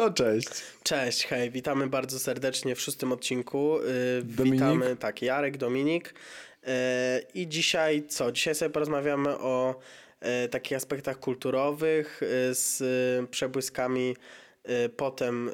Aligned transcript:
No 0.00 0.10
cześć. 0.10 0.48
Cześć, 0.82 1.26
hej, 1.26 1.50
witamy 1.50 1.86
bardzo 1.86 2.18
serdecznie 2.18 2.74
w 2.74 2.80
szóstym 2.80 3.12
odcinku. 3.12 3.78
Yy, 4.16 4.22
Dominik. 4.22 4.60
Witamy, 4.60 4.96
tak, 4.96 5.22
Jarek, 5.22 5.56
Dominik. 5.56 6.14
Yy, 6.62 6.72
I 7.34 7.48
dzisiaj 7.48 8.06
co? 8.08 8.32
Dzisiaj 8.32 8.54
sobie 8.54 8.70
porozmawiamy 8.70 9.38
o 9.38 9.80
yy, 10.22 10.48
takich 10.48 10.76
aspektach 10.76 11.18
kulturowych 11.18 12.20
z 12.50 12.80
przebłyskami 13.30 14.16
potem 14.96 15.50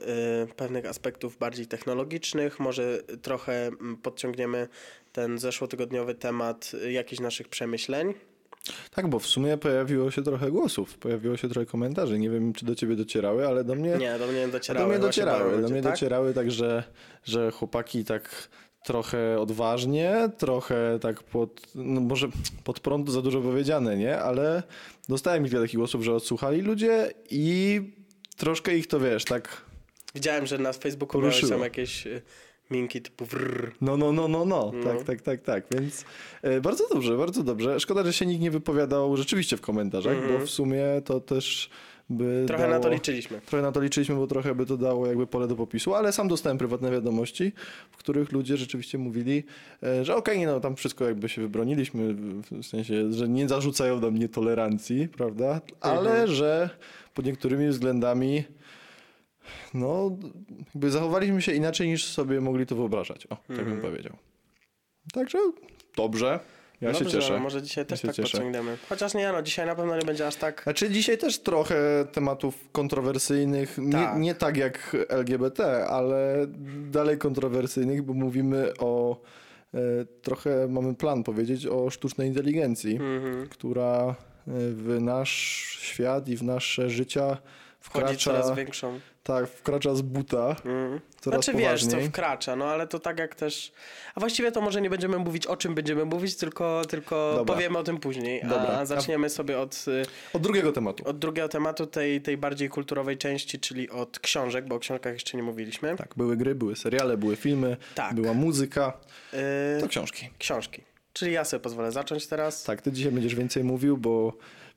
pewnych 0.56 0.86
aspektów 0.86 1.38
bardziej 1.38 1.66
technologicznych. 1.66 2.60
Może 2.60 3.02
trochę 3.22 3.66
mm, 3.66 3.96
podciągniemy 3.96 4.68
ten 5.12 5.38
zeszłotygodniowy 5.38 6.14
temat 6.14 6.72
jakichś 6.88 7.20
naszych 7.20 7.48
przemyśleń. 7.48 8.14
Tak, 8.90 9.08
bo 9.08 9.18
w 9.18 9.26
sumie 9.26 9.56
pojawiło 9.56 10.10
się 10.10 10.22
trochę 10.22 10.50
głosów, 10.50 10.98
pojawiło 10.98 11.36
się 11.36 11.48
trochę 11.48 11.66
komentarzy. 11.66 12.18
Nie 12.18 12.30
wiem, 12.30 12.52
czy 12.52 12.64
do 12.64 12.74
ciebie 12.74 12.96
docierały, 12.96 13.46
ale 13.46 13.64
do 13.64 13.74
mnie. 13.74 13.96
Nie, 13.96 14.18
do 14.18 14.26
mnie 14.26 14.48
docierały. 14.48 14.86
do 14.86 14.92
mnie 14.92 14.98
docierały. 14.98 15.62
Do 15.62 15.68
mnie 15.68 15.82
tak? 15.82 15.92
docierały 15.92 16.34
tak, 16.34 16.50
że, 16.50 16.82
że 17.24 17.50
chłopaki 17.50 18.04
tak 18.04 18.48
trochę 18.84 19.40
odważnie, 19.40 20.14
trochę 20.38 20.98
tak 21.00 21.22
pod, 21.22 21.60
no 21.74 22.00
może 22.00 22.28
pod 22.64 22.80
prąd 22.80 23.10
za 23.10 23.22
dużo 23.22 23.40
powiedziane, 23.40 23.96
nie? 23.96 24.18
Ale 24.18 24.62
dostałem 25.08 25.44
kilka 25.44 25.60
takich 25.60 25.76
głosów, 25.76 26.04
że 26.04 26.14
odsłuchali 26.14 26.60
ludzie 26.60 27.10
i 27.30 27.80
troszkę 28.36 28.76
ich 28.76 28.86
to 28.86 29.00
wiesz, 29.00 29.24
tak. 29.24 29.62
Widziałem, 30.14 30.46
że 30.46 30.58
na 30.58 30.72
Facebooku 30.72 31.12
Poruszyło. 31.12 31.48
były 31.48 31.50
tam 31.50 31.64
jakieś 31.64 32.08
minki 32.70 33.02
typu 33.02 33.24
wrrr. 33.26 33.72
No, 33.80 33.96
no, 33.96 34.12
no, 34.12 34.28
no, 34.28 34.44
no. 34.44 34.72
No. 34.74 34.84
Tak, 34.84 35.02
tak, 35.02 35.20
tak, 35.22 35.40
tak. 35.42 35.64
Więc 35.74 36.04
e, 36.42 36.60
bardzo 36.60 36.88
dobrze, 36.88 37.16
bardzo 37.16 37.42
dobrze. 37.42 37.80
Szkoda, 37.80 38.02
że 38.04 38.12
się 38.12 38.26
nikt 38.26 38.40
nie 38.40 38.50
wypowiadał 38.50 39.16
rzeczywiście 39.16 39.56
w 39.56 39.60
komentarzach, 39.60 40.14
Mhm. 40.16 40.32
bo 40.40 40.46
w 40.46 40.50
sumie 40.50 40.84
to 41.04 41.20
też 41.20 41.70
by. 42.10 42.44
Trochę 42.46 42.62
dało... 42.62 42.74
na 42.74 42.80
to 42.80 42.88
liczyliśmy. 42.90 43.40
Trochę 43.46 43.62
na 43.62 43.72
to 43.72 43.80
liczyliśmy, 43.80 44.14
bo 44.14 44.26
trochę 44.26 44.54
by 44.54 44.66
to 44.66 44.76
dało 44.76 45.06
jakby 45.06 45.26
pole 45.26 45.48
do 45.48 45.56
popisu, 45.56 45.94
ale 45.94 46.12
sam 46.12 46.28
dostałem 46.28 46.58
prywatne 46.58 46.90
wiadomości, 46.90 47.52
w 47.90 47.96
których 47.96 48.32
ludzie 48.32 48.56
rzeczywiście 48.56 48.98
mówili, 48.98 49.44
e, 49.82 50.04
że 50.04 50.16
okej, 50.16 50.46
no 50.46 50.60
tam 50.60 50.76
wszystko 50.76 51.04
jakby 51.04 51.28
się 51.28 51.42
wybroniliśmy, 51.42 52.14
w- 52.14 52.62
sensie, 52.66 53.12
że 53.12 53.28
nie 53.28 53.48
zarzucają 53.48 54.00
nam 54.00 54.18
nietolerancji, 54.18 55.08
prawda? 55.08 55.60
Ale 55.80 56.10
Mhm. 56.10 56.28
że 56.30 56.70
pod 57.14 57.26
niektórymi 57.26 57.68
względami 57.68 58.44
no 59.74 60.10
jakby 60.74 60.90
zachowaliśmy 60.90 61.42
się 61.42 61.52
inaczej 61.52 61.88
niż 61.88 62.04
sobie 62.04 62.40
mogli 62.40 62.66
to 62.66 62.76
wyobrażać. 62.76 63.26
O, 63.26 63.36
tak 63.56 63.64
bym 63.64 63.80
powiedział. 63.80 64.16
Także 65.12 65.38
dobrze. 65.96 66.40
Ja 66.80 66.94
się 66.94 67.04
Dobrze, 67.04 67.18
cieszę. 67.20 67.32
no 67.32 67.38
może 67.40 67.62
dzisiaj 67.62 67.86
też 67.86 68.00
się 68.02 68.08
tak 68.08 68.16
cieszę. 68.16 68.30
podciągniemy. 68.32 68.76
Chociaż 68.88 69.14
nie, 69.14 69.32
no 69.32 69.42
dzisiaj 69.42 69.66
na 69.66 69.74
pewno 69.74 69.96
nie 69.96 70.02
będzie 70.06 70.26
aż 70.26 70.36
tak. 70.36 70.62
Znaczy 70.62 70.90
dzisiaj 70.90 71.18
też 71.18 71.38
trochę 71.38 72.04
tematów 72.12 72.68
kontrowersyjnych, 72.72 73.76
Tak. 73.92 74.14
Nie, 74.14 74.20
nie 74.20 74.34
tak 74.34 74.56
jak 74.56 74.96
LGBT, 75.08 75.86
ale 75.86 76.46
dalej 76.90 77.18
kontrowersyjnych, 77.18 78.02
bo 78.02 78.14
mówimy 78.14 78.72
o 78.78 79.20
e, 79.74 79.78
trochę 80.22 80.68
mamy 80.68 80.94
plan 80.94 81.22
powiedzieć 81.24 81.66
o 81.66 81.90
sztucznej 81.90 82.28
inteligencji, 82.28 82.96
Mhm. 82.96 83.48
która 83.48 84.08
e, 84.08 84.14
w 84.70 84.96
nasz 85.00 85.32
świat 85.80 86.28
i 86.28 86.36
w 86.36 86.42
nasze 86.42 86.90
życia 86.90 87.36
Wchodzi 87.80 88.04
wkracza, 88.04 88.30
coraz 88.42 88.54
większą. 88.56 89.00
Tak, 89.26 89.48
wkracza 89.48 89.94
z 89.94 90.02
buta 90.02 90.48
Mhm. 90.48 91.00
coraz 91.20 91.44
Znaczy 91.44 91.58
wiesz, 91.58 91.80
co 91.80 91.86
poważniej. 91.86 92.08
wkracza, 92.10 92.56
no 92.56 92.64
ale 92.64 92.86
to 92.86 92.98
tak 92.98 93.18
jak 93.18 93.34
też. 93.34 93.72
A 94.14 94.20
właściwie 94.20 94.52
to 94.52 94.60
może 94.60 94.80
nie 94.80 94.90
będziemy 94.90 95.18
mówić 95.18 95.46
o 95.46 95.56
czym 95.56 95.74
będziemy 95.74 96.04
mówić, 96.04 96.36
tylko, 96.36 96.82
tylko 96.88 97.32
Dobra. 97.36 97.54
powiemy 97.54 97.78
o 97.78 97.82
tym 97.82 97.98
później. 97.98 98.40
Dobra. 98.42 98.78
A 98.78 98.86
zaczniemy 98.86 99.30
sobie 99.30 99.58
od, 99.58 99.84
y, 99.88 100.02
Od 100.32 100.42
drugiego 100.42 100.72
tematu. 100.72 101.08
od 101.08 101.18
drugiego 101.18 101.48
tematu, 101.48 101.86
tej, 101.86 102.20
tej 102.20 102.36
bardziej 102.36 102.68
kulturowej 102.68 103.18
części, 103.18 103.58
czyli 103.60 103.90
od 103.90 104.18
książek, 104.18 104.66
bo 104.68 104.74
o 104.74 104.78
książkach 104.78 105.12
jeszcze 105.12 105.36
nie 105.36 105.42
mówiliśmy. 105.42 105.96
Tak, 105.96 106.14
były 106.16 106.36
gry, 106.36 106.54
były 106.54 106.76
seriale, 106.76 107.16
były 107.16 107.36
filmy, 107.36 107.76
Tak. 107.94 108.14
była 108.14 108.34
muzyka, 108.34 108.92
Y, 109.78 109.80
to 109.80 109.88
książki. 109.88 110.30
książki. 110.38 110.82
Czyli 111.12 111.32
ja 111.32 111.44
sobie 111.44 111.60
pozwolę 111.60 111.92
zacząć 111.92 112.26
teraz. 112.26 112.64
Tak, 112.64 112.82
ty 112.82 112.92
dzisiaj 112.92 113.12
będziesz 113.12 113.34
więcej 113.34 113.64
mówił, 113.64 113.96
bo 113.96 114.32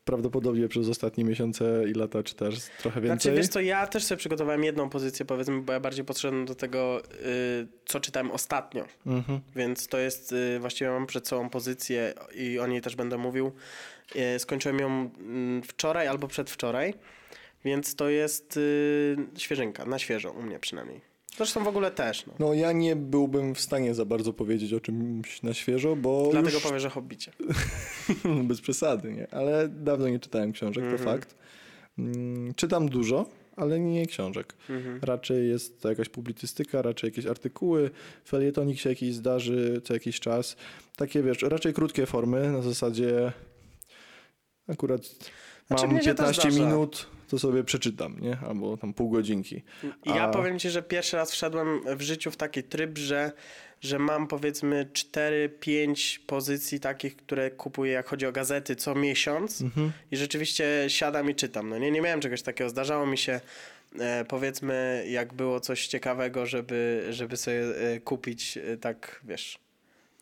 prawdopodobnie 0.06 0.68
przez 0.68 0.90
ostatnie 0.90 1.24
miesiące 1.24 1.84
i 1.90 1.94
lata 1.94 2.24
czytasz 2.24 2.56
trochę 2.82 3.02
więcej. 3.02 3.22
Znaczy, 3.22 3.38
wiesz 3.38 3.48
co, 3.48 3.62
ja 3.62 3.88
też 3.88 4.04
sobie 4.04 4.20
przygotowałem 4.20 4.64
jedną 4.64 4.90
pozycję, 4.90 5.26
powiedzmy, 5.26 5.62
bo 5.62 5.74
ja 5.74 5.80
bardziej 5.80 6.06
podszedłem 6.06 6.46
do 6.46 6.56
tego, 6.56 7.02
y, 7.02 7.68
co 7.86 8.00
czytałem 8.00 8.32
ostatnio. 8.32 8.86
Mhm. 9.06 9.40
Więc 9.56 9.88
to 9.88 9.98
jest, 9.98 10.32
y, 10.32 10.60
właściwie 10.60 10.90
mam 10.92 11.06
przed 11.06 11.28
sobą 11.28 11.50
pozycję 11.50 12.14
i 12.36 12.60
o 12.60 12.68
niej 12.68 12.82
też 12.82 12.96
będę 12.96 13.18
mówił. 13.18 13.52
Y, 14.36 14.40
Skończyłem 14.40 14.80
ją 14.80 14.88
mm, 14.88 15.64
wczoraj 15.64 16.08
albo 16.08 16.28
przedwczoraj, 16.28 16.94
więc 17.66 17.96
to 17.96 18.10
jest 18.10 18.58
y, 18.58 19.18
świeżynka, 19.38 19.86
na 19.86 20.00
świeżo 20.00 20.32
u 20.32 20.42
mnie 20.42 20.60
przynajmniej. 20.60 21.09
Zresztą 21.40 21.64
w 21.64 21.68
ogóle 21.68 21.92
też, 21.92 22.26
no. 22.26 22.34
No 22.40 22.54
ja 22.54 22.72
nie 22.72 22.96
byłbym 22.96 23.56
w 23.56 23.60
stanie 23.62 23.96
za 23.96 24.06
bardzo 24.06 24.34
powiedzieć 24.34 24.74
o 24.74 24.80
czymś 24.80 25.44
na 25.44 25.54
świeżo, 25.54 25.96
bo 25.96 26.28
Dlatego 26.32 26.54
już 26.54 26.64
powiem, 26.64 26.80
że 26.80 26.90
hobbicie. 26.90 27.32
bez 28.44 28.62
przesady, 28.62 29.14
nie? 29.14 29.28
Ale 29.34 29.70
dawno 29.70 30.10
nie 30.10 30.20
czytałem 30.20 30.52
książek, 30.52 30.84
to 30.84 30.90
Mhm. 30.92 31.10
fakt. 31.10 31.36
Mm, 32.00 32.54
Czytam 32.54 32.90
dużo, 32.90 33.26
ale 33.56 33.80
nie 33.80 34.06
książek. 34.06 34.54
Mhm. 34.70 35.00
Raczej 35.02 35.50
jest 35.50 35.82
to 35.82 35.90
jakaś 35.90 36.10
publicystyka, 36.10 36.82
raczej 36.82 37.08
jakieś 37.08 37.26
artykuły, 37.26 37.90
felietonik 38.26 38.80
się 38.80 38.90
jakiś 38.90 39.14
zdarzy 39.16 39.82
co 39.84 39.94
jakiś 39.94 40.20
czas. 40.20 40.56
Takie, 40.96 41.24
wiesz, 41.24 41.42
raczej 41.42 41.74
krótkie 41.74 42.06
formy, 42.06 42.52
na 42.52 42.62
zasadzie 42.62 43.32
akurat 44.68 45.02
mam 45.70 45.90
mnie 45.90 46.04
się 46.04 46.16
to 46.16 46.24
15 46.24 46.42
zdarza. 46.52 46.66
minut, 46.66 47.08
to 47.30 47.40
sobie 47.40 47.64
przeczytam, 47.64 48.16
nie? 48.22 48.38
Albo 48.48 48.78
tam 48.78 48.94
pół 48.94 49.10
godzinki. 49.10 49.64
I 50.06 50.10
ja 50.10 50.24
A- 50.24 50.28
powiem 50.30 50.60
ci, 50.60 50.70
że 50.70 50.82
pierwszy 50.84 51.18
raz 51.18 51.32
wszedłem 51.32 51.82
w 51.98 52.02
życiu 52.02 52.32
w 52.32 52.38
taki 52.38 52.64
tryb, 52.64 52.98
że, 52.98 53.32
że 53.82 54.00
mam 54.00 54.28
powiedzmy 54.28 54.86
4-5 54.94 56.20
pozycji 56.28 56.80
takich, 56.80 57.16
które 57.16 57.52
kupuję, 57.52 57.92
jak 57.92 58.08
chodzi 58.08 58.26
o 58.26 58.32
gazety, 58.32 58.76
co 58.76 58.96
miesiąc. 58.96 59.62
Mhm. 59.62 59.92
I 60.12 60.18
rzeczywiście 60.18 60.86
siadam 60.88 61.30
i 61.30 61.36
czytam. 61.36 61.70
No 61.70 61.78
nie, 61.78 61.92
nie 61.92 62.02
miałem 62.02 62.22
czegoś 62.22 62.42
takiego. 62.42 62.70
Zdarzało 62.70 63.06
mi 63.06 63.18
się, 63.18 63.40
e, 64.00 64.26
powiedzmy, 64.28 65.06
jak 65.10 65.34
było 65.34 65.60
coś 65.60 65.88
ciekawego, 65.88 66.46
żeby, 66.46 67.08
żeby 67.10 67.38
sobie 67.38 67.62
e, 67.62 68.00
kupić 68.00 68.58
e, 68.58 68.78
tak, 68.78 69.22
wiesz, 69.24 69.60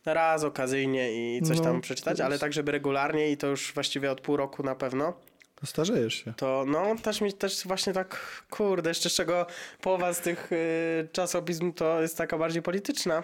raz 0.06 0.44
okazyjnie 0.44 1.38
i 1.38 1.42
coś 1.42 1.58
No, 1.58 1.64
tam 1.64 1.82
przeczytać, 1.82 2.20
ale 2.20 2.40
tak, 2.40 2.54
żeby 2.54 2.72
regularnie 2.72 3.32
i 3.32 3.38
to 3.38 3.48
już 3.48 3.74
właściwie 3.74 4.12
od 4.12 4.22
pół 4.22 4.38
roku 4.38 4.64
na 4.64 4.76
pewno. 4.76 5.14
To 5.62 5.66
starzejesz 5.66 6.14
się. 6.24 6.34
To 6.38 6.66
no, 6.68 6.96
też 7.04 7.22
mi 7.22 7.34
też 7.34 7.64
właśnie 7.68 7.94
tak, 7.94 8.20
kurde, 8.50 8.90
jeszcze 8.90 9.10
z 9.10 9.14
czego 9.14 9.46
połowa 9.82 10.14
z 10.14 10.20
tych 10.22 10.52
y, 10.52 11.08
czasopism 11.12 11.74
to 11.74 12.02
jest 12.02 12.18
taka 12.18 12.38
bardziej 12.38 12.62
polityczna. 12.62 13.24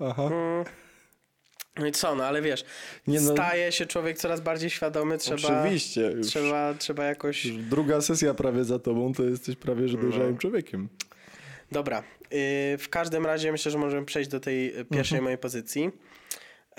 Aha. 0.00 0.22
Mm. 0.22 0.64
No 1.76 1.86
i 1.86 1.92
co, 1.92 2.14
no 2.14 2.24
ale 2.24 2.42
wiesz, 2.42 2.64
Nie 3.06 3.20
no, 3.20 3.32
staje 3.32 3.72
się 3.72 3.86
człowiek 3.86 4.18
coraz 4.18 4.40
bardziej 4.40 4.70
świadomy, 4.70 5.18
trzeba, 5.18 5.60
oczywiście. 5.62 6.00
Już, 6.00 6.26
trzeba, 6.26 6.74
trzeba 6.74 7.04
jakoś... 7.04 7.46
druga 7.46 8.00
sesja 8.00 8.34
prawie 8.34 8.64
za 8.64 8.78
tobą, 8.78 9.12
to 9.14 9.22
jesteś 9.22 9.56
prawie 9.56 9.88
że 9.88 9.98
dojrzałym 9.98 10.32
No. 10.32 10.38
człowiekiem. 10.38 10.88
Dobra, 11.72 11.98
y, 11.98 12.04
w 12.78 12.86
każdym 12.90 13.26
razie 13.26 13.52
myślę, 13.52 13.72
że 13.72 13.78
możemy 13.78 14.06
przejść 14.06 14.30
do 14.30 14.40
tej 14.40 14.70
pierwszej 14.70 14.98
Mhm. 15.16 15.22
mojej 15.24 15.38
pozycji. 15.38 15.90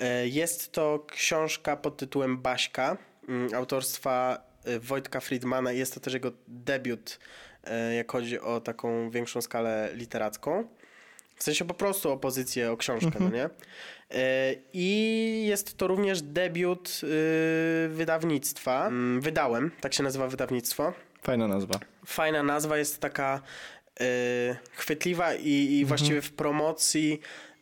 Y, 0.00 0.28
Jest 0.28 0.72
to 0.72 1.06
książka 1.10 1.76
pod 1.76 1.96
tytułem 1.96 2.38
Baśka, 2.38 2.96
y, 3.52 3.56
autorstwa 3.56 4.44
Wojtka 4.80 5.20
Friedmana. 5.20 5.72
Jest 5.72 5.94
to 5.94 6.00
też 6.00 6.14
jego 6.14 6.32
debiut, 6.48 7.18
y, 7.90 7.94
jak 7.94 8.12
chodzi 8.12 8.40
o 8.40 8.60
taką 8.60 9.10
większą 9.10 9.40
skalę 9.42 9.90
literacką. 9.94 10.68
W 11.36 11.42
sensie 11.42 11.64
po 11.64 11.74
prostu 11.74 12.10
o 12.12 12.16
pozycję, 12.16 12.72
o 12.72 12.76
książkę, 12.76 13.06
Mhm. 13.06 13.30
no 13.30 13.36
nie? 13.36 13.44
Y, 13.44 14.62
I 14.72 15.44
jest 15.48 15.76
to 15.76 15.86
również 15.86 16.22
debiut 16.22 17.00
y, 17.02 17.88
wydawnictwa. 17.88 18.86
Mm, 18.86 19.20
Wydałem, 19.20 19.70
tak 19.80 19.94
się 19.94 20.02
nazywa 20.02 20.28
wydawnictwo. 20.28 20.92
Fajna 21.22 21.48
nazwa. 21.48 21.80
Fajna 22.06 22.42
nazwa 22.42 22.78
jest 22.78 23.00
taka 23.00 23.40
y, 24.00 24.04
chwytliwa 24.74 25.34
i, 25.34 25.48
i 25.50 25.84
właściwie 25.84 26.22
w 26.22 26.32
promocji 26.32 27.20
y, 27.20 27.53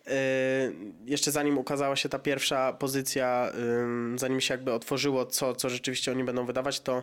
jeszcze 1.06 1.30
zanim 1.30 1.58
ukazała 1.58 1.96
się 1.96 2.08
ta 2.08 2.18
pierwsza 2.18 2.72
pozycja, 2.72 3.52
zanim 4.16 4.40
się 4.40 4.54
jakby 4.54 4.72
otworzyło, 4.72 5.26
co, 5.26 5.54
co 5.54 5.70
rzeczywiście 5.70 6.12
oni 6.12 6.24
będą 6.24 6.46
wydawać, 6.46 6.80
to 6.80 7.02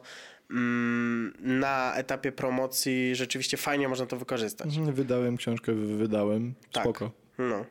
na 1.40 1.94
etapie 1.96 2.32
promocji 2.32 3.16
rzeczywiście 3.16 3.58
fajnie 3.58 3.88
można 3.88 4.06
to 4.06 4.18
wykorzystać. 4.18 4.78
Mhm, 4.78 4.96
Wydałem 4.96 5.38
książkę, 5.38 5.74
wydałem. 5.74 6.54
Tak. 6.72 6.84
Spoko. 6.84 7.12
No. 7.38 7.66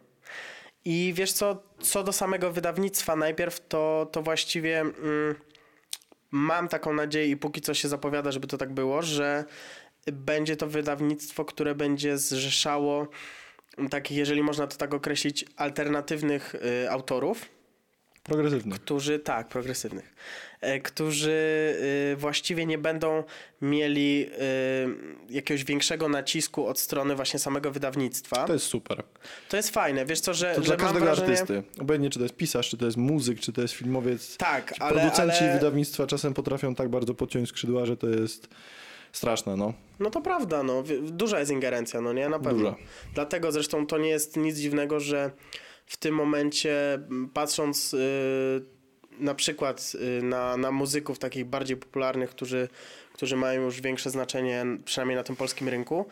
I 0.84 1.12
wiesz 1.16 1.32
co, 1.32 1.62
co 1.80 2.04
do 2.04 2.12
samego 2.12 2.52
wydawnictwa 2.52 3.16
najpierw, 3.16 3.68
to, 3.68 4.08
to 4.12 4.22
właściwie 4.22 4.80
mm, 4.80 5.34
mam 6.30 6.68
taką 6.68 6.92
nadzieję 6.92 7.26
i 7.28 7.36
póki 7.36 7.60
co 7.60 7.74
się 7.74 7.88
zapowiada, 7.88 8.32
żeby 8.32 8.46
to 8.46 8.58
tak 8.58 8.72
było, 8.72 9.02
że 9.02 9.44
będzie 10.12 10.56
to 10.56 10.66
wydawnictwo, 10.66 11.44
które 11.44 11.74
będzie 11.74 12.18
zrzeszało 12.18 13.08
takich, 13.90 14.16
jeżeli 14.16 14.42
można 14.42 14.66
to 14.66 14.76
tak 14.76 14.94
określić, 14.94 15.44
alternatywnych 15.56 16.54
y, 16.54 16.90
autorów. 16.90 17.48
Progresywnych. 18.28 18.80
którzy, 18.80 19.18
tak, 19.18 19.48
progresywnych, 19.48 20.14
e, 20.60 20.80
którzy 20.80 21.76
y, 22.12 22.16
właściwie 22.16 22.66
nie 22.66 22.78
będą 22.78 23.24
mieli 23.62 24.26
y, 24.26 25.34
jakiegoś 25.34 25.64
większego 25.64 26.08
nacisku 26.08 26.66
od 26.66 26.78
strony 26.78 27.14
właśnie 27.16 27.38
samego 27.38 27.70
wydawnictwa. 27.70 28.44
To 28.44 28.52
jest 28.52 28.66
super. 28.66 29.02
To 29.48 29.56
jest 29.56 29.70
fajne, 29.70 30.06
wiesz 30.06 30.20
co, 30.20 30.34
że, 30.34 30.54
To 30.54 30.62
że 30.62 30.66
dla 30.66 30.76
każdego 30.76 31.04
wrażenie... 31.04 31.28
artysty. 31.28 31.62
Obojętnie, 31.80 32.10
czy 32.10 32.18
to 32.18 32.24
jest 32.24 32.36
pisarz, 32.36 32.68
czy 32.68 32.76
to 32.76 32.84
jest 32.84 32.96
muzyk, 32.96 33.40
czy 33.40 33.52
to 33.52 33.62
jest 33.62 33.74
filmowiec. 33.74 34.36
Tak, 34.36 34.74
ale, 34.78 34.92
Producenci 34.92 35.44
ale... 35.44 35.54
wydawnictwa 35.54 36.06
czasem 36.06 36.34
potrafią 36.34 36.74
tak 36.74 36.88
bardzo 36.88 37.14
podciąć 37.14 37.48
skrzydła, 37.48 37.86
że 37.86 37.96
to 37.96 38.08
jest 38.08 38.48
straszne, 39.18 39.56
no. 39.56 39.72
No 40.00 40.10
to 40.10 40.20
prawda, 40.20 40.62
no. 40.62 40.82
Duża 41.02 41.40
jest 41.40 41.50
ingerencja, 41.50 42.00
no 42.00 42.12
nie? 42.12 42.28
Na 42.28 42.38
pewno. 42.38 42.70
Duża. 42.70 42.76
Dlatego 43.14 43.52
zresztą 43.52 43.86
to 43.86 43.98
nie 43.98 44.08
jest 44.08 44.36
nic 44.36 44.56
dziwnego, 44.56 45.00
że 45.00 45.30
w 45.86 45.96
tym 45.96 46.14
momencie 46.14 46.98
patrząc 47.34 47.94
y, 47.94 47.98
na 49.18 49.34
przykład 49.34 49.92
y, 50.18 50.22
na, 50.22 50.56
na 50.56 50.70
muzyków 50.70 51.18
takich 51.18 51.44
bardziej 51.44 51.76
popularnych, 51.76 52.30
którzy, 52.30 52.68
którzy 53.12 53.36
mają 53.36 53.62
już 53.62 53.80
większe 53.80 54.10
znaczenie, 54.10 54.66
przynajmniej 54.84 55.16
na 55.16 55.22
tym 55.22 55.36
polskim 55.36 55.68
rynku, 55.68 56.06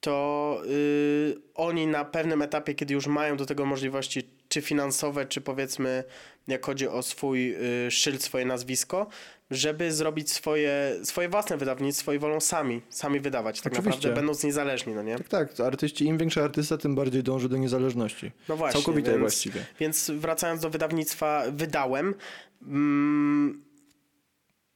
to 0.00 0.62
y, 0.66 1.36
oni 1.54 1.86
na 1.86 2.04
pewnym 2.04 2.42
etapie, 2.42 2.74
kiedy 2.74 2.94
już 2.94 3.06
mają 3.06 3.36
do 3.36 3.46
tego 3.46 3.66
możliwości, 3.66 4.22
czy 4.48 4.62
finansowe, 4.62 5.26
czy 5.26 5.40
powiedzmy, 5.40 6.04
jak 6.48 6.66
chodzi 6.66 6.88
o 6.88 7.02
swój 7.02 7.54
y, 7.86 7.90
szyld, 7.90 8.22
swoje 8.22 8.44
nazwisko, 8.44 9.06
żeby 9.52 9.92
zrobić 9.92 10.32
swoje, 10.32 10.96
swoje 11.04 11.28
własne 11.28 11.56
wydawnictwo 11.56 12.12
i 12.12 12.18
wolą 12.18 12.40
sami, 12.40 12.82
sami 12.88 13.20
wydawać, 13.20 13.60
tak 13.60 13.72
Oczywiście. 13.72 13.96
naprawdę 13.96 14.16
będąc 14.16 14.44
niezależni, 14.44 14.94
no 14.94 15.02
nie? 15.02 15.18
Tak, 15.18 15.28
tak. 15.28 15.60
Artyści, 15.60 16.04
im 16.04 16.18
większy 16.18 16.42
artysta, 16.42 16.78
tym 16.78 16.94
bardziej 16.94 17.22
dąży 17.22 17.48
do 17.48 17.56
niezależności. 17.56 18.32
No 18.48 18.56
właśnie. 18.56 18.80
Całkowitej 18.80 19.12
więc, 19.12 19.20
właściwie. 19.20 19.64
Więc 19.80 20.10
wracając 20.10 20.60
do 20.60 20.70
wydawnictwa, 20.70 21.42
wydałem. 21.52 22.14
Mm, 22.62 23.62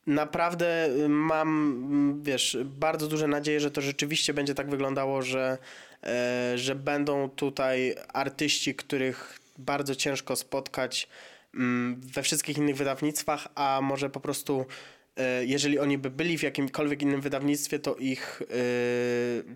naprawdę 0.07 0.89
mam, 1.09 1.49
mm, 1.49 2.23
wiesz, 2.23 2.59
bardzo 2.65 3.07
duże 3.07 3.27
nadzieje, 3.27 3.61
że 3.61 3.71
to 3.71 3.81
rzeczywiście 3.81 4.35
będzie 4.35 4.55
tak 4.55 4.71
wyglądało, 4.71 5.23
że, 5.23 5.59
e, 6.03 6.53
że 6.59 6.75
będą 6.75 7.31
tutaj 7.31 7.95
artyści, 8.13 8.75
których 8.75 9.39
bardzo 9.59 9.95
ciężko 9.95 10.37
spotkać 10.37 11.09
we 12.15 12.23
wszystkich 12.23 12.59
innych 12.59 12.77
wydawnictwach, 12.77 13.49
a 13.55 13.81
może 13.83 14.11
po 14.11 14.21
prostu 14.21 14.67
e, 15.17 15.45
jeżeli 15.45 15.79
oni 15.79 15.99
by 15.99 16.11
byli 16.11 16.39
w 16.39 16.43
jakimkolwiek 16.43 17.03
innym 17.03 17.21
wydawnictwie, 17.21 17.79
to 17.79 17.95
ich 17.97 18.43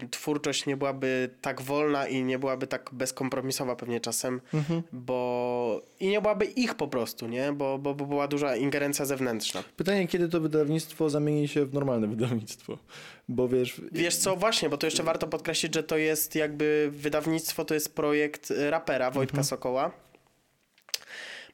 e, 0.02 0.08
twórczość 0.08 0.67
nie 0.67 0.76
byłaby 0.76 1.31
tak 1.41 1.62
wolna 1.62 2.06
i 2.08 2.23
nie 2.23 2.38
byłaby 2.38 2.67
tak 2.67 2.91
bezkompromisowa 2.93 3.76
pewnie 3.76 4.00
czasem, 4.00 4.41
Mhm. 4.55 4.82
bo 4.93 5.82
i 6.00 6.08
nie 6.08 6.20
byłaby 6.20 6.44
ich 6.44 6.75
po 6.75 6.88
prostu, 6.88 7.26
nie? 7.29 7.52
Bo, 7.52 7.79
bo, 7.79 7.94
bo 7.94 8.06
była 8.06 8.29
duża 8.29 8.56
ingerencja 8.56 9.05
zewnętrzna. 9.05 9.64
Pytanie, 9.76 10.08
kiedy 10.08 10.29
to 10.29 10.41
wydawnictwo 10.41 11.11
zamieni 11.11 11.49
się 11.49 11.64
w 11.67 11.75
normalne 11.75 12.06
wydawnictwo? 12.06 12.79
Bo 13.29 13.49
wiesz... 13.49 13.81
Wiesz 13.93 14.17
co, 14.17 14.37
właśnie, 14.37 14.69
bo 14.69 14.76
to 14.79 14.87
jeszcze 14.87 15.02
warto 15.02 15.26
podkreślić, 15.26 15.75
że 15.75 15.82
to 15.82 15.97
jest 15.97 16.35
jakby 16.35 16.88
wydawnictwo, 16.93 17.64
to 17.64 17.75
jest 17.75 17.94
projekt 17.94 18.50
y, 18.50 18.70
rapera 18.70 19.11
Wojtka 19.11 19.43
Sokoła. 19.43 19.91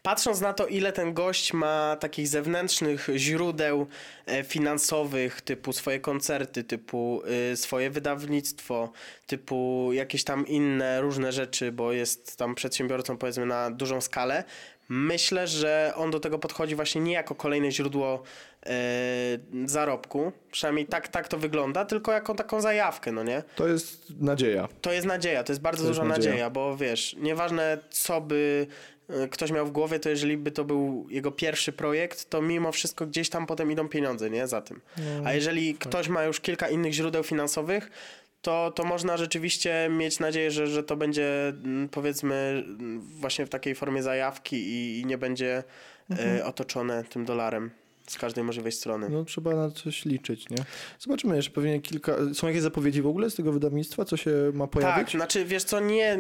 Patrząc 0.07 0.41
na 0.41 0.53
to, 0.53 0.67
ile 0.67 0.93
ten 0.93 1.15
gość 1.15 1.53
ma 1.53 1.97
takich 2.01 2.29
zewnętrznych 2.29 3.09
źródeł 3.17 3.87
e, 4.27 4.45
finansowych, 4.45 5.41
typu 5.41 5.73
swoje 5.73 6.01
koncerty, 6.01 6.65
typu 6.65 7.23
y, 7.53 7.57
swoje 7.57 7.91
wydawnictwo, 7.91 8.93
typu 9.27 9.91
jakieś 9.93 10.25
tam 10.25 10.47
inne 10.47 11.01
różne 11.01 11.33
rzeczy, 11.33 11.73
bo 11.73 11.93
jest 11.93 12.37
tam 12.37 12.55
przedsiębiorcą 12.55 13.17
powiedzmy 13.17 13.47
na 13.47 13.71
dużą 13.71 14.01
skalę, 14.01 14.45
myślę, 14.89 15.47
że 15.47 15.93
on 15.97 16.11
do 16.11 16.21
tego 16.21 16.39
podchodzi 16.39 16.75
właśnie 16.75 17.01
nie 17.01 17.13
jako 17.13 17.35
kolejne 17.35 17.73
źródło 17.73 18.15
e, 18.15 18.56
zarobku, 19.67 20.33
przynajmniej 20.51 20.87
tak, 20.87 21.09
tak 21.09 21.29
to 21.29 21.39
wygląda, 21.39 21.85
tylko 21.85 22.13
jako 22.13 22.35
taką 22.35 22.61
zajawkę, 22.61 23.13
no 23.13 23.23
nie? 23.23 23.43
To 23.57 23.69
jest 23.69 24.21
nadzieja. 24.21 24.69
To 24.81 24.93
jest 24.93 25.07
nadzieja, 25.07 25.45
to 25.45 25.53
jest 25.53 25.63
bardzo 25.63 25.83
To 25.83 25.89
jest 25.89 26.01
duża 26.01 26.09
nadzieja. 26.09 26.31
nadzieja. 26.31 26.51
bo 26.51 26.77
wiesz, 26.77 27.17
nieważne 27.19 27.79
co 27.91 28.21
by 28.21 28.67
e, 29.09 29.29
ktoś 29.29 29.51
miał 29.53 29.67
w 29.67 29.71
głowie, 29.71 30.01
to 30.01 30.09
jeżeli 30.09 30.37
by 30.37 30.51
to 30.51 30.65
był 30.65 31.07
jego 31.11 31.33
pierwszy 31.33 31.73
projekt, 31.73 32.31
to 32.31 32.43
mimo 32.43 32.73
wszystko 32.73 33.07
gdzieś 33.07 33.29
tam 33.31 33.47
potem 33.47 33.73
idą 33.73 33.89
pieniądze, 33.89 34.31
nie? 34.31 34.47
Za 34.47 34.61
tym. 34.63 34.81
A 35.25 35.33
jeżeli 35.33 35.75
ktoś 35.75 36.09
ma 36.09 36.25
już 36.25 36.41
kilka 36.41 36.69
innych 36.69 36.93
źródeł 36.93 37.23
finansowych, 37.23 37.91
to, 38.43 38.71
to 38.75 38.85
można 38.85 39.17
rzeczywiście 39.17 39.89
mieć 39.91 40.21
nadzieję, 40.21 40.51
że, 40.51 40.67
że 40.67 40.83
to 40.83 40.97
będzie 40.97 41.49
mm, 41.49 41.89
powiedzmy 41.89 42.65
mm, 42.67 43.01
właśnie 43.01 43.47
w 43.47 43.49
takiej 43.49 43.75
formie 43.75 44.03
zajawki 44.03 44.57
i, 44.57 45.01
i 45.01 45.07
nie 45.07 45.19
będzie 45.19 45.65
e, 46.19 46.45
otoczone 46.45 47.05
tym 47.05 47.25
dolarem 47.25 47.71
z 48.07 48.19
każdej 48.19 48.45
możliwej 48.45 48.73
strony. 48.73 49.09
No 49.09 49.25
trzeba 49.25 49.55
na 49.55 49.71
coś 49.71 50.05
liczyć, 50.05 50.49
nie? 50.51 50.57
Zobaczymy 50.99 51.37
jeszcze 51.37 51.51
pewnie 51.51 51.81
kilka... 51.81 52.13
Są 52.35 52.47
jakieś 52.47 52.63
zapowiedzi 52.63 53.03
w 53.03 53.07
ogóle 53.07 53.31
z 53.31 53.35
tego 53.35 53.53
wydawnictwa, 53.53 54.05
co 54.05 54.17
się 54.17 54.31
ma 54.55 54.67
pojawić? 54.67 54.97
Tak, 54.97 55.11
znaczy 55.11 55.45
wiesz 55.45 55.65
co, 55.65 55.81
nie, 55.81 56.19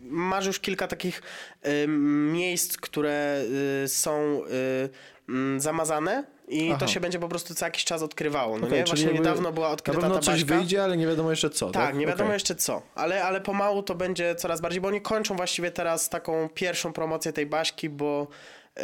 masz 0.00 0.46
już 0.46 0.60
kilka 0.60 0.86
takich 0.88 1.22
y, 1.66 1.88
miejsc, 2.32 2.76
które 2.76 3.44
y, 3.84 3.88
są 3.88 4.40
y, 4.44 4.88
mm, 5.28 5.60
zamazane 5.60 6.24
i 6.48 6.70
Aha. 6.70 6.78
to 6.80 6.86
się 6.86 7.00
będzie 7.00 7.18
po 7.18 7.28
prostu 7.28 7.54
co 7.54 7.64
jakiś 7.64 7.84
czas 7.84 8.02
odkrywało, 8.02 8.58
no 8.58 8.66
Okej, 8.66 8.78
nie? 8.78 8.84
Właśnie 8.84 9.12
niedawno 9.12 9.52
była 9.52 9.66
Na 9.66 9.72
odkryta 9.72 10.00
pewno 10.00 10.14
ta 10.14 10.20
coś 10.22 10.44
baśka. 10.44 10.58
wyjdzie, 10.58 10.84
ale 10.84 10.96
nie 10.96 11.06
wiadomo 11.06 11.30
jeszcze 11.30 11.50
co, 11.50 11.70
tak? 11.70 11.86
Tak, 11.86 11.96
nie 11.96 12.06
wiadomo 12.06 12.24
Okej. 12.24 12.34
jeszcze 12.34 12.54
co, 12.54 12.82
ale, 12.94 13.24
ale 13.24 13.40
pomału 13.40 13.82
to 13.82 13.94
będzie 13.94 14.34
coraz 14.34 14.60
bardziej, 14.60 14.80
bo 14.80 14.88
oni 14.88 15.00
kończą 15.00 15.36
właściwie 15.36 15.70
teraz 15.70 16.08
taką 16.08 16.48
pierwszą 16.54 16.92
promocję 16.92 17.32
tej 17.32 17.46
baśki, 17.46 17.88
bo 17.88 18.26
y, 18.78 18.82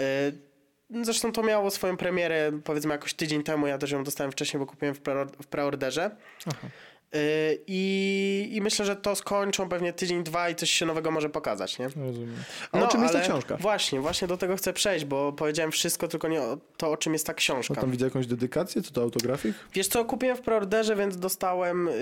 zresztą 1.03 1.33
to 1.33 1.43
miało 1.43 1.71
swoją 1.71 1.97
premierę 1.97 2.53
powiedzmy 2.65 2.93
jakoś 2.93 3.15
tydzień 3.15 3.43
temu, 3.43 3.67
ja 3.67 3.79
też 3.79 3.91
ją 3.91 4.05
dostałem 4.05 4.33
wcześniej, 4.33 4.59
bo 4.61 4.67
kupiłem 4.67 4.95
w, 4.95 5.01
pre, 5.01 5.27
w 5.43 5.47
preorderze. 5.47 6.11
Aha. 6.47 6.69
Y, 7.15 7.59
I, 7.67 8.49
I 8.53 8.61
myślę, 8.61 8.85
że 8.85 8.97
to 8.97 9.15
skończą 9.17 9.69
pewnie 9.69 9.93
tydzień, 9.93 10.23
dwa 10.25 10.51
i 10.51 10.55
coś 10.55 10.71
się 10.71 10.87
nowego 10.87 11.11
może 11.11 11.31
pokazać, 11.31 11.79
nie? 11.79 11.85
Rozumiem. 11.89 12.37
A 12.73 12.79
o 12.83 12.89
czym 12.89 13.03
jest 13.03 13.15
ta 13.15 13.21
książka? 13.21 13.57
Właśnie, 13.57 14.01
właśnie 14.01 14.29
do 14.29 14.37
tego 14.37 14.57
chcę 14.57 14.73
przejść, 14.73 15.05
bo 15.05 15.33
powiedziałem 15.33 15.73
wszystko, 15.73 16.09
tylko 16.09 16.29
nie 16.29 16.43
o 16.43 16.59
to, 16.77 16.91
o 16.91 16.97
czym 16.97 17.13
jest 17.13 17.27
ta 17.27 17.33
No 17.33 17.37
książka. 17.37 17.75
tam 17.75 17.91
widzę 17.91 18.05
jakąś 18.05 18.27
dedykację, 18.27 18.83
co 18.83 18.91
to 18.93 19.03
autografik? 19.03 19.55
Wiesz 19.75 19.89
co, 19.89 20.05
kupiłem 20.05 20.37
w 20.37 20.41
preorderze, 20.41 20.97
więc 20.97 21.17
dostałem 21.19 21.87
yy, 21.87 21.93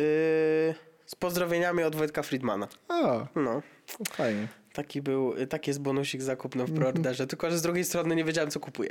z 1.07 1.15
pozdrowieniami 1.19 1.83
od 1.83 1.97
Wojtka 1.97 2.23
Friedmana. 2.23 2.69
A, 2.89 3.27
No, 3.37 3.63
fajnie. 4.11 4.49
Taki 4.79 5.03
był, 5.03 5.35
taki 5.47 5.71
jest 5.71 5.81
bonusik 5.81 6.23
zakupny 6.23 6.65
w 6.65 6.75
preorderze, 6.75 7.27
tylko 7.27 7.51
że 7.51 7.59
z 7.59 7.63
drugiej 7.63 7.85
strony 7.85 8.17
nie 8.17 8.25
wiedziałem, 8.25 8.51
co 8.51 8.61
kupuję. 8.61 8.91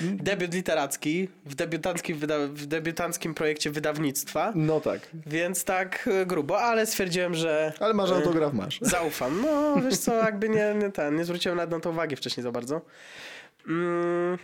Debiut 0.00 0.54
literacki 0.54 1.28
w 1.46 1.54
debiutanckim, 1.54 2.18
w 2.48 2.66
debiutanckim 2.66 3.34
projekcie 3.34 3.70
wydawnictwa, 3.70 4.52
No 4.54 4.80
tak. 4.80 5.00
więc 5.26 5.64
tak 5.64 6.06
y, 6.22 6.26
grubo, 6.26 6.60
ale 6.60 6.86
stwierdziłem, 6.86 7.34
że 7.34 7.72
Ale 7.80 7.94
masz 7.94 8.10
y, 8.10 8.14
autograf, 8.14 8.52
masz. 8.52 8.78
Zaufam. 8.82 9.42
No, 9.42 9.76
wiesz 9.82 9.98
co, 9.98 10.14
jakby 10.14 10.48
nie, 10.48 10.74
nie 10.82 10.92
ten, 10.92 11.16
nie 11.16 11.24
zwróciłem 11.24 11.56
nawet 11.58 11.70
na 11.70 11.80
to 11.80 11.90
uwagi 11.90 12.16
wcześniej 12.16 12.42
za 12.44 12.52
bardzo. 12.52 12.80
Mm, 13.68 14.38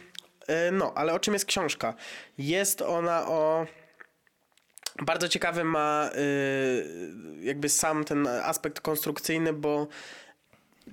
y, 0.48 0.72
no, 0.72 0.92
ale 0.94 1.12
o 1.12 1.18
czym 1.18 1.34
jest 1.34 1.46
książka? 1.46 1.94
Jest 2.38 2.82
ona 2.82 3.26
o... 3.28 3.66
Bardzo 5.02 5.28
ciekawy 5.28 5.64
ma 5.64 6.10
y, 6.16 7.44
jakby 7.44 7.68
sam 7.68 8.04
ten 8.04 8.26
aspekt 8.26 8.80
konstrukcyjny, 8.80 9.52
bo 9.52 9.88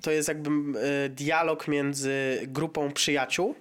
to 0.02 0.12
jest 0.12 0.28
jakby 0.28 0.50
y, 0.50 1.10
dialog 1.10 1.68
między 1.68 2.40
grupą 2.48 2.92
przyjaciół 2.92 3.56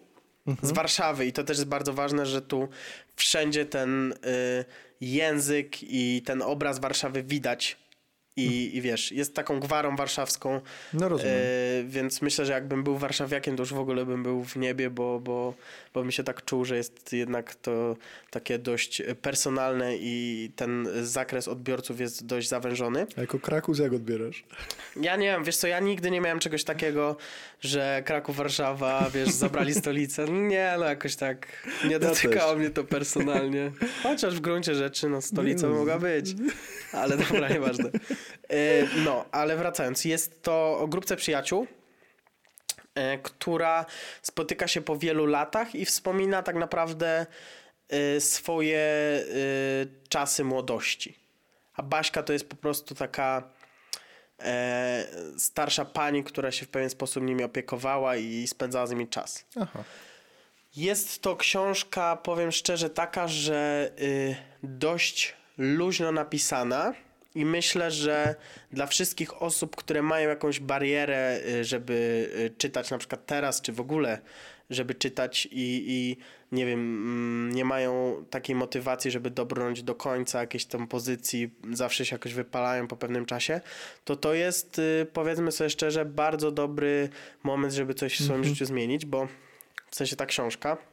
z 0.63 0.73
Warszawy 0.73 1.27
i 1.27 1.33
to 1.33 1.45
też 1.45 1.57
jest 1.59 1.69
bardzo 1.69 1.93
ważne, 1.93 2.27
że 2.27 2.43
tu 2.43 2.69
wszędzie 3.17 3.67
ten 3.67 4.13
y, 4.13 4.17
język 5.01 5.83
i 5.83 6.23
ten 6.23 6.43
obraz 6.43 6.79
Warszawy 6.79 7.23
widać. 7.23 7.82
I, 8.37 8.77
I 8.77 8.81
wiesz, 8.81 9.12
jest 9.12 9.35
taką 9.35 9.61
gwarą 9.61 9.97
warszawską, 9.97 10.61
No 10.93 11.09
rozumiem. 11.09 11.35
e, 11.35 11.85
więc 11.85 12.23
myślę, 12.23 12.47
że 12.47 12.53
jakbym 12.53 12.85
był 12.85 12.99
warszawiakiem, 12.99 13.57
to 13.57 13.62
już 13.62 13.75
w 13.75 13.79
ogóle 13.79 14.07
bym 14.07 14.23
był 14.23 14.45
w 14.45 14.57
niebie, 14.57 14.91
bo, 14.91 15.21
bo, 15.21 15.55
bo 15.95 16.05
mi 16.05 16.12
się 16.12 16.25
tak 16.25 16.45
czuł, 16.45 16.65
że 16.65 16.77
jest 16.77 17.12
jednak 17.12 17.55
to 17.55 17.97
takie 18.31 18.59
dość 18.59 19.03
personalne 19.23 19.97
i 19.97 20.51
ten 20.57 20.89
zakres 21.03 21.49
odbiorców 21.49 22.01
jest 22.01 22.27
dość 22.27 22.49
zawężony. 22.49 23.07
A 23.17 23.21
jako 23.21 23.39
Krakus 23.39 23.79
jak 23.79 23.93
odbierasz? 23.93 24.45
Ja 25.01 25.17
nie 25.17 25.27
wiem, 25.27 25.45
wiesz 25.45 25.57
co, 25.57 25.67
ja 25.67 25.81
nigdy 25.81 26.11
nie 26.11 26.21
miałem 26.21 26.39
czegoś 26.39 26.65
takiego, 26.65 27.17
że 27.61 28.03
Kraków, 28.07 28.37
Warszawa, 28.37 29.11
wiesz, 29.15 29.31
zabrali 29.31 29.75
stolicę. 29.83 30.25
Nie, 30.25 30.75
no 30.79 30.85
jakoś 30.85 31.17
tak 31.17 31.47
nie 31.89 31.99
dotykało 31.99 32.57
mnie 32.57 32.71
to 32.71 32.85
personalnie. 32.85 33.73
Chociaż 34.03 34.35
w 34.35 34.41
gruncie 34.41 34.75
rzeczy, 34.75 35.09
no 35.09 35.21
stolicą 35.23 35.69
no. 35.69 35.75
mogła 35.75 35.99
być. 35.99 36.35
Ale 36.93 37.17
dobra, 37.17 37.49
nieważne. 37.49 37.91
E, 38.49 38.87
No, 39.05 39.25
ale 39.33 39.57
wracając, 39.57 40.05
jest 40.05 40.43
to 40.43 40.79
o 40.79 40.87
grupce 40.88 41.17
przyjaciół, 41.17 41.67
e, 42.95 43.19
która 43.19 43.87
spotyka 44.23 44.69
się 44.69 44.81
po 44.81 44.97
wielu 44.97 45.26
latach 45.26 45.75
i 45.75 45.85
wspomina 45.85 46.43
tak 46.43 46.57
naprawdę 46.57 47.26
e, 47.88 48.21
swoje 48.21 48.83
czasy 50.09 50.45
młodości. 50.45 51.19
A 51.75 51.83
Baśka 51.83 52.23
to 52.23 52.33
jest 52.33 52.49
po 52.49 52.57
prostu 52.57 52.95
taka 52.95 53.50
starsza 55.38 55.85
pani, 55.85 56.25
która 56.25 56.50
się 56.50 56.67
w 56.67 56.69
pewien 56.69 56.91
sposób 56.91 57.23
nimi 57.25 57.45
opiekowała 57.45 58.17
i 58.17 58.47
spędzała 58.47 58.87
z 58.87 58.91
nimi 58.91 59.09
czas. 59.09 59.45
Aha. 59.61 59.85
Jest 60.76 61.23
to 61.23 61.37
książka, 61.37 62.17
powiem 62.17 62.52
szczerze, 62.52 62.91
taka, 62.91 63.29
że 63.29 63.91
y, 64.00 64.37
dość 64.62 65.37
luźno 65.59 66.12
napisana. 66.12 66.95
I 67.35 67.45
myślę, 67.45 67.91
że 67.91 68.35
dla 68.73 68.87
wszystkich 68.87 69.43
osób, 69.43 69.77
które 69.77 70.03
mają 70.03 70.29
jakąś 70.29 70.61
barierę, 70.61 71.41
y, 71.47 71.65
żeby 71.65 72.31
y, 72.37 72.55
czytać 72.59 72.91
na 72.91 72.99
przykład 72.99 73.27
teraz, 73.27 73.61
czy 73.61 73.73
w 73.73 73.81
ogóle, 73.81 74.19
żeby 74.71 74.95
czytać 74.95 75.49
i, 75.51 75.85
i 75.87 76.17
nie 76.53 76.67
wiem, 76.67 76.81
mm, 76.81 77.53
nie 77.53 77.65
mają 77.65 78.25
takiej 78.31 78.57
motywacji, 78.57 79.11
żeby 79.11 79.31
dobrnąć 79.31 79.83
do 79.83 79.95
końca 79.95 80.41
jakiejś 80.41 80.65
tam 80.65 80.87
pozycji, 80.89 81.51
zawsze 81.73 82.07
się 82.07 82.15
jakoś 82.15 82.35
wypalają 82.35 82.89
po 82.89 82.97
pewnym 82.97 83.27
czasie, 83.27 83.61
to 84.05 84.17
to 84.17 84.35
jest, 84.35 84.79
y, 84.79 85.07
powiedzmy 85.12 85.53
sobie 85.53 85.71
szczerze, 85.71 86.05
bardzo 86.05 86.51
dobry 86.51 87.09
moment, 87.43 87.73
żeby 87.73 87.95
coś 87.95 88.21
w 88.21 88.25
swoim 88.25 88.45
życiu 88.45 88.65
zmienić, 88.65 89.07
bo 89.07 89.29
w 89.91 89.97
sensie 89.97 90.17
ta 90.17 90.27
książka, 90.27 90.92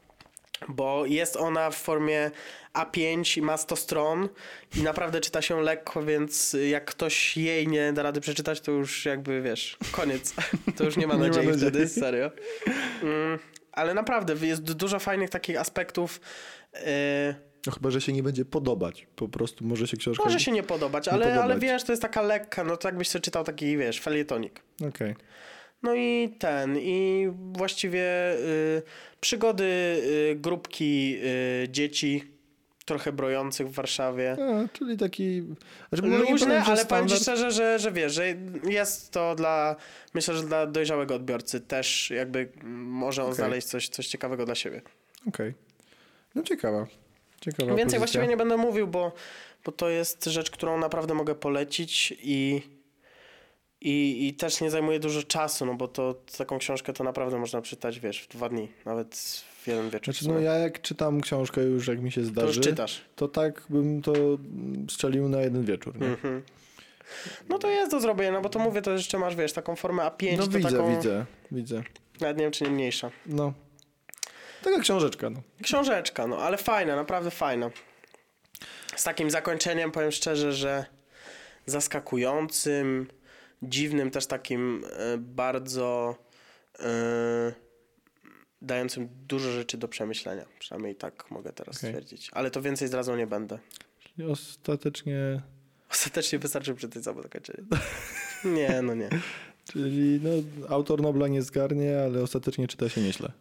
bo 0.68 1.06
jest 1.06 1.36
ona 1.36 1.72
w 1.72 1.75
formie 1.75 2.32
A5 2.74 3.38
i 3.38 3.42
ma 3.42 3.58
100 3.58 3.75
stron 3.75 4.30
i 4.75 4.82
naprawdę 4.82 5.22
czyta 5.22 5.42
się 5.42 5.62
lekko, 5.62 6.04
więc 6.04 6.56
jak 6.70 6.86
ktoś 6.86 7.38
jej 7.38 7.68
nie 7.68 7.94
da 7.94 8.04
rady 8.04 8.22
przeczytać, 8.22 8.62
to 8.62 8.72
już 8.72 9.06
jakby 9.06 9.42
wiesz, 9.42 9.78
koniec. 9.92 10.34
To 10.78 10.84
już 10.84 10.98
nie 10.98 11.08
ma 11.08 11.13
Nie 11.13 11.20
ma 11.20 11.28
nadziei 11.28 11.48
nadziei. 11.48 11.70
wtedy, 11.70 11.88
serio. 11.89 12.32
Mm, 13.04 13.39
ale 13.72 13.94
naprawdę 13.94 14.48
jest 14.48 14.62
dużo 14.74 15.00
fajnych 15.00 15.30
takich 15.30 15.58
aspektów. 15.60 16.22
Yy, 16.74 16.82
No 17.66 17.72
chyba, 17.72 17.92
że 17.92 18.01
się 18.01 18.13
nie 18.13 18.24
będzie 18.24 18.46
podobać. 18.46 19.08
Po 19.16 19.28
prostu 19.30 19.66
może 19.66 19.88
się 19.88 19.98
książka... 19.98 20.24
może 20.24 20.39
się 20.39 20.51
nie 20.51 20.63
podobać, 20.63 21.08
nie 21.08 21.13
ale, 21.13 21.25
ale 21.25 21.36
podobać. 21.42 21.62
wiesz, 21.63 21.84
to 21.84 21.92
jest 21.92 22.01
taka 22.01 22.22
lekka, 22.22 22.63
no 22.63 22.78
to 22.78 22.88
jakbyś 22.88 23.10
sobie 23.10 23.22
czytał 23.22 23.44
taki, 23.44 23.78
wiesz, 23.78 24.00
felietonik. 24.00 24.62
Okej. 24.89 25.16
No 25.83 25.95
i 25.95 26.36
ten, 26.39 26.77
i 26.79 27.27
właściwie 27.53 28.33
y, 28.38 28.81
przygody 29.21 29.63
y, 29.63 30.36
grupki 30.36 31.17
y, 31.63 31.69
dzieci 31.69 32.24
trochę 32.86 33.12
brojących 33.12 33.67
w 33.69 33.74
Warszawie. 33.74 34.38
A, 34.39 34.77
czyli 34.77 34.98
taki... 34.98 35.43
Nie 36.03 36.17
Luźne, 36.17 36.63
ale 36.63 36.86
powiem 36.86 37.07
ci 37.07 37.15
standard- 37.15 37.21
szczerze, 37.21 37.51
że, 37.51 37.79
że 37.79 37.91
wiesz, 37.91 38.13
że 38.13 38.36
jest 38.63 39.12
to 39.12 39.36
dla, 39.36 39.75
myślę, 40.13 40.33
że 40.36 40.43
dla 40.43 40.65
dojrzałego 40.67 41.15
odbiorcy 41.15 41.62
też 41.62 42.09
jakby 42.09 42.50
może 42.63 43.21
on 43.21 43.27
Okej. 43.27 43.36
znaleźć 43.38 43.67
coś, 43.67 43.89
coś 43.89 44.07
ciekawego 44.07 44.45
dla 44.45 44.55
siebie. 44.55 44.81
Okej. 45.27 45.53
No 46.36 46.43
ciekawa. 46.43 46.88
Ciekawa 47.41 47.65
Więcej 47.65 47.77
pozycja. 47.83 48.00
właściwie 48.00 48.27
nie 48.27 48.38
będę 48.38 48.57
mówił, 48.57 48.88
bo, 48.88 49.12
bo 49.65 49.71
to 49.71 49.89
jest 49.89 50.25
rzecz, 50.25 50.51
którą 50.51 50.77
naprawdę 50.79 51.13
mogę 51.13 51.36
polecić 51.36 52.13
i, 52.24 52.62
i, 53.81 54.27
i 54.27 54.33
też 54.33 54.62
nie 54.62 54.69
zajmuje 54.71 55.00
dużo 55.00 55.24
czasu, 55.24 55.65
no 55.65 55.74
bo 55.74 55.88
to 55.88 56.15
taką 56.38 56.59
książkę 56.59 56.93
to 56.93 57.03
naprawdę 57.03 57.39
można 57.39 57.62
czytać, 57.62 58.00
wiesz, 58.00 58.21
w 58.21 58.27
dwa 58.27 58.50
dni, 58.50 58.67
nawet 58.86 59.15
w 59.62 59.67
jeden 59.67 59.89
wieczór. 59.89 60.13
Znaczy, 60.13 60.27
no 60.29 60.39
ja 60.39 60.53
jak 60.53 60.81
czytam 60.81 61.21
książkę 61.21 61.62
już, 61.62 61.88
jak 61.88 62.00
mi 62.01 62.12
się 62.12 62.21
to 62.21 62.27
zdarzy, 62.27 62.48
już 62.48 62.59
czytasz. 62.67 63.01
to 63.15 63.27
tak 63.27 63.63
bym 63.69 64.01
to 64.01 64.13
strzelił 64.89 65.29
na 65.29 65.41
jeden 65.41 65.65
wieczór. 65.65 66.00
Nie? 66.00 66.07
Mhm. 66.07 66.43
No 67.50 67.57
to 67.57 67.69
jest 67.69 67.91
do 67.91 68.00
zrobienia, 68.00 68.31
no 68.31 68.41
bo 68.41 68.50
to 68.50 68.59
mówię, 68.59 68.81
to 68.81 68.91
jeszcze 68.91 69.17
masz, 69.17 69.36
wiesz, 69.36 69.53
taką 69.53 69.75
formę 69.75 70.03
A5, 70.03 70.38
No 70.38 70.43
to 70.48 70.51
widzę, 70.51 70.71
taką, 70.71 70.95
widzę, 70.95 71.25
widzę. 71.51 71.83
nawet 72.21 72.38
nie 72.38 72.43
wiem, 72.43 72.51
czy 72.51 72.63
nie 72.63 72.69
mniejsza. 72.69 73.12
No. 73.25 73.53
Taka 74.63 74.79
książeczka, 74.79 75.29
no. 75.29 75.41
Książeczka, 75.63 76.27
no, 76.27 76.38
ale 76.38 76.57
fajna, 76.57 76.95
naprawdę 76.95 77.31
fajna. 77.31 77.69
Z 78.95 79.03
takim 79.03 79.29
zakończeniem 79.31 79.91
powiem 79.91 80.12
szczerze, 80.12 80.53
że 80.53 80.86
zaskakującym, 81.65 83.07
dziwnym, 83.63 84.12
też 84.12 84.25
takim 84.25 84.86
e, 84.92 85.18
bardzo 85.18 86.16
e, 86.80 87.54
dającym 88.62 89.10
dużo 89.28 89.51
rzeczy 89.51 89.78
do 89.78 89.88
przemyślenia. 89.88 90.46
Przynajmniej 90.60 90.96
tak 90.96 91.32
mogę 91.32 91.54
teraz 91.54 91.78
Okej. 91.78 91.89
stwierdzić. 91.89 92.30
Ale 92.34 92.51
to 92.51 92.62
więcej 92.62 92.88
zdradzał 92.88 93.18
nie 93.18 93.28
będę. 93.28 93.60
Czyli 94.00 94.28
ostatecznie... 94.28 95.42
Ostatecznie 95.92 96.39
wystarczy 96.39 96.75
przeczytać 96.75 97.04
samo 97.04 97.22
zakończenie. 97.22 97.63
Nie, 98.46 98.82
no 98.82 98.94
nie. 98.94 99.10
Czyli 99.72 100.20
no, 100.24 100.30
autor 100.70 101.01
Nobla 101.01 101.28
nie 101.28 101.42
zgarnie, 101.42 102.01
ale 102.06 102.22
ostatecznie 102.22 102.68
czyta 102.68 102.89
się 102.89 103.01
nieźle. 103.01 103.32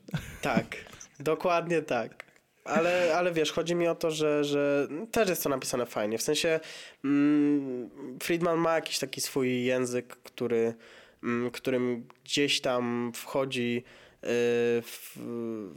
Tak, 0.42 0.76
dokładnie 1.20 1.82
tak. 1.82 2.24
Ale, 2.68 3.16
ale 3.16 3.32
wiesz, 3.32 3.52
chodzi 3.52 3.74
mi 3.74 3.88
o 3.88 3.94
to, 3.94 4.10
że, 4.10 4.44
że 4.44 4.88
też 5.10 5.28
jest 5.28 5.42
to 5.42 5.48
napisane 5.48 5.86
fajnie. 5.86 6.18
W 6.18 6.22
sensie 6.22 6.60
mm, 7.04 7.90
Friedman 8.22 8.58
ma 8.58 8.74
jakiś 8.74 8.98
taki 8.98 9.20
swój 9.20 9.64
język, 9.64 10.16
który, 10.16 10.74
mm, 11.22 11.50
którym 11.50 12.08
gdzieś 12.24 12.60
tam 12.60 13.12
wchodzi 13.14 13.84
w, 14.22 15.12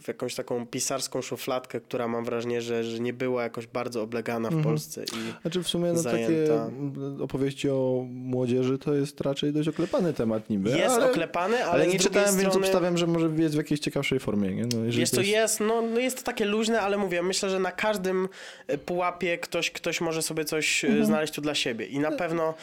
w 0.01 0.07
jakąś 0.07 0.35
taką 0.35 0.67
pisarską 0.67 1.21
szufladkę, 1.21 1.81
która 1.81 2.07
mam 2.07 2.25
wrażenie, 2.25 2.61
że, 2.61 2.83
że 2.83 2.99
nie 2.99 3.13
była 3.13 3.43
jakoś 3.43 3.67
bardzo 3.67 4.01
oblegana 4.01 4.49
w 4.49 4.53
Mhm. 4.53 4.63
Polsce. 4.63 5.03
I, 5.03 5.41
Znaczy 5.41 5.63
w 5.63 5.67
sumie 5.67 5.93
no, 5.93 6.03
takie 6.03 6.25
Zajęta. 6.27 6.53
mm, 6.65 7.21
opowieści 7.21 7.69
o 7.69 8.05
młodzieży 8.09 8.77
to 8.77 8.93
jest 8.93 9.21
raczej 9.21 9.53
dość 9.53 9.69
oklepany 9.69 10.13
temat 10.13 10.49
niby. 10.49 10.69
jest 10.69 10.95
ale, 10.95 11.09
oklepany, 11.11 11.55
ale, 11.63 11.71
ale 11.71 11.87
nie 11.87 11.99
czytałem, 11.99 12.37
więc 12.37 12.49
strony... 12.49 12.65
obstawiam, 12.65 12.97
że 12.97 13.07
może 13.07 13.29
jest 13.37 13.55
w 13.55 13.57
jakiejś 13.57 13.79
ciekawszej 13.79 14.19
formie. 14.19 14.49
Nie? 14.55 14.63
No, 14.63 14.83
Wiesz, 14.91 15.11
to 15.11 15.21
jest... 15.21 15.31
jest, 15.33 15.59
no, 15.59 15.81
no 15.81 15.99
jest 15.99 16.17
to 16.17 16.23
takie 16.23 16.45
luźne, 16.45 16.81
ale 16.81 16.97
mówię, 16.97 17.21
myślę, 17.23 17.49
że 17.49 17.59
na 17.59 17.71
każdym 17.71 18.29
e, 18.67 18.77
pułapie 18.77 19.37
ktoś, 19.37 19.71
ktoś 19.71 20.01
może 20.01 20.21
sobie 20.21 20.45
coś 20.45 20.85
e, 20.85 21.05
znaleźć 21.05 21.33
tu 21.33 21.41
dla 21.41 21.55
siebie. 21.55 21.85
I 21.85 21.99
na 21.99 22.11
pewno. 22.11 22.53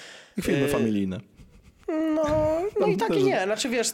Filmy 0.42 0.64
e, 0.64 0.68
familijne. 0.68 1.20
No, 1.88 2.24
no 2.80 2.86
i 2.86 2.96
tak 2.96 3.16
i 3.16 3.24
nie. 3.24 3.42
Znaczy 3.44 3.68
wiesz, 3.68 3.92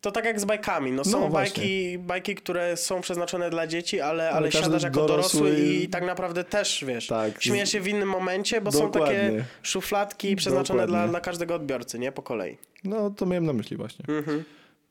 to 0.00 0.10
tak 0.10 0.24
jak 0.24 0.40
z 0.40 0.44
bajkami. 0.44 0.92
No, 0.92 1.04
są 1.04 1.20
No 1.20 1.28
bajki, 1.28 1.98
bajki, 1.98 2.34
które 2.34 2.76
są 2.76 3.00
przeznaczone 3.00 3.50
dla 3.50 3.66
dzieci, 3.66 4.00
ale, 4.00 4.30
ale, 4.30 4.48
każdy 4.50 4.64
siadasz 4.66 4.82
jako 4.82 5.06
dorosły, 5.06 5.40
dorosły 5.40 5.66
i 5.66 5.88
tak 5.88 6.06
naprawdę 6.06 6.44
też 6.44 6.84
wiesz. 6.88 7.06
Tak. 7.06 7.42
Śmiejesz 7.42 7.72
się 7.72 7.80
w 7.80 7.88
innym 7.88 8.08
momencie, 8.08 8.60
bo 8.60 8.72
są 8.72 8.90
takie 8.90 9.04
Dokładnie. 9.04 9.44
szufladki 9.62 10.36
przeznaczone 10.36 10.78
dla, 10.78 10.86
Dokładnie. 10.86 11.10
dla 11.10 11.20
każdego 11.20 11.54
odbiorcy, 11.54 11.98
nie? 11.98 12.12
Po 12.12 12.22
kolei. 12.22 12.56
No 12.84 13.10
to 13.10 13.26
miałem 13.26 13.46
na 13.46 13.52
myśli 13.52 13.76
właśnie. 13.76 14.04
Mhm. 14.08 14.44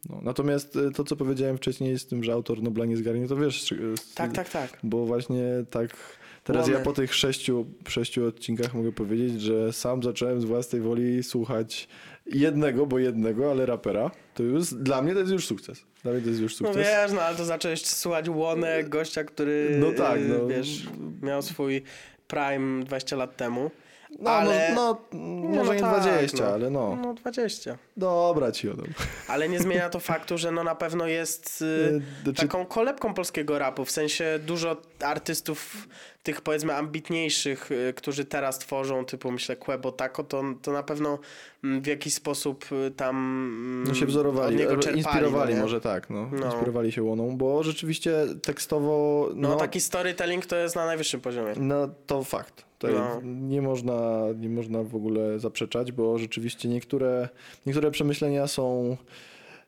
No, 0.10 0.20
natomiast 0.22 0.76
y, 0.76 0.92
to, 0.92 1.04
co 1.04 1.16
powiedziałem 1.16 1.58
wcześniej 1.58 2.00
z 2.00 2.06
tym, 2.08 2.24
że 2.24 2.34
autor 2.34 2.64
Nobla 2.64 2.86
nie 2.86 2.98
zgarnie, 2.98 3.28
to 3.28 3.36
wiesz... 3.36 3.74
Tak, 4.16 4.32
tak, 4.32 4.50
tak. 4.50 4.78
Bo 4.84 5.06
właśnie 5.06 5.44
tak... 5.70 5.96
Teraz 6.44 6.68
ja 6.68 6.80
po 6.80 6.94
tych 6.94 7.16
sześciu, 7.16 7.66
sześciu 7.88 8.26
odcinkach 8.26 8.74
mogę 8.74 8.92
powiedzieć, 8.92 9.42
że 9.42 9.74
sam 9.74 10.04
zacząłem 10.04 10.42
z 10.42 10.46
własnej 10.46 10.82
woli 10.82 11.24
słuchać 11.24 11.88
jednego, 12.26 12.86
bo 12.86 13.00
jednego, 13.00 13.52
ale 13.52 13.66
rapera. 13.66 14.12
To 14.34 14.44
już 14.44 14.74
dla 14.74 15.02
mnie 15.02 15.14
to 15.14 15.20
jest 15.20 15.32
już 15.32 15.48
sukces. 15.48 15.84
Dla 16.04 16.12
mnie 16.12 16.22
to 16.22 16.28
jest 16.30 16.42
już 16.42 16.60
No 16.62 16.68
sukces. 16.68 16.88
wiesz, 16.88 17.12
no 17.12 17.22
ale 17.22 17.38
to 17.38 17.46
zacząłeś 17.46 17.86
słuchać 17.86 18.30
Łonę, 18.30 18.84
gościa, 18.84 19.24
który 19.24 19.78
No 19.80 19.92
tak, 19.92 20.18
y, 20.18 20.22
no. 20.22 20.48
wiesz, 20.48 20.84
miał 21.22 21.42
swój 21.42 21.84
prime 22.28 22.84
20 22.84 23.16
lat 23.16 23.38
temu. 23.38 23.72
no, 24.20 24.30
ale- 24.30 24.72
no, 24.76 25.02
no, 25.14 25.20
może 25.50 25.64
no 25.70 25.74
nie 25.74 25.80
tak, 25.82 26.02
20, 26.02 26.38
no. 26.44 26.50
ale 26.54 26.70
no. 26.70 26.96
No 27.02 27.14
20. 27.14 27.78
Dobra 27.98 28.52
ci 28.52 28.70
oddam. 28.70 28.88
Ale 29.28 29.50
nie 29.50 29.60
zmienia 29.60 29.90
to 29.96 30.00
faktu, 30.00 30.38
że 30.38 30.52
no 30.52 30.64
na 30.64 30.76
pewno 30.76 31.08
jest 31.08 31.62
Y, 31.62 32.02
znaczy- 32.24 32.42
taką 32.42 32.66
kolebką 32.66 33.14
polskiego 33.14 33.60
rapu. 33.60 33.86
W 33.86 33.92
sensie 33.92 34.40
dużo 34.46 34.82
artystów 35.00 35.88
tych 36.24 36.42
powiedzmy 36.42 36.76
ambitniejszych, 36.76 37.72
y, 37.72 37.94
którzy 37.94 38.26
teraz 38.26 38.60
tworzą, 38.60 39.06
typu 39.06 39.32
myślę 39.32 39.56
Quebo 39.56 39.92
Taco, 39.92 40.24
to, 40.24 40.44
to 40.62 40.72
na 40.72 40.84
pewno 40.84 41.20
mm, 41.64 41.82
w 41.82 41.88
jakiś 41.88 42.14
sposób 42.14 42.66
y, 42.72 42.92
tam 42.92 43.16
mm, 43.16 43.84
No 43.88 43.94
się 43.94 44.06
od 44.06 44.12
wzorowali, 44.12 44.56
niego 44.58 44.78
czerpali. 44.78 44.98
inspirowali 44.98 45.56
no, 45.56 45.62
może 45.62 45.82
tak, 45.82 46.10
no. 46.10 46.30
No. 46.32 46.46
Inspirowali 46.46 46.92
się 46.92 47.04
łoną, 47.04 47.38
bo 47.38 47.64
rzeczywiście 47.64 48.14
tekstowo, 48.44 49.30
No, 49.36 49.50
no, 49.50 49.56
taki 49.56 49.82
storytelling 49.82 50.46
to 50.46 50.56
jest 50.56 50.76
na 50.76 50.86
najwyższym 50.86 51.22
poziomie. 51.22 51.54
no 51.58 51.88
to 52.08 52.24
fakt. 52.24 52.66
No. 52.84 53.22
nie, 53.24 53.62
można, 53.62 54.22
nie 54.40 54.50
można 54.50 54.84
w 54.84 54.96
ogóle 54.96 55.40
zaprzeczać, 55.40 55.92
bo 55.92 56.18
rzeczywiście 56.18 56.70
niektóre, 56.70 57.30
niektóre 57.66 57.92
przemyślenia 57.92 58.48
są, 58.48 58.98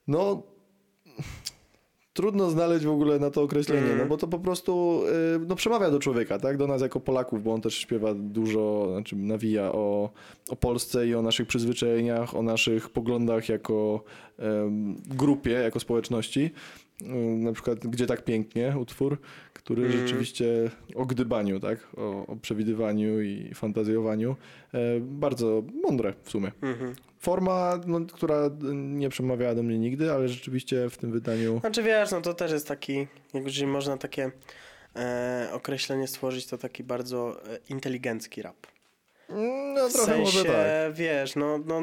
no 0.08 0.44
trudno 2.14 2.50
znaleźć 2.50 2.86
w 2.86 2.90
ogóle 2.92 3.20
na 3.20 3.30
to 3.32 3.42
określenie, 3.42 3.82
Mm. 3.88 3.98
no 3.98 4.06
bo 4.06 4.18
to 4.18 4.28
po 4.28 4.40
prostu 4.40 5.02
y, 5.36 5.40
no, 5.48 5.56
przemawia 5.56 5.92
do 5.92 6.00
człowieka, 6.00 6.40
tak? 6.40 6.58
Do 6.58 6.68
nas 6.68 6.82
jako 6.82 7.00
Polaków, 7.00 7.44
bo 7.44 7.54
on 7.54 7.62
też 7.62 7.76
śpiewa 7.78 8.14
dużo, 8.14 8.88
znaczy 8.92 9.16
nawija 9.16 9.72
o, 9.72 10.10
o 10.50 10.56
Polsce 10.56 11.08
i 11.08 11.16
o 11.16 11.22
naszych 11.22 11.48
przyzwyczajeniach, 11.48 12.36
o 12.36 12.42
naszych 12.42 12.90
poglądach 12.90 13.50
jako 13.50 14.04
em, 14.40 14.96
grupie, 15.06 15.52
jako 15.52 15.80
społeczności. 15.80 16.52
Na 17.38 17.54
przykład 17.54 17.80
Gdzie 17.88 18.08
tak 18.08 18.24
pięknie, 18.24 18.74
utwór, 18.82 19.18
który 19.54 19.86
Mm. 19.86 19.98
rzeczywiście 19.98 20.46
o 20.96 21.06
gdybaniu, 21.06 21.60
tak? 21.60 21.88
O, 21.98 22.26
o 22.28 22.36
przewidywaniu 22.36 23.22
i 23.22 23.52
fantazjowaniu. 23.54 24.36
E, 24.74 25.00
bardzo 25.00 25.64
mądre 25.84 26.14
w 26.24 26.30
sumie. 26.30 26.52
Mhm. 26.62 26.94
Forma, 27.20 27.80
no, 27.88 28.00
która 28.14 28.50
nie 28.74 29.10
przemawiała 29.10 29.56
do 29.56 29.64
mnie 29.64 29.80
nigdy, 29.80 30.12
ale 30.12 30.28
rzeczywiście 30.30 30.90
w 30.90 30.98
tym 30.98 31.12
wydaniu 31.12 31.60
Znaczy 31.60 31.84
wiesz, 31.84 32.12
no 32.12 32.22
to 32.22 32.34
też 32.34 32.52
jest 32.52 32.68
taki, 32.68 33.08
jak 33.34 33.44
jeżeli 33.46 33.68
można 33.68 33.98
takie 33.98 34.32
e, 34.96 35.50
określenie 35.54 36.08
stworzyć, 36.08 36.46
to 36.48 36.58
taki 36.58 36.84
bardzo 36.84 37.42
e, 37.54 37.60
inteligencki 37.70 38.42
rap. 38.42 38.68
No 39.76 39.90
W 39.90 39.94
trochę 39.94 40.06
sensie, 40.08 40.24
może 40.24 40.46
tak. 40.46 40.94
wiesz, 40.94 41.36
no, 41.36 41.58
no 41.66 41.82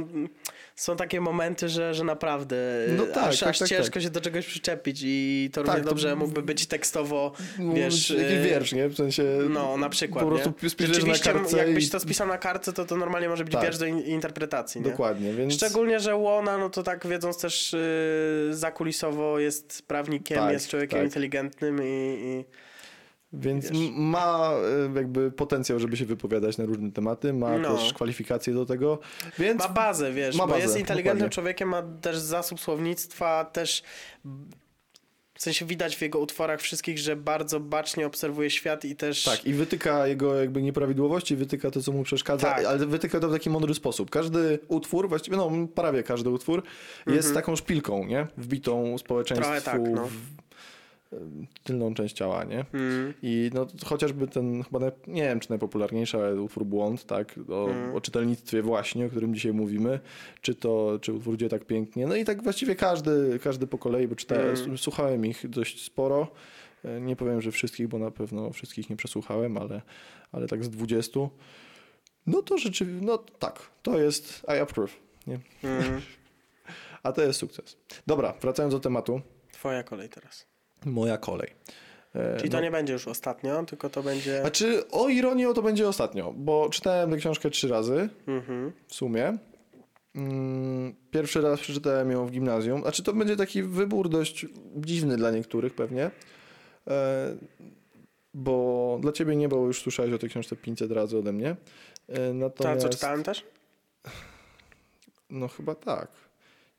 są 0.77 0.97
takie 0.97 1.21
momenty, 1.21 1.69
że, 1.69 1.95
że 1.95 2.05
naprawdę 2.05 2.57
No 2.97 3.07
tak, 3.07 3.25
aż, 3.25 3.41
tak, 3.41 3.49
aż 3.49 3.59
tak, 3.59 3.69
ciężko 3.69 3.95
tak. 3.95 4.03
się 4.03 4.11
do 4.11 4.21
czegoś 4.21 4.47
przyczepić 4.47 5.01
i 5.05 5.51
to 5.53 5.61
równie 5.63 5.75
Tak, 5.75 5.83
to- 5.85 5.89
dobrze 5.89 6.17
mógłby 6.17 6.43
być 6.43 6.67
tekstowo, 6.67 7.33
Mógł 7.59 7.77
wiesz... 7.77 8.11
jakiś 8.11 8.31
y, 8.33 8.43
wiersz, 8.43 8.73
nie? 8.73 8.89
W 8.89 8.97
sensie... 8.97 9.23
No, 9.51 9.77
na 9.77 9.89
przykład, 9.89 10.25
Po 10.25 10.31
prostu 10.31 10.53
nie? 10.63 10.71
spiszesz 10.71 11.05
na 11.05 11.19
kartce 11.19 11.57
jakbyś 11.57 11.87
i- 11.87 11.91
to 11.91 12.01
spisał 12.01 12.27
na 12.27 12.39
kartce, 12.39 12.73
to 12.73 12.85
to 12.85 12.97
normalnie 12.97 13.29
może 13.29 13.45
być 13.45 13.53
Tak. 13.53 13.63
wiersz 13.63 13.79
do 13.79 13.87
in- 13.87 14.01
interpretacji, 14.05 14.81
nie? 14.81 14.91
Dokładnie, 14.91 15.33
więc... 15.35 15.55
Szczególnie, 15.55 16.01
że 16.01 16.17
Łona, 16.17 16.59
no 16.59 16.71
to 16.71 16.83
tak 16.83 17.07
wiedząc 17.07 17.39
też 17.41 17.73
yy, 18.49 18.55
zakulisowo 18.55 19.39
jest 19.39 19.83
prawnikiem, 19.87 20.39
Tak, 20.39 20.53
jest 20.53 20.69
człowiekiem 20.69 20.99
tak. 20.99 21.07
inteligentnym 21.07 21.81
i, 21.83 22.19
i 22.25 22.45
Więc 23.33 23.71
Wiesz. 23.71 23.79
ma 23.97 24.53
e, 24.95 24.97
jakby 24.97 25.31
potencjał, 25.31 25.79
żeby 25.81 25.97
się 25.97 26.05
wypowiadać 26.05 26.59
na 26.59 26.65
różne 26.65 26.93
tematy, 26.93 27.33
ma 27.33 27.59
No. 27.59 27.77
też 27.77 27.93
kwalifikacje 27.93 28.55
do 28.55 28.67
tego, 28.67 28.99
więc 29.39 29.59
ma 29.63 29.69
bazę, 29.69 30.13
wiesz, 30.13 30.37
Ma 30.37 30.47
bo 30.47 30.53
bazę, 30.53 30.63
jest 30.63 30.79
inteligentnym 30.79 31.15
dokładnie. 31.19 31.35
człowiekiem, 31.35 31.69
ma 31.69 31.83
też 32.01 32.19
zasób 32.19 32.61
słownictwa, 32.61 33.45
też 33.45 33.83
w 35.35 35.43
sensie 35.43 35.67
widać 35.67 35.97
w 35.97 36.03
jego 36.03 36.19
utworach 36.19 36.61
wszystkich, 36.61 36.99
że 36.99 37.17
bardzo 37.17 37.61
bacznie 37.61 38.07
obserwuje 38.07 38.51
świat 38.51 38.85
i 38.85 38.97
też... 38.97 39.25
tak, 39.25 39.45
i 39.45 39.53
wytyka 39.55 40.07
jego 40.07 40.35
jakby 40.41 40.63
nieprawidłowości, 40.63 41.37
wytyka 41.37 41.71
to, 41.71 41.83
co 41.83 41.93
mu 41.93 42.03
przeszkadza, 42.03 42.47
Tak. 42.55 42.65
ale 42.65 42.87
wytyka 42.87 43.21
to 43.21 43.29
w 43.29 43.33
taki 43.33 43.51
mądry 43.51 43.75
sposób. 43.75 44.11
Każdy 44.11 44.59
utwór, 44.69 45.09
właściwie 45.09 45.37
no 45.37 45.51
prawie 45.75 46.03
każdy 46.03 46.31
utwór 46.31 46.63
jest 47.07 47.35
taką 47.35 47.57
szpilką, 47.57 48.05
nie? 48.07 48.27
Wbitą 48.37 48.99
społeczeństwu 48.99 49.49
Mhm. 49.49 49.63
Trochę 49.63 49.79
tak, 49.85 49.95
no. 49.95 50.07
w 50.07 50.50
tylną 51.65 51.95
część 51.95 52.17
ciała, 52.17 52.45
nie? 52.45 52.65
Mm, 52.73 53.15
I 53.23 53.51
no, 53.55 53.67
chociażby 53.85 54.29
ten, 54.29 54.63
chyba 54.63 54.79
naj, 54.79 54.91
nie 55.07 55.23
wiem, 55.23 55.41
czy 55.41 55.51
najpopularniejszy, 55.51 56.17
ale 56.19 56.43
utwór 56.43 56.65
Błąd, 56.65 57.05
tak, 57.07 57.35
o, 57.49 57.71
Mm. 57.71 57.95
o 57.95 58.01
czytelnictwie 58.01 58.63
właśnie, 58.63 59.07
o 59.07 59.09
którym 59.09 59.35
dzisiaj 59.35 59.53
mówimy, 59.53 60.01
czy 60.41 60.55
to, 60.55 60.99
czy 61.03 61.13
utwór 61.13 61.37
Gdzie 61.37 61.49
tak 61.49 61.65
pięknie, 61.65 62.07
no 62.07 62.17
i 62.17 62.25
tak 62.25 62.43
właściwie 62.43 62.75
każdy, 62.77 63.39
każdy 63.43 63.67
po 63.67 63.79
kolei, 63.79 64.09
bo 64.09 64.17
czytałem, 64.17 64.57
Mm. 64.57 64.79
słuchałem 64.79 65.27
ich 65.27 65.49
dość 65.49 65.85
sporo, 65.85 66.29
E, 66.85 67.01
nie 67.01 67.17
powiem, 67.17 67.41
że 67.43 67.53
wszystkich, 67.53 67.89
bo 67.89 67.99
na 67.99 68.11
pewno 68.11 68.51
wszystkich 68.53 68.91
nie 68.91 68.97
przesłuchałem, 68.97 69.57
ale, 69.57 69.83
ale 70.33 70.47
tak 70.47 70.65
z 70.65 70.71
20, 70.71 71.21
no 72.27 72.43
to 72.43 72.59
rzeczywiście, 72.59 73.07
no 73.07 73.19
tak, 73.19 73.71
to 73.83 73.99
jest 73.99 74.43
I 74.57 74.59
approve, 74.61 74.93
nie? 75.27 75.39
mm. 75.65 76.01
A 77.03 77.13
to 77.13 77.23
jest 77.23 77.39
sukces. 77.39 77.77
Dobra, 78.07 78.35
wracając 78.41 78.75
do 78.75 78.81
tematu, 78.81 79.21
Twoja 79.53 79.83
kolej 79.83 80.09
teraz. 80.09 80.47
Moja 80.85 81.19
kolej. 81.19 81.51
E, 82.15 82.37
Czyli 82.37 82.51
no- 82.51 82.57
to 82.59 82.63
nie 82.63 82.71
będzie 82.71 82.93
już 82.93 83.09
ostatnio, 83.09 83.65
tylko 83.65 83.91
to 83.91 84.03
będzie... 84.03 84.41
Znaczy, 84.41 84.89
o 84.91 85.09
ironię 85.09 85.55
to 85.55 85.63
będzie 85.63 85.89
ostatnio, 85.89 86.33
bo 86.37 86.69
czytałem 86.71 87.11
tę 87.11 87.17
książkę 87.17 87.51
trzy 87.51 87.69
razy 87.69 88.09
Mhm. 88.27 88.73
w 88.89 88.95
sumie. 88.95 89.39
Mm, 90.15 90.95
Pierwszy 91.11 91.41
raz 91.41 91.61
przeczytałem 91.61 92.11
ją 92.11 92.27
w 92.27 92.31
gimnazjum. 92.31 92.81
Znaczy, 92.83 93.03
to 93.03 93.13
będzie 93.13 93.37
taki 93.37 93.63
wybór 93.63 94.09
dość 94.09 94.47
dziwny 94.77 95.17
dla 95.17 95.31
niektórych 95.31 95.75
pewnie. 95.75 96.11
E, 96.89 97.37
Bo 98.35 98.99
dla 99.03 99.13
ciebie 99.13 99.37
nie, 99.37 99.49
bo 99.49 99.57
już 99.67 99.83
słyszałeś 99.83 100.13
o 100.13 100.19
tej 100.19 100.31
książce 100.31 100.57
500 100.57 100.93
razy 100.93 101.19
ode 101.19 101.33
mnie. 101.33 101.51
E, 102.09 102.15
Ta, 102.15 102.33
Natomiast, 102.35 102.83
co 102.83 102.89
czytałem 102.89 103.23
też? 103.23 103.45
No 105.31 105.49
chyba 105.49 105.75
tak. 105.75 106.09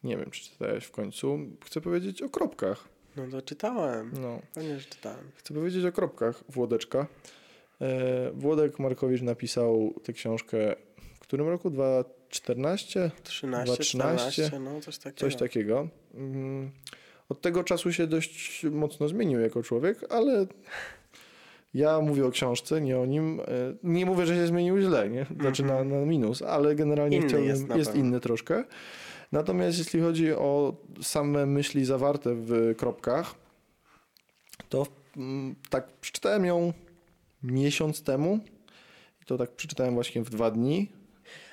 Nie 0.03 0.17
wiem, 0.17 0.31
czy 0.31 0.43
czytałeś 0.43 0.86
w 0.86 0.91
końcu. 0.91 1.39
Chcę 1.65 1.81
powiedzieć 1.81 2.22
o 2.22 2.29
kropkach. 2.29 2.88
No 3.15 3.27
to 3.32 3.41
czytałem. 3.41 4.12
No. 4.22 4.39
Pewnie, 4.53 4.80
że 4.80 4.86
czytałem. 4.86 5.32
Chcę 5.36 5.53
powiedzieć 5.53 5.86
o 5.86 5.91
kropkach 5.91 6.44
Włodeczka. 6.50 7.08
E, 7.82 8.32
Włodek 8.34 8.80
Markowicz 8.80 9.22
napisał 9.22 9.94
tę 10.03 10.13
książkę 10.13 10.75
w 11.13 11.20
którym 11.20 11.48
roku? 11.50 11.70
2014? 11.70 13.12
13, 13.24 13.65
2013, 13.65 14.32
14, 14.44 14.60
no 14.60 14.82
coś 14.82 14.98
takiego. 14.98 15.20
Coś 15.20 15.36
takiego. 15.36 15.88
Mm, 16.13 16.72
Od 17.30 17.41
tego 17.41 17.63
czasu 17.63 17.93
się 17.93 18.08
dość 18.08 18.65
mocno 18.71 19.08
zmienił 19.08 19.39
jako 19.39 19.63
człowiek, 19.63 20.06
ale 20.10 20.45
ja 21.74 22.02
mówię 22.02 22.26
o 22.26 22.32
książce, 22.32 22.82
nie 22.82 23.00
o 23.00 23.06
nim. 23.06 23.39
E, 23.39 23.43
Nie 23.84 24.06
mówię, 24.06 24.26
że 24.26 24.36
się 24.36 24.47
zmienił 24.47 24.82
źle, 24.82 25.10
nie? 25.10 25.26
Znaczy 25.39 25.63
na, 25.63 25.84
na 25.84 25.95
minus, 26.06 26.41
ale 26.41 26.76
generalnie 26.76 27.17
Inny 27.17 27.28
chciałbym, 27.28 27.47
jest 27.50 27.76
jest, 27.76 27.95
inny 27.95 28.19
troszkę. 28.19 28.63
Natomiast 29.32 29.78
jeśli 29.78 30.02
chodzi 30.02 30.34
o 30.34 30.76
same 31.02 31.46
myśli 31.46 31.86
zawarte 31.86 32.30
w 32.36 32.76
kropkach, 32.78 33.36
to 34.70 34.88
mm, 35.17 35.56
tak 35.70 35.88
przeczytałem 36.02 36.46
ją 36.46 36.74
miesiąc 37.44 38.04
temu. 38.04 38.39
I 39.22 39.26
to 39.26 39.38
tak 39.38 39.52
przeczytałem 39.52 39.94
właśnie 39.94 40.24
w 40.24 40.30
dwa 40.30 40.52
dni. 40.52 40.91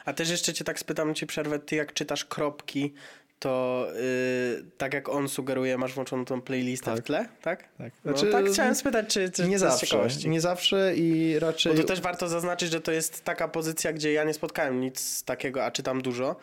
A 0.05 0.12
też 0.12 0.31
jeszcze 0.31 0.55
cię 0.55 0.64
tak 0.64 0.79
spytam, 0.79 1.14
ci 1.14 1.27
przerwę, 1.27 1.59
ty 1.59 1.77
jak 1.77 1.93
czytasz 1.93 2.25
kropki, 2.25 2.95
to 3.38 3.87
yy, 3.95 4.64
tak 4.79 4.95
jak 4.95 5.09
on 5.09 5.29
sugeruje, 5.29 5.79
masz 5.79 5.95
włączoną 5.95 6.25
tą 6.25 6.41
playlistę 6.41 6.95
Tak. 6.95 7.01
w 7.01 7.07
tle, 7.07 7.29
tak? 7.43 7.69
Tak. 7.79 7.93
No, 8.05 8.12
tak 8.12 8.47
chciałem 8.47 8.75
spytać, 8.75 9.07
czy, 9.09 9.31
czy 9.31 9.49
nie 9.49 9.59
zawsze, 9.59 9.87
ciekawości. 9.87 10.29
nie 10.29 10.41
zawsze 10.41 10.97
i 10.97 11.38
raczej... 11.38 11.75
Bo 11.75 11.81
to 11.81 11.88
też 11.88 12.01
warto 12.01 12.29
zaznaczyć, 12.29 12.71
że 12.71 12.81
to 12.81 12.93
jest 12.93 13.25
taka 13.25 13.49
pozycja, 13.49 13.93
gdzie 13.93 14.12
ja 14.12 14.25
nie 14.25 14.35
spotkałem 14.35 14.81
nic 14.81 15.25
takiego, 15.25 15.64
a 15.64 15.71
czytam 15.71 16.03
dużo, 16.03 16.37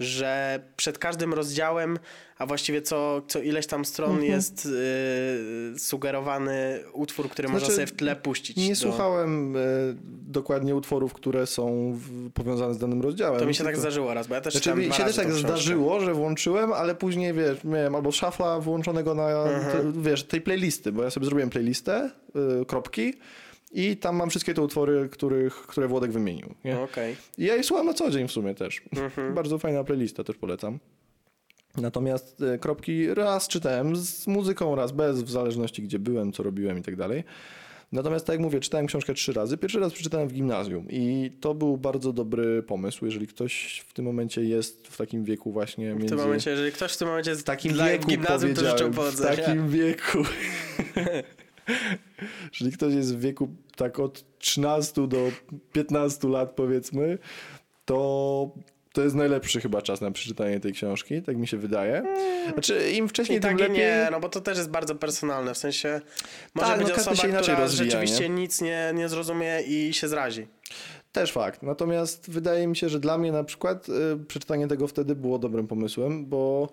że 0.00 0.60
przed 0.76 0.98
każdym 0.98 1.34
rozdziałem, 1.34 1.98
a 2.38 2.46
właściwie 2.46 2.82
co, 2.82 3.22
co 3.28 3.40
ileś 3.42 3.66
tam 3.66 3.84
stron 3.84 4.10
Mhm. 4.10 4.28
jest 4.30 4.64
yy, 5.72 5.78
sugerowany 5.78 6.80
utwór, 6.92 7.28
który 7.28 7.48
można 7.48 7.58
Znaczy, 7.66 7.74
sobie 7.74 7.86
w 7.86 7.92
tle 7.92 8.16
puścić. 8.16 8.56
Nie 8.56 8.70
do- 8.70 8.76
słuchałem 8.76 9.56
e, 9.56 9.60
dokładnie 10.28 10.74
utworów, 10.76 11.12
które 11.14 11.46
są 11.46 11.92
w, 11.94 12.30
powiązane 12.30 12.74
z 12.74 12.78
danym 12.78 13.00
rozdziałem. 13.02 13.40
To 13.40 13.46
mi 13.46 13.54
się 13.54 13.64
tak 13.64 13.72
tylko- 13.72 13.80
zdarzyło 13.80 14.14
raz, 14.14 14.26
bo 14.26 14.34
ja 14.34 14.40
też 14.40 14.54
Znaczy, 14.54 14.74
mi 14.74 14.92
się 14.92 15.04
też 15.04 15.16
tak 15.16 15.32
zdarzyło, 15.32 16.00
że 16.00 16.14
włączyłem, 16.14 16.72
ale 16.72 16.94
później, 16.94 17.32
wiesz, 17.34 17.64
miałem 17.64 17.94
albo 17.94 18.12
szafla 18.12 18.60
włączonego 18.60 19.14
na, 19.14 19.28
Mhm. 19.30 19.92
te, 19.94 20.00
wiesz, 20.02 20.22
tej 20.24 20.40
playlisty, 20.40 20.92
bo 20.92 21.02
ja 21.02 21.10
sobie 21.10 21.26
zrobiłem 21.26 21.50
playlistę, 21.50 22.10
y, 22.62 22.64
kropki 22.66 23.14
i 23.70 23.96
tam 23.96 24.16
mam 24.16 24.30
wszystkie 24.30 24.54
te 24.54 24.62
utwory, 24.62 25.08
których, 25.08 25.54
które 25.54 25.88
Włodek 25.88 26.12
wymienił. 26.12 26.54
Nie? 26.64 26.80
Okej. 26.80 27.16
I 27.38 27.44
ja 27.44 27.56
je 27.56 27.64
słucham 27.64 27.86
na 27.86 27.94
co 27.94 28.10
dzień 28.10 28.28
w 28.28 28.32
sumie 28.32 28.54
też. 28.54 28.82
Mhm. 28.96 29.34
Bardzo 29.34 29.58
fajna 29.58 29.84
playlista, 29.84 30.24
też 30.24 30.36
polecam. 30.36 30.78
Natomiast 31.76 32.42
e, 32.42 32.58
kropki 32.58 33.14
raz 33.14 33.48
czytałem 33.48 33.96
z 33.96 34.26
muzyką, 34.26 34.74
raz 34.74 34.92
bez, 34.92 35.22
w 35.22 35.30
zależności 35.30 35.82
gdzie 35.82 35.98
byłem, 35.98 36.32
co 36.32 36.42
robiłem 36.42 36.78
i 36.78 36.82
tak 36.82 36.96
dalej. 36.96 37.24
Natomiast 37.92 38.26
tak 38.26 38.34
jak 38.34 38.40
mówię, 38.40 38.60
czytałem 38.60 38.86
książkę 38.86 39.14
trzy 39.14 39.32
razy. 39.32 39.56
Pierwszy 39.56 39.80
raz 39.80 39.92
przeczytałem 39.92 40.28
w 40.28 40.32
gimnazjum 40.32 40.86
i 40.90 41.30
to 41.40 41.54
był 41.54 41.76
bardzo 41.76 42.12
dobry 42.12 42.62
pomysł, 42.62 43.04
jeżeli 43.04 43.26
ktoś 43.26 43.84
w 43.88 43.92
tym 43.92 44.04
momencie 44.04 44.44
jest 44.44 44.88
w 44.88 44.96
takim 44.96 45.24
wieku 45.24 45.52
właśnie 45.52 45.94
W 45.94 45.98
między... 45.98 46.08
tym 46.08 46.18
momencie, 46.18 46.50
jeżeli 46.50 46.72
ktoś 46.72 46.92
w 46.92 46.96
tym 46.96 47.08
momencie 47.08 47.30
jest 47.30 47.42
w 47.42 47.44
takim 47.44 47.72
wieku 47.72 48.04
w 48.04 48.06
gimnazjum, 48.06 48.54
to 48.54 48.70
życzę 48.70 48.90
w 48.90 49.20
takim 49.20 49.68
wieku. 49.68 50.18
Jeżeli 52.52 52.72
ktoś 52.72 52.94
jest 52.94 53.16
w 53.16 53.20
wieku 53.20 53.48
tak 53.76 54.00
od 54.00 54.38
13 54.38 55.08
do 55.08 55.18
15 55.72 56.28
lat 56.28 56.50
powiedzmy, 56.50 57.18
to 57.84 58.50
to 58.92 59.02
jest 59.02 59.16
najlepszy 59.16 59.60
chyba 59.60 59.82
czas 59.82 60.00
na 60.00 60.10
przeczytanie 60.10 60.60
tej 60.60 60.72
książki, 60.72 61.22
tak 61.22 61.36
mi 61.36 61.48
się 61.48 61.56
wydaje. 61.56 62.02
Znaczy 62.52 62.90
im 62.92 63.08
wcześniej, 63.08 63.38
I 63.38 63.40
tym 63.40 63.50
tak 63.50 63.58
i 63.58 63.62
lepiej. 63.62 63.78
nie, 63.78 64.08
no 64.10 64.20
bo 64.20 64.28
to 64.28 64.40
też 64.40 64.58
jest 64.58 64.70
bardzo 64.70 64.94
personalne, 64.94 65.54
w 65.54 65.58
sensie 65.58 66.00
może 66.54 66.68
Tak, 66.68 66.80
no 66.80 66.86
być 66.86 66.94
każdy 66.94 67.10
osoba, 67.10 67.28
inaczej 67.28 67.42
która 67.54 67.60
rozwija, 67.60 67.90
rzeczywiście 67.90 68.28
nie? 68.28 68.34
nic 68.34 68.60
nie, 68.60 68.92
nie 68.94 69.08
zrozumie 69.08 69.60
i 69.66 69.94
się 69.94 70.08
zrazi. 70.08 70.46
Też 71.12 71.32
fakt. 71.32 71.62
Natomiast 71.62 72.30
wydaje 72.30 72.66
mi 72.66 72.76
się, 72.76 72.88
że 72.88 73.00
dla 73.00 73.18
mnie 73.18 73.32
na 73.32 73.44
przykład 73.44 73.88
y, 73.88 73.92
przeczytanie 74.28 74.68
tego 74.68 74.88
wtedy 74.88 75.14
było 75.14 75.38
dobrym 75.38 75.66
pomysłem, 75.66 76.26
bo 76.26 76.68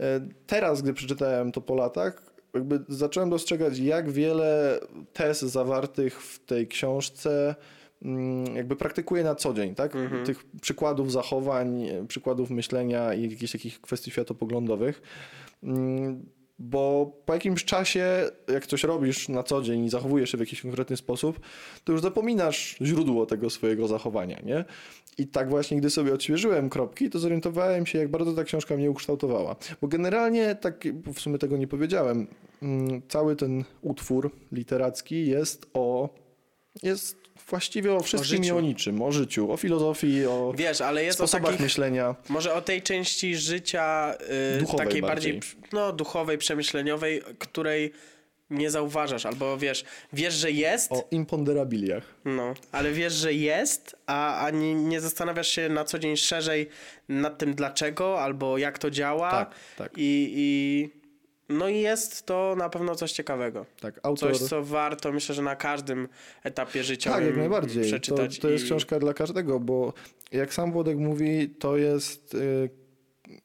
y, 0.00 0.04
teraz, 0.46 0.82
gdy 0.82 0.94
przeczytałem 0.94 1.52
to 1.52 1.60
po 1.60 1.74
latach, 1.74 2.22
jakby 2.54 2.80
zacząłem 2.88 3.30
dostrzegać, 3.30 3.78
jak 3.78 4.10
wiele 4.10 4.80
tez 5.12 5.42
zawartych 5.42 6.22
w 6.22 6.44
tej 6.44 6.68
książce 6.68 7.54
mm, 8.02 8.56
jakby 8.56 8.76
praktykuję 8.76 9.24
na 9.24 9.34
co 9.34 9.54
dzień, 9.54 9.74
tak? 9.74 9.96
Mhm. 9.96 10.26
Tych 10.26 10.44
przykładów 10.60 11.12
zachowań, 11.12 11.86
przykładów 12.08 12.50
myślenia 12.50 13.14
i 13.14 13.30
jakichś 13.30 13.52
takich 13.52 13.80
kwestii 13.80 14.10
światopoglądowych. 14.10 15.02
Bo 16.58 17.12
po 17.24 17.34
jakimś 17.34 17.64
czasie, 17.64 18.30
jak 18.52 18.66
coś 18.66 18.84
robisz 18.84 19.28
na 19.28 19.42
co 19.42 19.62
dzień 19.62 19.84
i 19.84 19.90
zachowujesz 19.90 20.30
się 20.30 20.36
w 20.36 20.40
jakiś 20.40 20.62
konkretny 20.62 20.96
sposób, 20.96 21.40
to 21.84 21.92
już 21.92 22.00
zapominasz 22.00 22.76
źródło 22.82 23.26
tego 23.26 23.50
swojego 23.50 23.88
zachowania, 23.88 24.40
nie? 24.40 24.64
I 25.18 25.26
tak 25.26 25.50
właśnie, 25.50 25.76
gdy 25.76 25.90
sobie 25.90 26.14
odświeżyłem 26.14 26.70
kropki, 26.70 27.10
to 27.10 27.18
zorientowałem 27.18 27.86
się, 27.86 27.98
jak 27.98 28.10
bardzo 28.10 28.32
ta 28.32 28.44
książka 28.44 28.76
mnie 28.76 28.90
ukształtowała. 28.90 29.56
Bo 29.82 29.88
generalnie, 29.88 30.54
tak 30.54 30.84
w 31.14 31.20
sumie 31.20 31.38
tego 31.38 31.56
nie 31.56 31.66
powiedziałem, 31.66 32.26
mm, 32.62 33.02
cały 33.08 33.36
ten 33.36 33.64
utwór 33.82 34.30
literacki 34.52 35.26
jest 35.26 35.70
o... 35.74 36.08
jest 36.82 37.16
właściwie 37.48 37.94
o 37.94 38.00
wszystkim 38.00 38.40
i 38.40 38.44
życiu. 38.44 38.56
o 38.56 38.60
niczym, 38.60 39.02
o 39.02 39.12
życiu, 39.12 39.52
o 39.52 39.56
filozofii, 39.56 40.26
o 40.26 40.52
Wiesz, 40.56 40.80
ale 40.80 41.04
jest 41.04 41.20
o 41.20 41.26
sposobach 41.26 41.46
takich, 41.50 41.60
myślenia. 41.60 42.14
może 42.28 42.54
o 42.54 42.62
tej 42.62 42.82
części 42.82 43.36
życia 43.36 44.14
y, 44.56 44.58
Duchowej 44.60 44.86
takiej 44.86 45.02
bardziej. 45.02 45.32
bardziej, 45.32 45.52
no, 45.72 45.92
duchowej, 45.92 46.38
przemyśleniowej, 46.38 47.22
której 47.38 47.92
nie 48.50 48.70
zauważasz, 48.70 49.26
albo 49.26 49.58
wiesz, 49.58 49.84
wiesz, 50.12 50.34
że 50.34 50.50
jest, 50.50 50.92
O 50.92 51.04
imponderabiliach. 51.10 52.14
no, 52.24 52.54
ale 52.72 52.92
wiesz, 52.92 53.12
że 53.12 53.32
jest, 53.34 53.96
a, 54.06 54.44
a 54.46 54.50
nie, 54.50 54.74
nie 54.74 55.00
zastanawiasz 55.00 55.48
się 55.48 55.68
na 55.68 55.84
co 55.84 55.98
dzień 55.98 56.16
szerzej 56.16 56.68
nad 57.08 57.38
tym 57.38 57.54
dlaczego, 57.54 58.20
albo 58.20 58.58
jak 58.58 58.78
to 58.78 58.90
działa. 58.90 59.30
Tak, 59.30 59.50
tak. 59.76 59.92
I, 59.96 60.32
i 60.36 60.97
no 61.48 61.68
i 61.68 61.80
jest 61.80 62.26
to 62.26 62.54
na 62.58 62.68
pewno 62.68 62.94
coś 62.94 63.12
ciekawego. 63.12 63.66
Tak, 63.80 64.00
autor... 64.02 64.38
Coś, 64.38 64.48
co 64.48 64.64
warto, 64.64 65.12
myślę, 65.12 65.34
że 65.34 65.42
na 65.42 65.56
każdym 65.56 66.08
etapie 66.42 66.84
życia 66.84 67.12
Tak, 67.12 67.24
jak 67.24 67.36
najbardziej. 67.36 67.82
To, 67.82 67.88
przeczytać. 67.88 68.38
to 68.38 68.48
jest 68.50 68.64
i... 68.64 68.66
książka 68.66 68.98
dla 68.98 69.14
każdego, 69.14 69.60
bo 69.60 69.92
jak 70.32 70.54
sam 70.54 70.72
Włodek 70.72 70.98
mówi, 70.98 71.48
to 71.48 71.76
jest. 71.76 72.34
y, 72.34 72.70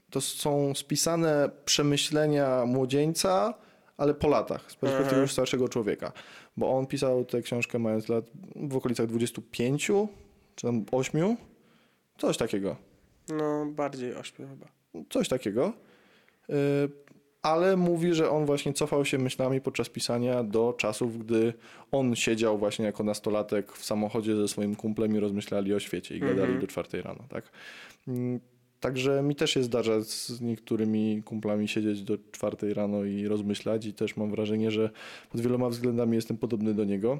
To 0.09 0.21
są 0.21 0.75
spisane 0.75 1.49
przemyślenia 1.65 2.65
młodzieńca, 2.65 3.53
ale 3.97 4.13
po 4.13 4.27
latach, 4.27 4.71
z 4.71 4.75
perspektywy 4.75 5.11
Aha. 5.15 5.21
już 5.21 5.31
starszego 5.31 5.69
człowieka. 5.69 6.11
Bo 6.57 6.77
on 6.77 6.87
pisał 6.87 7.25
tę 7.25 7.41
książkę 7.41 7.79
mając 7.79 8.09
lat 8.09 8.25
w 8.55 8.75
okolicach 8.75 9.07
25 9.07 9.91
czy 10.55 10.67
tam 10.67 10.85
8, 10.91 11.35
coś 12.17 12.37
takiego. 12.37 12.75
No, 13.29 13.65
bardziej 13.65 14.15
ośmiu 14.15 14.47
chyba. 14.47 14.65
Coś 15.09 15.29
takiego. 15.29 15.73
Ale 17.43 17.77
mówi, 17.77 18.13
że 18.13 18.29
on 18.29 18.45
właśnie 18.45 18.73
cofał 18.73 19.05
się 19.05 19.17
myślami 19.17 19.61
podczas 19.61 19.89
pisania 19.89 20.43
do 20.43 20.73
czasów, 20.77 21.25
gdy 21.25 21.53
on 21.91 22.15
siedział 22.15 22.57
właśnie 22.57 22.85
jako 22.85 23.03
nastolatek 23.03 23.71
w 23.71 23.85
samochodzie 23.85 24.35
ze 24.35 24.47
swoim 24.47 24.75
kumplem 24.75 25.15
i 25.15 25.19
rozmyślali 25.19 25.73
o 25.73 25.79
świecie 25.79 26.15
i 26.17 26.19
gadali 26.19 26.39
Mhm. 26.41 26.59
do 26.59 26.67
czwartej 26.67 27.01
rano, 27.01 27.19
tak? 27.29 27.51
Mm, 28.07 28.39
Także 28.79 29.21
mi 29.23 29.35
też 29.35 29.51
się 29.51 29.63
zdarza 29.63 30.01
z 30.01 30.41
niektórymi 30.41 31.21
kumplami 31.25 31.67
siedzieć 31.67 32.01
do 32.03 32.17
czwartej 32.31 32.73
rano 32.73 33.03
i 33.03 33.27
rozmyślać 33.27 33.85
i 33.85 33.93
też 33.93 34.17
mam 34.17 34.31
wrażenie, 34.31 34.71
że 34.71 34.89
pod 35.31 35.41
wieloma 35.41 35.69
względami 35.69 36.15
jestem 36.15 36.37
podobny 36.37 36.73
do 36.73 36.83
niego. 36.83 37.19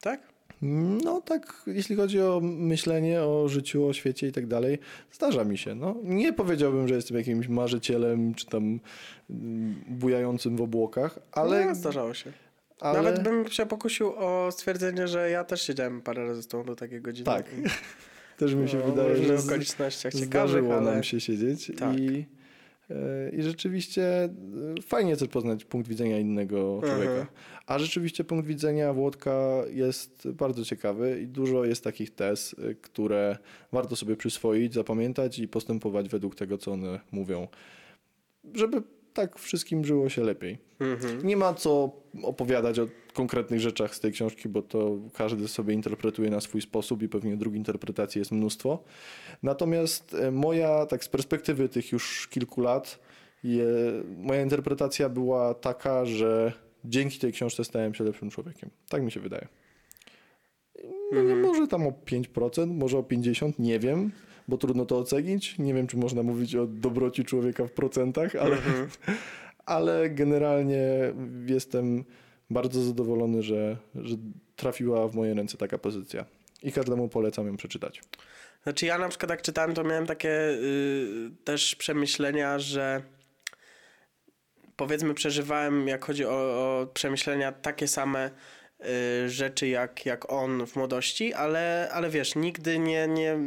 Tak? 0.00 0.31
No 0.62 1.20
tak, 1.20 1.62
jeśli 1.66 1.96
chodzi 1.96 2.20
o 2.20 2.40
myślenie 2.42 3.22
o 3.22 3.48
życiu, 3.48 3.86
o 3.86 3.92
świecie 3.92 4.26
i 4.28 4.32
tak 4.32 4.46
dalej, 4.46 4.78
zdarza 5.12 5.44
mi 5.44 5.58
się. 5.58 5.74
No, 5.74 5.96
nie 6.04 6.32
powiedziałbym, 6.32 6.88
że 6.88 6.94
jestem 6.94 7.16
jakimś 7.16 7.48
marzycielem 7.48 8.34
czy 8.34 8.46
tam 8.46 8.80
mm, 9.30 9.74
bujającym 9.88 10.56
w 10.56 10.60
obłokach, 10.60 11.18
ale... 11.32 11.66
No, 11.66 11.74
zdarzało 11.74 12.14
się. 12.14 12.32
ale... 12.80 13.02
Nawet 13.02 13.22
bym 13.22 13.48
się 13.48 13.66
pokusił 13.66 14.12
o 14.16 14.48
stwierdzenie, 14.52 15.08
że 15.08 15.30
ja 15.30 15.44
też 15.44 15.62
siedziałem 15.62 16.00
parę 16.02 16.26
razy 16.26 16.42
z 16.42 16.46
tobą 16.46 16.64
do 16.64 16.76
takiej 16.76 17.00
godziny. 17.00 17.24
Tak. 17.24 17.46
Też 18.38 18.54
mi 18.54 18.68
się 18.68 18.78
No, 18.78 18.84
wydaje, 18.92 19.14
w 19.14 19.24
że 19.26 19.38
z- 19.38 19.46
okolicznościach 19.46 20.12
ciekawych, 20.12 20.28
zdarzyło 20.50 20.74
ale... 20.76 20.92
nam 20.92 21.02
się 21.02 21.20
siedzieć 21.20 21.72
Tak. 21.78 21.98
i, 21.98 22.26
i 23.32 23.42
rzeczywiście 23.42 24.24
e, 24.24 24.30
fajnie 24.82 25.16
też 25.16 25.28
poznać 25.28 25.64
punkt 25.64 25.88
widzenia 25.88 26.18
innego 26.18 26.80
człowieka. 26.84 27.26
A 27.66 27.78
rzeczywiście 27.78 28.24
punkt 28.24 28.46
widzenia 28.46 28.92
Włodka 28.92 29.62
jest 29.72 30.30
bardzo 30.30 30.64
ciekawy 30.64 31.20
i 31.20 31.28
dużo 31.28 31.64
jest 31.64 31.84
takich 31.84 32.14
tez, 32.14 32.56
e, 32.58 32.74
które 32.74 33.38
warto 33.72 33.96
sobie 33.96 34.16
przyswoić, 34.16 34.74
zapamiętać 34.74 35.38
i 35.38 35.48
postępować 35.48 36.08
według 36.08 36.34
tego, 36.34 36.58
co 36.58 36.72
one 36.72 37.00
mówią, 37.12 37.48
żeby 38.54 38.82
tak 39.12 39.38
wszystkim 39.38 39.84
żyło 39.84 40.08
się 40.08 40.22
lepiej. 40.22 40.58
Mhm. 40.80 41.26
Nie 41.26 41.36
ma 41.36 41.54
co 41.54 41.92
opowiadać 42.22 42.78
o 42.78 42.88
konkretnych 43.12 43.60
rzeczach 43.60 43.94
z 43.94 44.00
tej 44.00 44.12
książki, 44.12 44.48
bo 44.48 44.62
to 44.62 44.98
każdy 45.14 45.48
sobie 45.48 45.74
interpretuje 45.74 46.30
na 46.30 46.40
swój 46.40 46.60
sposób 46.60 47.02
i 47.02 47.08
pewnie 47.08 47.36
dróg 47.36 47.54
interpretacji 47.54 48.18
jest 48.18 48.32
mnóstwo. 48.32 48.84
Natomiast 49.42 50.14
e, 50.14 50.30
moja, 50.30 50.86
tak 50.86 51.04
z 51.04 51.08
perspektywy 51.08 51.68
tych 51.68 51.92
już 51.92 52.28
kilku 52.28 52.60
lat, 52.60 52.98
je, 53.44 53.66
moja 54.16 54.42
interpretacja 54.42 55.08
była 55.08 55.54
taka, 55.54 56.04
że 56.04 56.52
dzięki 56.84 57.18
tej 57.18 57.32
książce 57.32 57.64
stałem 57.64 57.94
się 57.94 58.04
lepszym 58.04 58.30
człowiekiem. 58.30 58.70
Tak 58.88 59.02
mi 59.02 59.12
się 59.12 59.20
wydaje. 59.20 59.48
No, 61.12 61.22
nie, 61.22 61.34
może 61.34 61.66
tam 61.66 61.86
o 61.86 61.90
5%, 61.90 62.74
może 62.74 62.98
o 62.98 63.02
50%, 63.02 63.52
nie 63.58 63.78
wiem, 63.78 64.12
bo 64.52 64.58
trudno 64.58 64.86
to 64.86 64.98
ocenić. 64.98 65.58
Nie 65.58 65.74
wiem, 65.74 65.86
czy 65.86 65.96
można 65.96 66.22
mówić 66.22 66.56
o 66.56 66.66
dobroci 66.66 67.24
człowieka 67.24 67.66
w 67.66 67.70
procentach, 67.70 68.36
ale, 68.36 68.56
Mhm. 68.56 68.88
ale 69.76 70.10
generalnie 70.10 70.82
jestem 71.46 72.04
bardzo 72.50 72.82
zadowolony, 72.82 73.42
że, 73.42 73.76
że 73.94 74.16
trafiła 74.56 75.08
w 75.08 75.14
moje 75.14 75.34
ręce 75.34 75.58
taka 75.58 75.78
pozycja. 75.78 76.24
I 76.62 76.72
każdemu 76.72 77.08
polecam 77.08 77.46
ją 77.46 77.56
przeczytać. 77.56 78.02
Znaczy 78.62 78.86
ja 78.86 78.98
na 78.98 79.08
przykład 79.08 79.30
jak 79.30 79.42
czytałem, 79.42 79.74
to 79.74 79.84
miałem 79.84 80.06
takie 80.06 80.30
y, 80.30 81.30
też 81.44 81.74
przemyślenia, 81.74 82.58
że 82.58 83.02
powiedzmy 84.76 85.14
przeżywałem, 85.14 85.88
jak 85.88 86.04
chodzi 86.04 86.24
o, 86.24 86.30
o 86.30 86.86
przemyślenia, 86.94 87.52
takie 87.52 87.88
same 87.88 88.30
rzeczy 89.26 89.68
jak, 89.68 90.06
jak 90.06 90.32
on 90.32 90.66
w 90.66 90.76
młodości, 90.76 91.34
ale, 91.34 91.88
ale 91.92 92.10
wiesz, 92.10 92.34
nigdy 92.34 92.78
nie, 92.78 93.08
nie, 93.08 93.38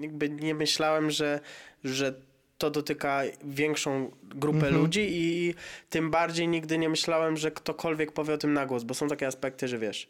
jakby 0.00 0.28
nie 0.28 0.54
myślałem, 0.54 1.10
że, 1.10 1.40
że 1.84 2.14
to 2.58 2.70
dotyka 2.70 3.22
większą 3.44 4.10
grupę 4.22 4.56
Mhm. 4.66 4.74
ludzi 4.74 5.06
i 5.10 5.54
tym 5.90 6.10
bardziej 6.10 6.48
nigdy 6.48 6.78
nie 6.78 6.88
myślałem, 6.88 7.36
że 7.36 7.50
ktokolwiek 7.50 8.12
powie 8.12 8.34
o 8.34 8.38
tym 8.38 8.52
na 8.52 8.66
głos, 8.66 8.84
bo 8.84 8.94
są 8.94 9.08
takie 9.08 9.26
aspekty, 9.26 9.68
że 9.68 9.78
wiesz, 9.78 10.08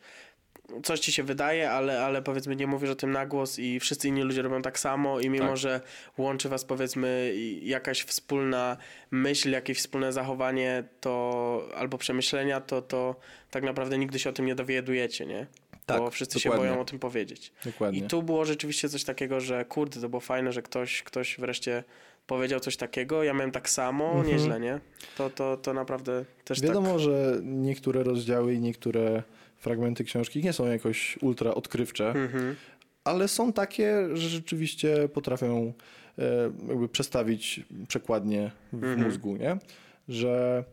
coś 0.82 1.00
ci 1.00 1.12
się 1.12 1.22
wydaje, 1.22 1.70
ale, 1.70 2.00
ale 2.04 2.22
powiedzmy 2.22 2.56
nie 2.56 2.66
mówisz 2.66 2.90
o 2.90 2.94
tym 2.94 3.10
na 3.10 3.26
głos 3.26 3.58
i 3.58 3.80
wszyscy 3.80 4.08
inni 4.08 4.22
ludzie 4.22 4.42
robią 4.42 4.62
tak 4.62 4.78
samo 4.78 5.20
i 5.20 5.30
mimo, 5.30 5.46
Tak. 5.48 5.56
że 5.56 5.80
łączy 6.18 6.48
was 6.48 6.64
powiedzmy 6.64 7.34
jakaś 7.62 8.02
wspólna 8.02 8.76
myśl, 9.10 9.50
jakieś 9.50 9.78
wspólne 9.78 10.12
zachowanie 10.12 10.84
to 11.00 11.62
albo 11.76 11.98
przemyślenia, 11.98 12.60
to, 12.60 12.82
to 12.82 13.16
tak 13.50 13.62
naprawdę 13.64 13.98
nigdy 13.98 14.18
się 14.18 14.30
o 14.30 14.32
tym 14.32 14.46
nie 14.46 14.54
dowiadujecie, 14.54 15.26
nie? 15.26 15.46
Tak, 15.86 15.98
Bo 16.00 16.10
wszyscy 16.10 16.40
się 16.40 16.48
dokładnie. 16.48 16.70
boją 16.70 16.80
o 16.82 16.84
tym 16.84 16.98
powiedzieć. 16.98 17.52
Dokładnie. 17.64 17.98
I 17.98 18.02
tu 18.02 18.22
było 18.22 18.44
rzeczywiście 18.44 18.88
coś 18.88 19.04
takiego, 19.04 19.40
że 19.40 19.64
kurde, 19.64 20.00
to 20.00 20.08
było 20.08 20.20
fajne, 20.20 20.52
że 20.52 20.62
ktoś, 20.62 21.02
ktoś 21.02 21.36
wreszcie 21.38 21.84
powiedział 22.26 22.60
coś 22.60 22.76
takiego. 22.76 23.22
Ja 23.22 23.34
miałem 23.34 23.50
tak 23.52 23.70
samo, 23.70 24.04
Mhm. 24.10 24.26
nieźle, 24.26 24.60
nie? 24.60 24.80
To, 25.16 25.30
to, 25.30 25.56
to 25.56 25.74
naprawdę 25.74 26.24
też 26.44 26.60
Wiadomo, 26.60 26.90
tak... 26.90 26.98
że 27.00 27.40
niektóre 27.42 28.02
rozdziały 28.02 28.54
i 28.54 28.60
niektóre 28.60 29.22
fragmenty 29.58 30.04
książki 30.04 30.42
nie 30.44 30.52
są 30.52 30.66
jakoś 30.66 31.18
ultra 31.22 31.54
odkrywcze, 31.54 32.08
Mhm. 32.10 32.56
ale 33.04 33.28
są 33.28 33.52
takie, 33.52 34.08
że 34.16 34.28
rzeczywiście 34.28 35.08
potrafią 35.08 35.72
e, 36.18 36.22
jakby 36.68 36.88
przestawić 36.88 37.60
przekładnie 37.88 38.50
w 38.72 38.74
Mhm. 38.84 39.02
mózgu, 39.02 39.36
nie? 39.36 39.56
Że 40.08 40.64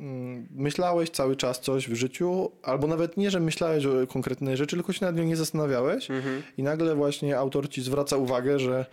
mm, 0.00 0.46
myślałeś 0.50 1.10
cały 1.10 1.36
czas 1.36 1.60
coś 1.60 1.88
w 1.88 1.94
życiu, 1.94 2.50
albo 2.62 2.86
nawet 2.86 3.16
nie, 3.16 3.30
że 3.30 3.40
myślałeś 3.40 3.86
o 3.86 4.06
konkretnej 4.06 4.56
rzeczy, 4.56 4.76
tylko 4.76 4.92
się 4.92 5.06
nad 5.06 5.16
nią 5.16 5.24
nie 5.24 5.36
zastanawiałeś 5.36 6.10
Mhm. 6.10 6.42
i 6.56 6.62
nagle 6.62 6.94
właśnie 6.94 7.38
autor 7.38 7.68
ci 7.68 7.82
zwraca 7.82 8.16
uwagę, 8.16 8.58
że 8.58 8.86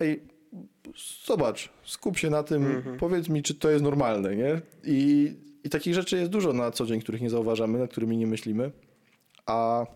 ej, 0.00 0.22
zobacz, 1.26 1.68
skup 1.84 2.18
się 2.18 2.30
na 2.30 2.42
tym, 2.42 2.66
Mhm. 2.66 2.98
powiedz 2.98 3.28
mi, 3.28 3.42
czy 3.42 3.54
to 3.54 3.70
jest 3.70 3.84
normalne, 3.84 4.36
nie? 4.36 4.60
I, 4.84 5.32
I 5.64 5.68
takich 5.70 5.94
rzeczy 5.94 6.16
jest 6.16 6.30
dużo 6.30 6.52
na 6.52 6.70
co 6.70 6.86
dzień, 6.86 7.00
których 7.00 7.20
nie 7.20 7.30
zauważamy, 7.30 7.78
nad 7.78 7.90
którymi 7.90 8.16
nie 8.16 8.26
myślimy, 8.26 8.70
a 9.46 9.86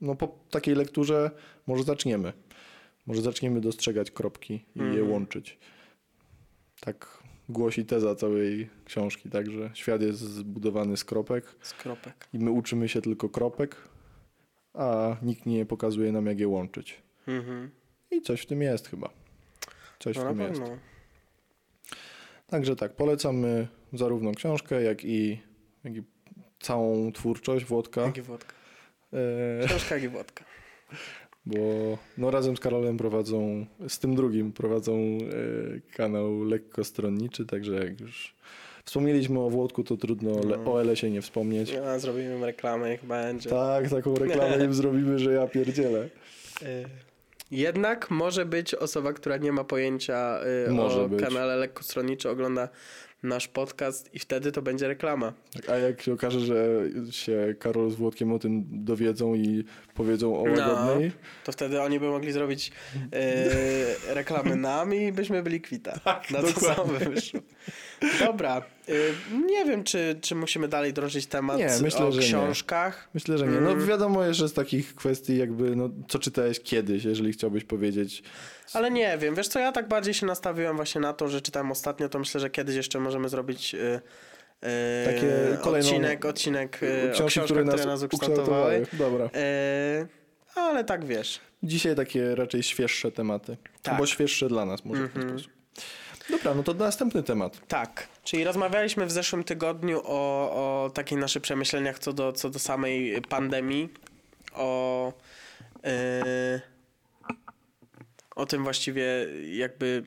no 0.00 0.14
po 0.14 0.28
takiej 0.50 0.74
lekturze 0.74 1.30
może 1.66 1.82
zaczniemy. 1.84 2.32
Może 3.06 3.22
zaczniemy 3.22 3.60
dostrzegać 3.60 4.10
kropki 4.10 4.54
i 4.74 4.78
je 4.78 4.84
Mhm. 4.84 5.10
łączyć. 5.10 5.58
Tak 6.80 7.22
głosi 7.48 7.84
teza 7.84 8.14
całej 8.14 8.70
książki, 8.84 9.30
tak, 9.30 9.50
że 9.50 9.70
świat 9.74 10.02
jest 10.02 10.18
zbudowany 10.20 10.96
z 10.96 11.04
kropek 11.04 11.56
Z 11.60 11.72
kropek. 11.74 12.28
i 12.32 12.38
my 12.38 12.50
uczymy 12.50 12.88
się 12.88 13.02
tylko 13.02 13.28
kropek, 13.28 13.76
a 14.74 15.16
nikt 15.22 15.46
nie 15.46 15.66
pokazuje 15.66 16.12
nam, 16.12 16.26
jak 16.26 16.40
je 16.40 16.48
łączyć. 16.48 17.02
Mhm. 17.26 17.70
I 18.10 18.22
coś 18.22 18.40
w 18.40 18.46
tym 18.46 18.62
jest 18.62 18.88
chyba. 18.88 19.10
Coś 19.98 20.16
No 20.16 20.24
w 20.24 20.28
tym 20.28 20.40
jest. 20.40 20.62
Także 22.46 22.76
tak, 22.76 22.96
polecamy 22.96 23.68
zarówno 23.94 24.32
książkę, 24.32 24.82
jak 24.82 25.04
i, 25.04 25.40
jak 25.84 25.96
i 25.96 26.02
całą 26.60 27.12
twórczość 27.12 27.64
Włodka. 27.64 28.00
Jak 28.02 28.16
i 28.16 28.22
wodka. 28.22 28.54
E, 29.62 29.66
Książka 29.66 29.94
jak 29.94 30.04
i 30.04 30.08
wodka. 30.08 30.44
bo 31.46 31.58
no 32.18 32.30
razem 32.30 32.56
z 32.56 32.60
Karolem 32.60 32.96
prowadzą, 32.96 33.66
z 33.88 33.98
tym 33.98 34.14
drugim 34.14 34.52
prowadzą 34.52 34.92
e, 34.94 35.18
kanał 35.96 36.44
lekko 36.44 36.84
stronniczy, 36.84 37.46
także 37.46 37.74
jak 37.74 38.00
już 38.00 38.34
wspomnieliśmy 38.84 39.40
o 39.40 39.50
Włodku, 39.50 39.84
to 39.84 39.96
trudno 39.96 40.30
No. 40.64 40.72
o 40.72 40.80
LS-ie 40.84 41.12
nie 41.12 41.22
wspomnieć. 41.22 41.70
Ja, 41.72 41.98
zrobimy 41.98 42.34
im 42.36 42.44
reklamę, 42.44 42.90
niech 42.90 43.04
będzie. 43.04 43.50
Tak, 43.50 43.90
taką 43.90 44.14
reklamę 44.14 44.64
im 44.64 44.74
zrobimy, 44.82 45.18
że 45.18 45.32
ja 45.32 45.46
pierdzielę. 45.46 46.08
Y, 46.62 46.84
Jednak 47.50 48.10
może 48.10 48.46
być 48.46 48.74
osoba, 48.74 49.12
która 49.12 49.36
nie 49.36 49.52
ma 49.52 49.64
pojęcia 49.64 50.40
y, 50.68 50.80
o 50.80 51.08
być. 51.08 51.20
kanale 51.22 51.56
lekkostronniczy, 51.56 52.30
ogląda 52.30 52.68
nasz 53.24 53.48
podcast 53.48 54.14
i 54.14 54.18
wtedy 54.18 54.52
to 54.52 54.62
będzie 54.62 54.88
reklama. 54.88 55.32
Tak, 55.52 55.68
a 55.70 55.78
jak 55.78 56.02
się 56.02 56.12
okaże, 56.12 56.40
że 56.40 56.82
się 57.10 57.54
Karol 57.58 57.90
z 57.90 57.94
Włodkiem 57.94 58.32
o 58.32 58.38
tym 58.38 58.64
dowiedzą 58.84 59.34
i 59.34 59.64
powiedzą 59.94 60.36
o 60.36 60.42
łagodnej? 60.42 61.06
No, 61.08 61.20
to 61.44 61.52
wtedy 61.52 61.82
oni 61.82 62.00
by 62.00 62.06
mogli 62.06 62.32
zrobić 62.32 62.72
e, 63.12 64.14
reklamy 64.14 64.56
nam 64.56 64.94
i 64.94 65.12
byśmy 65.12 65.42
byli 65.42 65.60
kwita. 65.60 65.98
Tak, 66.04 66.30
Na 66.30 66.40
to 66.40 66.46
dokładnie. 66.46 66.74
samo 66.98 67.10
wyszło. 67.10 67.40
Dobra. 68.26 68.62
E, 68.88 68.92
nie 69.46 69.64
wiem, 69.64 69.84
czy, 69.84 70.18
czy 70.20 70.34
musimy 70.34 70.68
dalej 70.68 70.92
drążyć 70.92 71.26
temat 71.26 71.58
Nie, 71.58 71.68
myślę, 71.82 72.06
o 72.06 72.12
że 72.12 72.20
nie. 72.20 72.26
książkach. 72.26 73.08
Myślę, 73.14 73.38
że 73.38 73.46
nie. 73.46 73.58
Mm. 73.58 73.78
No 73.78 73.86
wiadomo 73.86 74.24
jeszcze 74.24 74.48
z 74.48 74.52
takich 74.52 74.94
kwestii 74.94 75.36
jakby, 75.36 75.76
no 75.76 75.90
co 76.08 76.18
czytałeś 76.18 76.60
kiedyś, 76.60 77.04
jeżeli 77.04 77.32
chciałbyś 77.32 77.64
powiedzieć. 77.64 78.22
Ale 78.72 78.90
nie 78.90 79.18
wiem, 79.18 79.34
wiesz 79.34 79.48
co, 79.48 79.58
ja 79.58 79.72
tak 79.72 79.88
bardziej 79.88 80.14
się 80.14 80.26
nastawiłem 80.26 80.76
właśnie 80.76 81.00
na 81.00 81.12
to, 81.12 81.28
że 81.28 81.40
czytałem 81.40 81.70
ostatnio, 81.70 82.08
to 82.08 82.18
myślę, 82.18 82.40
że 82.40 82.50
kiedyś 82.50 82.76
jeszcze 82.76 83.00
możemy 83.00 83.28
zrobić 83.28 83.74
e, 83.74 84.00
Takie 85.04 85.58
kolejną- 85.62 85.88
odcinek, 85.88 86.24
odcinek 86.24 86.76
o 86.76 87.12
Książki, 87.12 87.12
książkach, 87.28 87.44
które 87.44 87.62
które 87.64 87.76
nas 87.76 87.86
nas 87.86 88.02
ukształtowały. 88.02 88.86
Dobra. 88.92 89.30
E, 89.34 90.06
ale 90.54 90.84
tak 90.84 91.04
wiesz. 91.04 91.40
Dzisiaj 91.62 91.96
takie 91.96 92.34
raczej 92.34 92.62
świeższe 92.62 93.12
tematy. 93.12 93.56
Tak. 93.82 93.94
Albo 93.94 94.06
świeższe 94.06 94.48
dla 94.48 94.64
nas 94.64 94.84
może 94.84 95.08
w 95.08 95.12
ten 95.12 95.22
Mhm. 95.22 95.38
sposób. 95.40 95.54
Dobra, 96.30 96.54
no 96.54 96.62
to 96.62 96.74
następny 96.74 97.22
temat. 97.22 97.66
Tak, 97.68 98.08
czyli 98.22 98.44
rozmawialiśmy 98.44 99.06
w 99.06 99.12
zeszłym 99.12 99.44
tygodniu 99.44 100.00
o, 100.04 100.50
o 100.84 100.90
takich 100.90 101.18
naszych 101.18 101.42
przemyśleniach 101.42 101.98
co 101.98 102.12
do, 102.12 102.32
co 102.32 102.50
do 102.50 102.58
samej 102.58 103.22
pandemii, 103.28 103.88
o, 104.54 105.12
yy, 105.82 105.90
o 108.36 108.46
tym 108.46 108.62
właściwie 108.62 109.04
jakby 109.50 110.04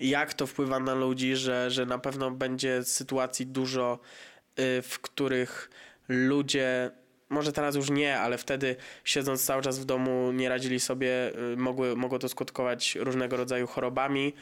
jak 0.00 0.34
to 0.34 0.46
wpływa 0.46 0.80
na 0.80 0.94
ludzi, 0.94 1.36
że, 1.36 1.70
że 1.70 1.86
na 1.86 1.98
pewno 1.98 2.30
będzie 2.30 2.84
sytuacji 2.84 3.46
dużo, 3.46 3.98
yy, 4.56 4.82
w 4.82 4.98
których 5.02 5.70
ludzie, 6.08 6.90
może 7.28 7.52
teraz 7.52 7.74
już 7.74 7.90
nie, 7.90 8.18
ale 8.18 8.38
wtedy 8.38 8.76
siedząc 9.04 9.44
cały 9.44 9.62
czas 9.62 9.78
w 9.78 9.84
domu 9.84 10.32
nie 10.32 10.48
radzili 10.48 10.80
sobie, 10.80 11.32
yy, 11.50 11.56
mogły, 11.56 11.96
mogło 11.96 12.18
to 12.18 12.28
skutkować 12.28 12.94
różnego 12.94 13.36
rodzaju 13.36 13.66
chorobami 13.66 14.32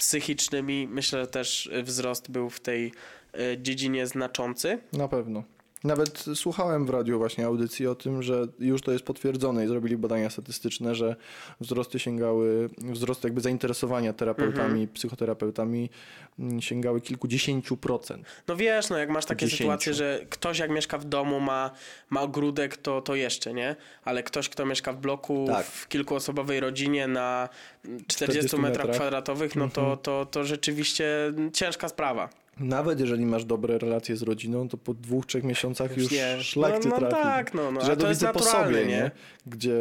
psychicznymi. 0.00 0.88
Myślę, 0.90 1.20
że 1.20 1.26
też 1.26 1.70
wzrost 1.82 2.30
był 2.30 2.50
w 2.50 2.60
tej 2.60 2.92
y, 3.34 3.58
dziedzinie 3.62 4.06
znaczący. 4.06 4.78
Na 4.92 5.08
pewno. 5.08 5.42
Nawet 5.84 6.24
słuchałem 6.34 6.86
w 6.86 6.90
radiu 6.90 7.18
właśnie 7.18 7.46
audycji 7.46 7.86
o 7.86 7.94
tym, 7.94 8.22
że 8.22 8.46
już 8.58 8.82
to 8.82 8.92
jest 8.92 9.04
potwierdzone 9.04 9.64
i 9.64 9.68
zrobili 9.68 9.96
badania 9.96 10.30
statystyczne, 10.30 10.94
że 10.94 11.16
wzrosty 11.60 11.98
sięgały, 11.98 12.70
wzrost 12.78 13.24
jakby 13.24 13.40
zainteresowania 13.40 14.12
terapeutami, 14.12 14.88
psychoterapeutami 14.88 15.90
mm, 16.38 16.60
sięgały 16.62 17.00
kilkudziesięciu 17.00 17.76
procent. 17.76 18.26
No 18.48 18.56
wiesz, 18.56 18.90
no 18.90 18.98
jak 18.98 19.10
masz 19.10 19.24
takie 19.24 19.48
sytuacje, 19.48 19.94
że 19.94 20.20
ktoś 20.30 20.58
jak 20.58 20.70
mieszka 20.70 20.98
w 20.98 21.04
domu 21.04 21.40
ma, 21.40 21.70
ma 22.10 22.20
ogródek, 22.20 22.76
to, 22.76 23.02
to 23.02 23.14
jeszcze, 23.14 23.54
nie? 23.54 23.76
Ale 24.04 24.22
ktoś, 24.22 24.48
kto 24.48 24.66
mieszka 24.66 24.92
w 24.92 24.96
bloku, 24.96 25.44
Tak. 25.48 25.66
w 25.66 25.88
kilkuosobowej 25.88 26.60
rodzinie 26.60 27.08
na 27.08 27.48
40, 27.82 28.08
40 28.08 28.56
metrach 28.56 28.62
metrach. 28.62 28.96
kwadratowych, 28.96 29.56
no 29.56 29.68
to, 29.68 29.96
to, 29.96 30.26
to 30.26 30.44
rzeczywiście 30.44 31.32
ciężka 31.52 31.88
sprawa. 31.88 32.28
Nawet 32.60 33.00
jeżeli 33.00 33.26
masz 33.26 33.44
dobre 33.44 33.78
relacje 33.78 34.16
z 34.16 34.22
rodziną, 34.22 34.68
to 34.68 34.76
po 34.76 34.94
dwóch, 34.94 35.26
trzech 35.26 35.44
miesiącach 35.44 35.96
już 35.96 36.10
Nie. 36.10 36.36
szlak 36.40 36.84
no, 36.84 36.90
no 36.90 36.96
trafi. 36.98 37.14
tak, 37.22 37.54
no, 37.54 37.72
no. 37.72 37.80
Że 37.80 37.96
to 37.96 38.02
to 38.02 38.08
widzę 38.08 38.32
po 38.32 38.42
sobie, 38.42 38.80
nie? 38.80 38.86
nie? 38.86 39.10
Gdzie 39.46 39.76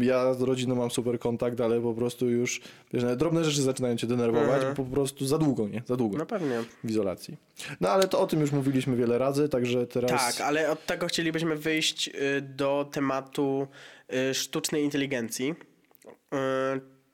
ja 0.00 0.34
z 0.34 0.40
rodziną 0.42 0.74
mam 0.74 0.90
super 0.90 1.18
kontakt, 1.18 1.60
ale 1.60 1.80
po 1.80 1.94
prostu 1.94 2.30
już, 2.30 2.60
wiesz, 2.92 3.04
drobne 3.16 3.44
rzeczy 3.44 3.62
zaczynają 3.62 3.96
cię 3.96 4.06
denerwować, 4.06 4.56
Mhm. 4.56 4.74
bo 4.74 4.84
po 4.84 4.90
prostu 4.90 5.26
za 5.26 5.38
długo, 5.38 5.68
nie? 5.68 5.82
Za 5.86 5.96
długo 5.96 6.18
No 6.18 6.26
pewnie. 6.26 6.62
w 6.84 6.90
izolacji. 6.90 7.36
No 7.80 7.88
ale 7.88 8.08
to 8.08 8.20
o 8.20 8.26
tym 8.26 8.40
już 8.40 8.52
mówiliśmy 8.52 8.96
wiele 8.96 9.18
razy, 9.18 9.48
także 9.48 9.86
teraz... 9.86 10.36
Tak, 10.36 10.46
ale 10.46 10.70
od 10.70 10.86
tego 10.86 11.06
chcielibyśmy 11.06 11.56
wyjść 11.56 12.08
y, 12.08 12.40
do 12.42 12.88
tematu 12.92 13.66
y, 14.30 14.34
sztucznej 14.34 14.84
inteligencji. 14.84 15.54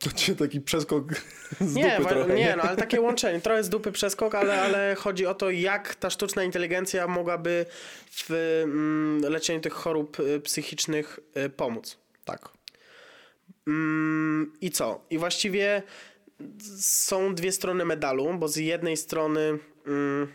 To 0.05 0.13
cię 0.13 0.37
taki 0.37 0.61
przeskok 0.61 1.05
z 1.61 1.75
Nie, 1.75 1.97
dupy 1.99 2.09
trochę, 2.15 2.35
nie, 2.35 2.57
no 2.57 2.63
ale 2.63 2.77
takie 2.77 3.01
łączenie. 3.01 3.41
Trochę 3.41 3.65
z 3.65 3.69
dupy 3.69 3.93
przeskok, 3.93 4.35
ale, 4.35 4.63
ale 4.63 4.95
chodzi 4.95 5.27
o 5.27 5.35
to, 5.35 5.51
jak 5.51 5.95
ta 5.95 6.11
sztuczna 6.11 6.45
inteligencja 6.45 7.09
mogłaby 7.09 7.67
w 8.11 8.31
mm, 8.65 9.33
leczeniu 9.33 9.61
tych 9.61 9.73
chorób 9.73 10.21
y, 10.21 10.41
psychicznych 10.41 11.21
y, 11.37 11.51
pomóc. 11.51 11.99
Tak. 12.25 12.49
Mm, 13.67 14.53
I 14.61 14.71
co? 14.71 15.05
I 15.11 15.19
właściwie 15.19 15.83
są 16.81 17.35
dwie 17.35 17.53
strony 17.53 17.85
medalu, 17.85 18.35
bo 18.39 18.49
z 18.49 18.57
jednej 18.57 18.97
strony 18.97 19.59
mm, 19.87 20.33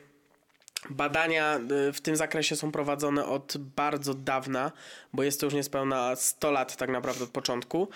badania 0.89 1.59
y, 1.89 1.93
w 1.93 2.01
tym 2.01 2.15
zakresie 2.15 2.55
są 2.55 2.71
prowadzone 2.71 3.25
od 3.25 3.57
bardzo 3.57 4.13
dawna, 4.13 4.71
bo 5.13 5.23
jest 5.23 5.39
to 5.39 5.45
już 5.45 5.53
niespełna 5.53 6.15
100 6.15 6.51
lat 6.51 6.77
tak 6.77 6.89
naprawdę 6.89 7.23
od 7.23 7.29
początku. 7.29 7.87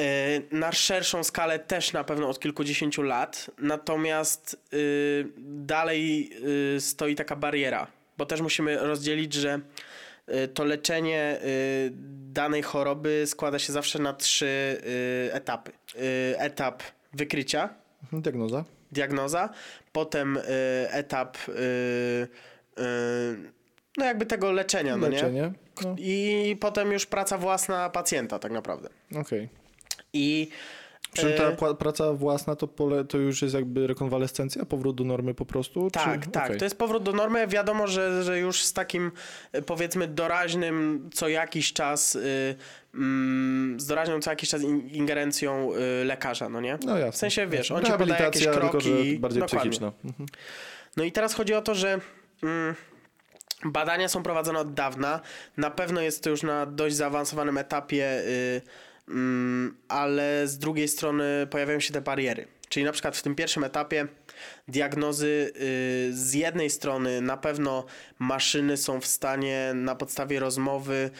Y, 0.00 0.42
Na 0.50 0.72
szerszą 0.72 1.24
skalę 1.24 1.58
też 1.58 1.92
na 1.92 2.04
pewno 2.04 2.28
od 2.28 2.40
kilkudziesięciu 2.40 3.02
lat, 3.02 3.50
natomiast 3.58 4.56
y, 4.72 5.26
dalej 5.46 6.30
y, 6.76 6.80
stoi 6.80 7.14
taka 7.14 7.36
bariera, 7.36 7.86
bo 8.18 8.26
też 8.26 8.40
musimy 8.40 8.78
rozdzielić, 8.78 9.34
że 9.34 9.60
to 10.54 10.64
leczenie 10.64 11.40
danej 12.32 12.62
choroby 12.62 13.24
składa 13.26 13.58
się 13.58 13.72
zawsze 13.72 13.98
na 13.98 14.12
trzy 14.12 14.82
etapy. 15.32 15.72
Etap 16.38 16.82
wykrycia, 17.12 17.68
Diagnoza? 18.12 18.64
diagnoza, 18.92 19.48
potem 19.92 20.38
etap 20.90 21.38
no 23.96 24.04
jakby 24.04 24.26
tego 24.26 24.52
leczenia, 24.52 24.96
no 24.96 25.08
nie? 25.08 25.14
Leczenie? 25.14 25.52
No, 25.84 25.94
I 25.98 26.56
potem 26.60 26.92
już 26.92 27.06
praca 27.06 27.38
własna 27.38 27.90
pacjenta 27.90 28.38
tak 28.38 28.52
naprawdę. 28.52 28.88
okej. 29.20 29.48
I 30.12 30.48
czym 31.12 31.32
ta 31.58 31.68
e, 31.68 31.74
praca 31.74 32.12
własna 32.12 32.56
to, 32.56 32.68
pole, 32.68 33.04
to 33.04 33.18
już 33.18 33.42
jest 33.42 33.54
jakby 33.54 33.86
rekonwalescencja, 33.86 34.64
powrót 34.64 34.96
do 34.96 35.04
normy 35.04 35.34
po 35.34 35.46
prostu? 35.46 35.90
tak, 35.90 36.24
czy... 36.24 36.30
tak, 36.30 36.44
okej. 36.44 36.58
to 36.58 36.64
jest 36.64 36.78
powrót 36.78 37.02
do 37.02 37.12
normy. 37.12 37.46
Wiadomo, 37.46 37.86
że, 37.86 38.24
że 38.24 38.38
już 38.38 38.62
z 38.62 38.72
takim 38.72 39.12
e, 39.52 39.62
powiedzmy 39.62 40.08
doraźnym 40.08 41.08
co 41.14 41.28
jakiś 41.28 41.72
czas, 41.72 42.14
y, 42.14 42.54
mm, 42.94 43.80
z 43.80 43.86
doraźną 43.86 44.20
co 44.20 44.30
jakiś 44.30 44.48
czas 44.48 44.62
in, 44.62 44.88
ingerencją 44.88 45.70
y, 45.74 46.04
lekarza, 46.04 46.48
no 46.48 46.60
nie? 46.60 46.78
No 46.84 46.98
jasne. 46.98 47.12
W 47.12 47.16
sensie, 47.16 47.46
wiesz, 47.46 47.70
on 47.70 47.84
ci 47.84 47.92
podaje 47.92 48.24
jakieś 48.24 48.46
kroki. 48.46 48.78
tylko 48.78 49.20
bardziej 49.20 49.42
Dokładnie. 49.42 49.70
psychiczna. 49.70 49.92
Mhm. 50.04 50.28
No 50.96 51.04
i 51.04 51.12
teraz 51.12 51.34
chodzi 51.34 51.54
o 51.54 51.62
to, 51.62 51.74
że 51.74 52.00
mm, 52.42 52.74
badania 53.64 54.08
są 54.08 54.22
prowadzone 54.22 54.58
od 54.58 54.74
dawna. 54.74 55.20
Na 55.56 55.70
pewno 55.70 56.00
jest 56.00 56.24
to 56.24 56.30
już 56.30 56.42
na 56.42 56.66
dość 56.66 56.96
zaawansowanym 56.96 57.58
etapie, 57.58 58.22
y, 58.26 58.62
ale 59.88 60.48
z 60.48 60.58
drugiej 60.58 60.88
strony 60.88 61.46
pojawiają 61.50 61.80
się 61.80 61.92
te 61.92 62.00
bariery. 62.00 62.46
Czyli 62.68 62.86
na 62.86 62.92
przykład 62.92 63.16
w 63.16 63.22
tym 63.22 63.34
pierwszym 63.34 63.64
etapie 63.64 64.06
diagnozy 64.68 65.52
y, 65.56 66.10
z 66.12 66.34
jednej 66.34 66.70
strony 66.70 67.20
na 67.20 67.36
pewno 67.36 67.84
maszyny 68.18 68.76
są 68.76 69.00
w 69.00 69.06
stanie 69.06 69.72
na 69.74 69.94
podstawie 69.94 70.40
rozmowy 70.40 71.10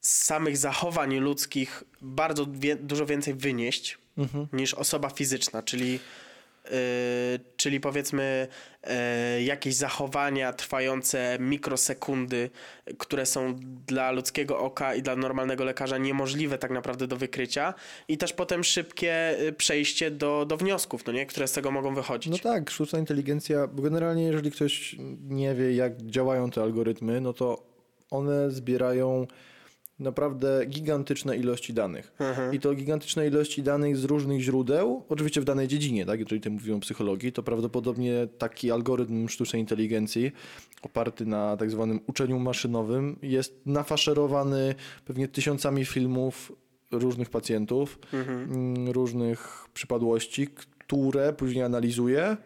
z 0.00 0.24
samych 0.24 0.56
zachowań 0.56 1.16
ludzkich 1.16 1.84
bardzo 2.00 2.46
wie, 2.50 2.76
dużo 2.76 3.06
więcej 3.06 3.34
wynieść 3.34 3.98
Mhm. 4.18 4.46
niż 4.52 4.74
osoba 4.74 5.10
fizyczna, 5.10 5.62
czyli, 5.62 6.00
czyli 7.56 7.80
powiedzmy 7.80 8.48
yy, 8.86 9.42
jakieś 9.42 9.74
zachowania 9.74 10.52
trwające 10.52 11.36
mikrosekundy, 11.40 12.50
które 12.98 13.26
są 13.26 13.54
dla 13.86 14.10
ludzkiego 14.10 14.58
oka 14.58 14.94
i 14.94 15.02
dla 15.02 15.16
normalnego 15.16 15.64
lekarza 15.64 15.98
niemożliwe 15.98 16.58
tak 16.58 16.70
naprawdę 16.70 17.06
do 17.06 17.16
wykrycia 17.16 17.74
i 18.08 18.18
też 18.18 18.32
potem 18.32 18.64
szybkie 18.64 19.40
y, 19.40 19.52
przejście 19.52 20.10
do, 20.10 20.46
do 20.46 20.56
wniosków, 20.56 21.06
no 21.06 21.12
nie? 21.12 21.26
które 21.26 21.48
z 21.48 21.52
tego 21.52 21.70
mogą 21.70 21.94
wychodzić. 21.94 22.32
No 22.32 22.38
tak, 22.38 22.70
sztuczna 22.70 22.98
inteligencja, 22.98 23.66
bo 23.66 23.82
generalnie 23.82 24.24
jeżeli 24.24 24.50
ktoś 24.50 24.96
nie 25.28 25.54
wie, 25.54 25.74
jak 25.74 26.02
działają 26.02 26.50
te 26.50 26.62
algorytmy, 26.62 27.20
no 27.20 27.32
to 27.32 27.62
one 28.10 28.50
zbierają 28.50 29.26
naprawdę 29.98 30.66
gigantyczne 30.66 31.36
ilości 31.36 31.74
danych. 31.74 32.12
Mhm. 32.18 32.54
I 32.54 32.60
to 32.60 32.74
gigantyczne 32.74 33.26
ilości 33.26 33.62
danych 33.62 33.96
z 33.96 34.04
różnych 34.04 34.40
źródeł, 34.40 35.02
oczywiście 35.08 35.40
w 35.40 35.44
danej 35.44 35.68
dziedzinie, 35.68 36.06
tak? 36.06 36.20
jeżeli 36.20 36.40
ty 36.40 36.50
mówimy 36.50 36.76
o 36.76 36.80
psychologii, 36.80 37.32
to 37.32 37.42
prawdopodobnie 37.42 38.28
taki 38.38 38.70
algorytm 38.70 39.28
sztucznej 39.28 39.60
inteligencji 39.62 40.32
oparty 40.82 41.26
na 41.26 41.56
tak 41.56 41.70
zwanym 41.70 42.00
uczeniu 42.06 42.38
maszynowym 42.38 43.18
jest 43.22 43.60
nafaszerowany 43.66 44.74
pewnie 45.04 45.28
tysiącami 45.28 45.84
filmów 45.84 46.52
różnych 46.90 47.30
pacjentów, 47.30 47.98
Mhm. 48.12 48.52
mm, 48.52 48.88
różnych 48.90 49.64
przypadłości, 49.74 50.48
które 50.86 51.32
później 51.32 51.64
analizuje, 51.64 52.36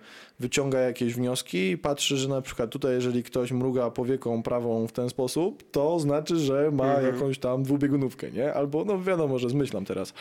wyciąga 0.40 0.80
jakieś 0.80 1.14
wnioski 1.14 1.70
i 1.70 1.78
patrzy, 1.78 2.16
że 2.16 2.28
na 2.28 2.42
przykład 2.42 2.70
tutaj, 2.70 2.92
jeżeli 2.94 3.22
ktoś 3.22 3.52
mruga 3.52 3.90
powieką 3.90 4.42
prawą 4.42 4.86
w 4.86 4.92
ten 4.92 5.08
sposób, 5.10 5.70
to 5.70 6.00
znaczy, 6.00 6.36
że 6.36 6.70
ma 6.70 6.94
Mhm. 6.94 7.14
jakąś 7.14 7.38
tam 7.38 7.62
dwubiegunówkę, 7.62 8.30
nie? 8.30 8.54
Albo, 8.54 8.84
no 8.84 9.02
wiadomo, 9.02 9.38
że 9.38 9.48
zmyślam 9.48 9.84
teraz, 9.84 10.12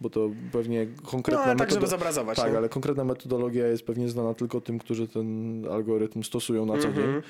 bo 0.00 0.10
to 0.10 0.30
pewnie 0.52 0.86
No, 0.96 1.10
konkretna 1.10 1.44
ale 1.44 1.56
tak, 1.56 1.70
żeby 1.70 1.86
zobrazować. 1.86 2.36
Tak, 2.36 2.52
nie? 2.52 2.58
ale 2.58 2.68
konkretna 2.68 3.04
metodologia 3.04 3.66
jest 3.66 3.86
pewnie 3.86 4.08
znana 4.08 4.34
tylko 4.34 4.60
tym, 4.60 4.78
którzy 4.78 5.08
ten 5.08 5.64
algorytm 5.70 6.22
stosują 6.22 6.66
na 6.66 6.78
co 6.78 6.88
Mhm. 6.88 6.94
dzień 7.06 7.22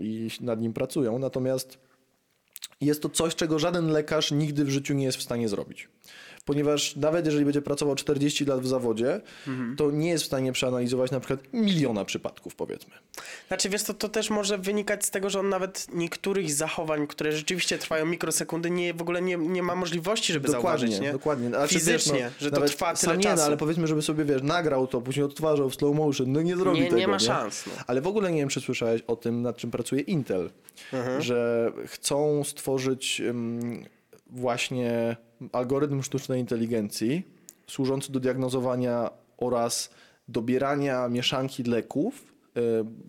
i 0.00 0.28
nad 0.40 0.60
nim 0.60 0.72
pracują. 0.72 1.18
Natomiast 1.18 1.78
jest 2.80 3.02
to 3.02 3.08
coś, 3.08 3.34
czego 3.34 3.58
żaden 3.58 3.88
lekarz 3.88 4.32
nigdy 4.32 4.64
w 4.64 4.68
życiu 4.70 4.94
nie 4.94 5.04
jest 5.04 5.18
w 5.18 5.22
stanie 5.22 5.48
zrobić. 5.48 5.88
Ponieważ 6.48 6.96
nawet 6.96 7.26
jeżeli 7.26 7.44
będzie 7.44 7.62
pracował 7.62 7.94
40 7.94 8.44
lat 8.44 8.60
w 8.60 8.66
zawodzie, 8.66 9.20
Mhm. 9.48 9.76
to 9.76 9.90
nie 9.90 10.08
jest 10.08 10.24
w 10.24 10.26
stanie 10.26 10.52
przeanalizować 10.52 11.10
na 11.10 11.20
przykład 11.20 11.40
miliona 11.52 12.04
przypadków, 12.04 12.54
powiedzmy. 12.54 12.94
Znaczy, 13.48 13.68
wiesz, 13.68 13.82
to, 13.82 13.94
to 13.94 14.08
też 14.08 14.30
może 14.30 14.58
wynikać 14.58 15.04
z 15.04 15.10
tego, 15.10 15.30
że 15.30 15.40
on 15.40 15.48
nawet 15.48 15.86
niektórych 15.94 16.52
zachowań, 16.52 17.06
które 17.06 17.32
rzeczywiście 17.32 17.78
trwają 17.78 18.06
mikrosekundy, 18.06 18.70
nie, 18.70 18.94
w 18.94 19.02
ogóle 19.02 19.22
nie, 19.22 19.36
nie 19.36 19.62
ma 19.62 19.74
możliwości, 19.74 20.32
żeby 20.32 20.48
zauważyć, 20.48 21.00
nie? 21.00 21.12
dokładnie. 21.12 21.48
Znaczy, 21.48 21.74
Fizycznie, 21.74 22.12
wiesz, 22.18 22.32
że 22.38 22.50
to 22.50 22.60
trwa 22.60 22.94
tyle 22.94 23.16
nie, 23.16 23.22
czasu. 23.22 23.36
No, 23.36 23.42
ale 23.46 23.56
powiedzmy, 23.56 23.86
żeby 23.86 24.02
sobie, 24.02 24.24
wiesz, 24.24 24.42
nagrał 24.42 24.86
to, 24.86 25.00
później 25.00 25.24
odtwarzał 25.26 25.70
w 25.70 25.74
slow 25.74 25.96
motion, 25.96 26.32
no 26.32 26.42
nie 26.42 26.56
zrobi 26.56 26.80
Nie, 26.80 26.84
tego, 26.86 26.96
nie 26.98 27.08
ma 27.08 27.18
szans. 27.18 27.66
No. 27.66 27.72
Ale 27.86 28.00
w 28.00 28.06
ogóle 28.06 28.32
nie 28.32 28.38
wiem, 28.38 28.48
czy 28.48 28.60
słyszałeś 28.60 29.02
o 29.06 29.16
tym, 29.16 29.42
nad 29.42 29.56
czym 29.56 29.70
pracuje 29.70 30.00
Intel, 30.02 30.50
Mhm. 30.92 31.22
że 31.22 31.72
chcą 31.86 32.44
stworzyć 32.44 33.20
ym, 33.20 33.84
właśnie 34.30 35.16
algorytm 35.52 36.02
sztucznej 36.02 36.40
inteligencji 36.40 37.22
służący 37.66 38.12
do 38.12 38.20
diagnozowania 38.20 39.10
oraz 39.36 39.90
dobierania 40.28 41.08
mieszanki 41.08 41.62
leków 41.62 42.34
y, 42.56 42.60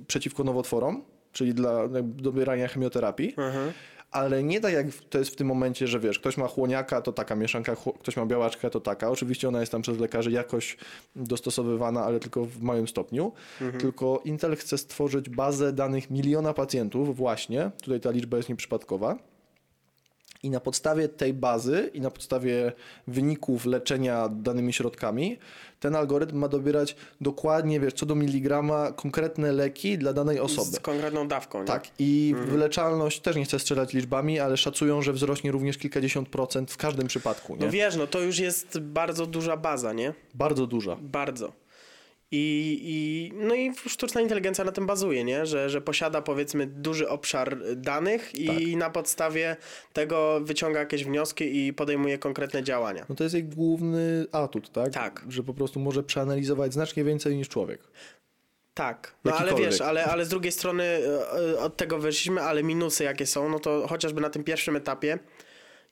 przeciwko 0.07 0.43
nowotworom, 0.43 1.03
czyli 1.31 1.53
dla 1.53 1.87
dobierania 2.03 2.67
chemioterapii. 2.67 3.33
Mhm. 3.37 3.71
Ale 4.11 4.43
nie 4.43 4.59
tak 4.61 4.73
jak 4.73 4.85
to 5.09 5.19
jest 5.19 5.31
w 5.31 5.35
tym 5.35 5.47
momencie, 5.47 5.87
że 5.87 5.99
wiesz, 5.99 6.19
ktoś 6.19 6.37
ma 6.37 6.47
chłoniaka, 6.47 7.01
to 7.01 7.13
taka 7.13 7.35
mieszanka, 7.35 7.75
ktoś 7.99 8.17
ma 8.17 8.25
białaczkę, 8.25 8.69
to 8.69 8.79
taka. 8.79 9.09
Oczywiście 9.09 9.47
ona 9.47 9.59
jest 9.59 9.71
tam 9.71 9.81
przez 9.81 9.99
lekarzy 9.99 10.31
jakoś 10.31 10.77
dostosowywana, 11.15 12.03
ale 12.03 12.19
tylko 12.19 12.45
w 12.45 12.61
małym 12.61 12.87
stopniu. 12.87 13.31
Tylko 13.79 14.21
Intel 14.25 14.55
chce 14.55 14.77
stworzyć 14.77 15.29
bazę 15.29 15.73
danych 15.73 16.09
miliona 16.09 16.53
pacjentów 16.53 17.17
właśnie, 17.17 17.71
tutaj 17.83 17.99
ta 17.99 18.11
liczba 18.11 18.37
jest 18.37 18.49
nieprzypadkowa. 18.49 19.17
I 20.43 20.49
na 20.49 20.59
podstawie 20.59 21.09
tej 21.09 21.33
bazy 21.33 21.91
i 21.93 22.01
na 22.01 22.11
podstawie 22.11 22.71
wyników 23.07 23.65
leczenia 23.65 24.29
danymi 24.29 24.73
środkami, 24.73 25.37
ten 25.79 25.95
algorytm 25.95 26.37
ma 26.37 26.47
dobierać 26.47 26.95
dokładnie, 27.21 27.79
wiesz, 27.79 27.93
co 27.93 28.05
do 28.05 28.15
miligrama 28.15 28.91
konkretne 28.91 29.51
leki 29.51 29.97
dla 29.97 30.13
danej 30.13 30.39
osoby. 30.39 30.71
Z 30.71 30.79
konkretną 30.79 31.27
dawką, 31.27 31.59
nie? 31.59 31.65
Tak, 31.65 31.87
i 31.99 32.35
wyleczalność 32.45 33.19
też 33.19 33.35
nie 33.35 33.45
chcę 33.45 33.59
strzelać 33.59 33.93
liczbami, 33.93 34.39
ale 34.39 34.57
szacują, 34.57 35.01
że 35.01 35.13
wzrośnie 35.13 35.51
również 35.51 35.77
kilkadziesiąt 35.77 36.29
procent 36.29 36.71
w 36.71 36.77
każdym 36.77 37.07
przypadku. 37.07 37.55
Nie? 37.55 37.65
No 37.65 37.71
wiesz, 37.71 37.95
no 37.95 38.07
to 38.07 38.21
już 38.21 38.39
jest 38.39 38.79
bardzo 38.79 39.25
duża 39.25 39.57
baza, 39.57 39.93
nie? 39.93 40.13
Bardzo 40.33 40.67
duża. 40.67 40.97
Bardzo. 41.01 41.51
I, 42.31 42.79
i, 42.83 43.31
no 43.35 43.55
i 43.55 43.71
sztuczna 43.87 44.21
inteligencja 44.21 44.63
na 44.63 44.71
tym 44.71 44.85
bazuje, 44.87 45.23
nie? 45.23 45.45
Że, 45.45 45.69
że 45.69 45.81
posiada 45.81 46.21
powiedzmy 46.21 46.67
duży 46.67 47.09
obszar 47.09 47.57
danych 47.75 48.35
i 48.35 48.47
Tak. 48.47 48.57
na 48.77 48.89
podstawie 48.89 49.55
tego 49.93 50.39
wyciąga 50.43 50.79
jakieś 50.79 51.05
wnioski 51.05 51.67
i 51.67 51.73
podejmuje 51.73 52.17
konkretne 52.17 52.63
działania. 52.63 53.05
No 53.09 53.15
to 53.15 53.23
jest 53.23 53.33
jej 53.33 53.43
główny 53.43 54.25
atut, 54.31 54.71
tak? 54.71 54.93
Tak. 54.93 55.25
Że 55.29 55.43
po 55.43 55.53
prostu 55.53 55.79
może 55.79 56.03
przeanalizować 56.03 56.73
znacznie 56.73 57.03
więcej 57.03 57.35
niż 57.35 57.49
człowiek. 57.49 57.81
Tak, 58.73 59.15
no 59.25 59.35
ale 59.37 59.55
wiesz, 59.55 59.81
ale, 59.81 60.05
ale 60.05 60.25
z 60.25 60.29
drugiej 60.29 60.51
strony 60.51 60.83
e, 60.83 61.31
e, 61.53 61.59
od 61.59 61.77
tego 61.77 61.97
wyszliśmy, 61.97 62.41
ale 62.41 62.63
minusy 62.63 63.03
jakie 63.03 63.25
są, 63.25 63.49
no 63.49 63.59
to 63.59 63.87
chociażby 63.87 64.21
na 64.21 64.29
tym 64.29 64.43
pierwszym 64.43 64.75
etapie 64.75 65.19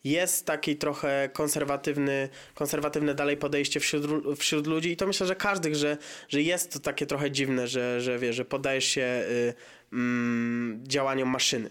jest 0.10 0.46
taki 0.46 0.76
trochę 0.76 1.30
konserwatywny, 1.34 2.30
konserwatywne 2.54 3.15
dalej 3.15 3.38
podejście 3.38 3.80
wśród, 3.80 4.06
wśród 4.39 4.67
ludzi 4.67 4.91
i 4.91 4.98
to 4.98 5.08
myślę, 5.08 5.28
że 5.28 5.36
każdych, 5.36 5.76
że, 5.76 5.98
że 6.30 6.41
jest 6.41 6.74
to 6.74 6.80
takie 6.80 7.06
trochę 7.06 7.32
dziwne, 7.32 7.67
że, 7.67 8.02
że 8.02 8.20
wiesz, 8.20 8.36
że 8.36 8.46
podajesz 8.46 8.86
się 8.86 9.02
y, 9.30 9.54
mm, 9.93 10.84
działaniom 10.88 11.30
maszyny. 11.30 11.70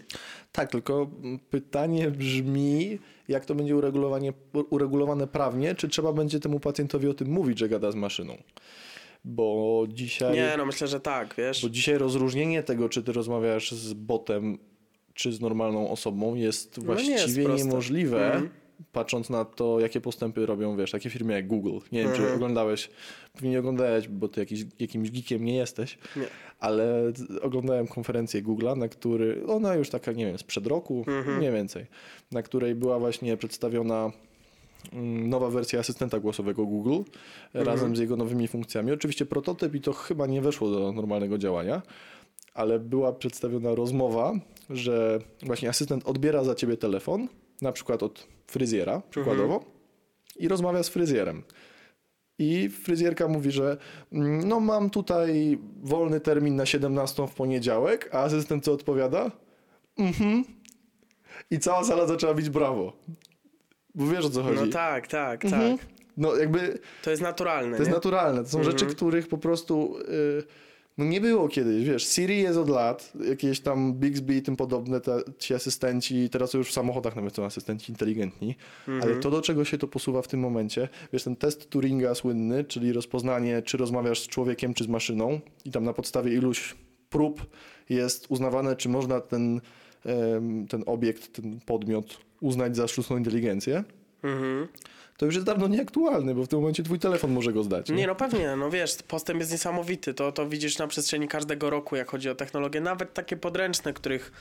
Tak, 0.51 0.71
tylko 0.71 1.11
pytanie 1.49 2.11
brzmi, 2.11 2.99
jak 3.27 3.45
to 3.45 3.55
będzie 3.55 3.75
uregulowanie, 3.75 4.33
uregulowane 4.69 5.27
prawnie, 5.27 5.75
czy 5.75 5.87
trzeba 5.87 6.13
będzie 6.13 6.39
temu 6.39 6.59
pacjentowi 6.59 7.07
o 7.07 7.13
tym 7.13 7.27
mówić, 7.27 7.59
że 7.59 7.69
gada 7.69 7.91
z 7.91 7.95
maszyną? 7.95 8.37
Bo 9.25 9.85
dzisiaj, 9.89 10.33
Nie, 10.33 10.55
no 10.57 10.65
myślę, 10.65 10.87
że 10.87 10.99
tak, 10.99 11.35
wiesz. 11.37 11.61
bo 11.61 11.69
dzisiaj 11.69 11.97
rozróżnienie 11.97 12.63
tego, 12.63 12.89
czy 12.89 13.03
ty 13.03 13.11
rozmawiasz 13.13 13.71
z 13.71 13.93
botem, 13.93 14.57
czy 15.17 15.31
z 15.33 15.41
normalną 15.41 15.89
osobą 15.89 16.35
jest 16.35 16.77
No 16.77 16.95
nie 16.95 17.11
jest 17.11 17.23
właściwie 17.23 17.47
niemożliwe. 17.55 18.25
Mhm. 18.25 18.49
Patrząc 18.91 19.29
na 19.29 19.45
to, 19.45 19.79
jakie 19.79 20.01
postępy 20.01 20.45
robią, 20.45 20.77
wiesz, 20.77 20.91
takie 20.91 21.09
firmy 21.09 21.33
jak 21.33 21.47
Google. 21.47 21.77
Nie 21.91 22.03
wiem, 22.03 22.11
czy 22.11 22.17
Mhm. 22.17 22.35
oglądałeś, 22.35 22.89
pewnie 23.33 23.49
nie 23.49 23.59
oglądałeś, 23.59 24.07
bo 24.07 24.27
ty 24.27 24.39
jakiś, 24.39 24.65
jakimś 24.79 25.11
geekiem 25.11 25.45
nie 25.45 25.55
jesteś, 25.55 25.97
Nie. 26.15 26.23
ale 26.59 27.11
oglądałem 27.41 27.87
konferencję 27.87 28.43
Google'a, 28.43 28.77
na 28.77 28.87
który, 28.87 29.43
ona 29.47 29.75
już 29.75 29.89
taka, 29.89 30.11
nie 30.11 30.25
wiem, 30.25 30.37
sprzed 30.37 30.67
roku, 30.67 31.03
Mhm. 31.07 31.37
mniej 31.37 31.51
więcej, 31.51 31.85
na 32.31 32.41
której 32.41 32.75
była 32.75 32.99
właśnie 32.99 33.37
przedstawiona 33.37 34.11
mm, 34.93 35.29
nowa 35.29 35.49
wersja 35.49 35.79
asystenta 35.79 36.19
głosowego 36.19 36.65
Google 36.65 37.01
razem 37.53 37.95
z 37.95 37.99
jego 37.99 38.15
nowymi 38.15 38.47
funkcjami. 38.47 38.91
Oczywiście 38.91 39.25
prototyp 39.25 39.75
i 39.75 39.81
to 39.81 39.93
chyba 39.93 40.27
nie 40.27 40.41
weszło 40.41 40.69
do 40.71 40.91
normalnego 40.91 41.37
działania, 41.37 41.81
ale 42.57 42.79
była 42.79 43.13
przedstawiona 43.13 43.75
rozmowa, 43.75 44.33
że 44.69 45.19
właśnie 45.45 45.69
asystent 45.69 46.05
odbiera 46.07 46.43
za 46.43 46.55
ciebie 46.55 46.77
telefon, 46.77 47.27
na 47.61 47.71
przykład 47.71 48.03
od 48.03 48.27
fryzjera 48.47 49.01
przykładowo 49.09 49.63
i 50.39 50.47
rozmawia 50.47 50.83
z 50.83 50.89
fryzjerem. 50.89 51.43
I 52.39 52.69
fryzjerka 52.69 53.27
mówi, 53.27 53.51
że 53.51 53.77
mm, 54.11 54.47
no 54.47 54.59
mam 54.59 54.89
tutaj 54.89 55.57
wolny 55.83 56.19
termin 56.19 56.55
na 56.55 56.65
17 56.65 57.27
w 57.27 57.33
poniedziałek, 57.33 58.09
a 58.15 58.19
asystent 58.23 58.63
co 58.63 58.73
odpowiada? 58.73 59.31
Mhm. 59.97 60.43
I 61.51 61.59
cała 61.59 61.83
sala 61.83 62.07
zaczęła 62.07 62.33
bić 62.33 62.49
brawo. 62.49 62.93
Bo 63.95 64.07
wiesz 64.07 64.25
o 64.25 64.29
co 64.29 64.43
chodzi. 64.43 64.61
No 64.61 64.67
tak, 64.67 65.07
tak, 65.07 65.45
Mhm. 65.45 65.77
tak. 65.77 65.87
No 66.17 66.35
jakby 66.35 66.79
To 67.03 67.09
jest 67.09 67.21
naturalne, 67.21 67.71
to 67.77 67.81
jest 67.81 67.89
nie? 67.91 67.95
naturalne. 67.95 68.43
To 68.43 68.49
są 68.49 68.57
Mhm. 68.59 68.77
rzeczy, 68.79 68.95
których 68.95 69.27
po 69.27 69.37
prostu 69.37 69.97
y, 69.99 70.43
no 70.97 71.05
nie 71.05 71.21
było 71.21 71.47
kiedyś. 71.47 71.85
Wiesz, 71.85 72.07
Siri 72.07 72.41
jest 72.41 72.57
od 72.57 72.69
lat, 72.69 73.13
jakieś 73.29 73.59
tam 73.59 73.93
Bixby 73.93 74.35
i 74.35 74.41
tym 74.41 74.55
podobne 74.55 75.01
te, 75.01 75.19
ci 75.39 75.53
asystenci, 75.53 76.29
teraz 76.29 76.53
już 76.53 76.69
w 76.69 76.73
samochodach 76.73 77.15
nawet 77.15 77.35
są 77.35 77.45
asystenci 77.45 77.91
inteligentni, 77.91 78.55
Mhm. 78.87 79.03
ale 79.03 79.21
to 79.21 79.31
do 79.31 79.41
czego 79.41 79.65
się 79.65 79.77
to 79.77 79.87
posuwa 79.87 80.21
w 80.21 80.27
tym 80.27 80.39
momencie, 80.39 80.89
wiesz, 81.13 81.23
ten 81.23 81.35
test 81.35 81.69
Turinga 81.69 82.15
słynny, 82.15 82.63
czyli 82.63 82.93
rozpoznanie, 82.93 83.61
czy 83.61 83.77
rozmawiasz 83.77 84.19
z 84.19 84.27
człowiekiem, 84.27 84.73
czy 84.73 84.83
z 84.83 84.87
maszyną 84.87 85.39
i 85.65 85.71
tam 85.71 85.83
na 85.83 85.93
podstawie 85.93 86.33
iluś 86.33 86.75
prób 87.09 87.45
jest 87.89 88.25
uznawane, 88.29 88.75
czy 88.75 88.89
można 88.89 89.21
ten, 89.21 89.61
ten 90.69 90.83
obiekt, 90.85 91.33
ten 91.33 91.59
podmiot 91.65 92.17
uznać 92.41 92.75
za 92.75 92.87
sztuczną 92.87 93.17
inteligencję. 93.17 93.83
Mhm. 94.23 94.67
To 95.17 95.25
już 95.25 95.35
jest 95.35 95.47
dawno 95.47 95.67
nieaktualny, 95.67 96.35
bo 96.35 96.43
w 96.43 96.47
tym 96.47 96.59
momencie 96.59 96.83
twój 96.83 96.99
telefon 96.99 97.31
może 97.31 97.53
go 97.53 97.63
zdać. 97.63 97.89
Nie, 97.89 98.07
no 98.07 98.15
pewnie, 98.15 98.55
no 98.55 98.69
wiesz, 98.69 98.95
postęp 99.07 99.39
jest 99.39 99.51
niesamowity. 99.51 100.13
To, 100.13 100.31
to 100.31 100.49
widzisz 100.49 100.77
na 100.77 100.87
przestrzeni 100.87 101.27
każdego 101.27 101.69
roku, 101.69 101.95
jak 101.95 102.11
chodzi 102.11 102.29
o 102.29 102.35
technologie, 102.35 102.81
nawet 102.81 103.13
takie 103.13 103.37
podręczne, 103.37 103.93
których 103.93 104.31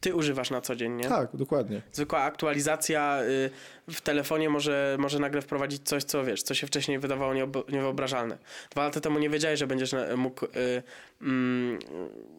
ty 0.00 0.14
używasz 0.14 0.50
na 0.50 0.60
co 0.60 0.76
dzień, 0.76 0.92
nie? 0.92 1.08
Tak, 1.08 1.28
dokładnie. 1.34 1.82
Zwykła 1.92 2.22
aktualizacja 2.22 3.22
y, 3.22 3.50
w 3.94 4.00
telefonie 4.00 4.50
może, 4.50 4.96
może 4.98 5.18
nagle 5.18 5.42
wprowadzić 5.42 5.82
coś, 5.82 6.04
co 6.04 6.24
wiesz, 6.24 6.42
co 6.42 6.54
się 6.54 6.66
wcześniej 6.66 6.98
wydawało 6.98 7.34
niewyobrażalne. 7.68 8.38
Dwa 8.70 8.84
lata 8.84 9.00
temu 9.00 9.18
nie 9.18 9.30
wiedziałeś, 9.30 9.58
że 9.58 9.66
będziesz 9.66 9.94
mógł 10.16 10.44
y, 10.44 10.50
mm, 11.22 11.78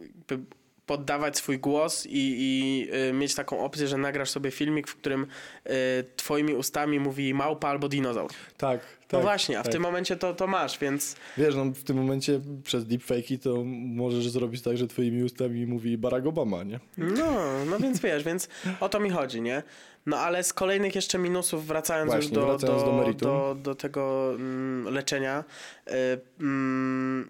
jakby 0.01 0.45
poddawać 0.85 1.37
swój 1.37 1.59
głos 1.59 2.05
i, 2.05 2.09
i 2.13 2.87
y, 3.09 3.13
mieć 3.13 3.35
taką 3.35 3.59
opcję, 3.65 3.87
że 3.87 3.97
nagrasz 3.97 4.29
sobie 4.29 4.51
filmik, 4.51 4.87
w 4.87 4.95
którym 4.95 5.27
y, 5.67 5.71
twoimi 6.15 6.53
ustami 6.53 6.99
mówi 6.99 7.33
małpa 7.33 7.69
albo 7.69 7.89
dinozaur. 7.89 8.31
Tak, 8.57 8.79
No 9.01 9.07
tak. 9.07 9.21
właśnie, 9.21 9.59
a 9.59 9.61
w 9.61 9.65
tak. 9.65 9.73
tym 9.73 9.81
momencie 9.81 10.15
to, 10.15 10.33
to 10.33 10.47
masz, 10.47 10.79
więc 10.79 11.15
Wiesz, 11.37 11.55
no 11.55 11.65
w 11.65 11.83
tym 11.83 11.97
momencie 11.97 12.39
przez 12.63 12.85
deepfake'i 12.85 13.39
to 13.39 13.63
możesz 13.95 14.29
zrobić 14.29 14.61
tak, 14.61 14.77
że 14.77 14.87
twoimi 14.87 15.23
ustami 15.23 15.65
mówi 15.67 15.97
Barack 15.97 16.27
Obama, 16.27 16.63
nie? 16.63 16.79
no, 16.97 17.65
no 17.69 17.79
więc 17.79 17.99
wiesz, 17.99 18.23
więc 18.23 18.49
o 18.79 18.89
to 18.89 18.99
mi 18.99 19.09
chodzi, 19.09 19.41
nie? 19.41 19.63
No 20.05 20.17
ale 20.17 20.43
z 20.43 20.53
kolejnych 20.53 20.95
jeszcze 20.95 21.17
minusów, 21.17 21.67
wracając 21.67 22.11
Właśnie, 22.11 22.29
już 22.29 22.35
do, 22.35 22.45
wracając 22.45 22.83
do, 22.83 23.03
do 23.05 23.13
do, 23.13 23.55
do 23.61 23.75
tego 23.75 24.31
mm, 24.35 24.93
leczenia, 24.93 25.43
y, 25.87 25.91
mm, 26.39 27.29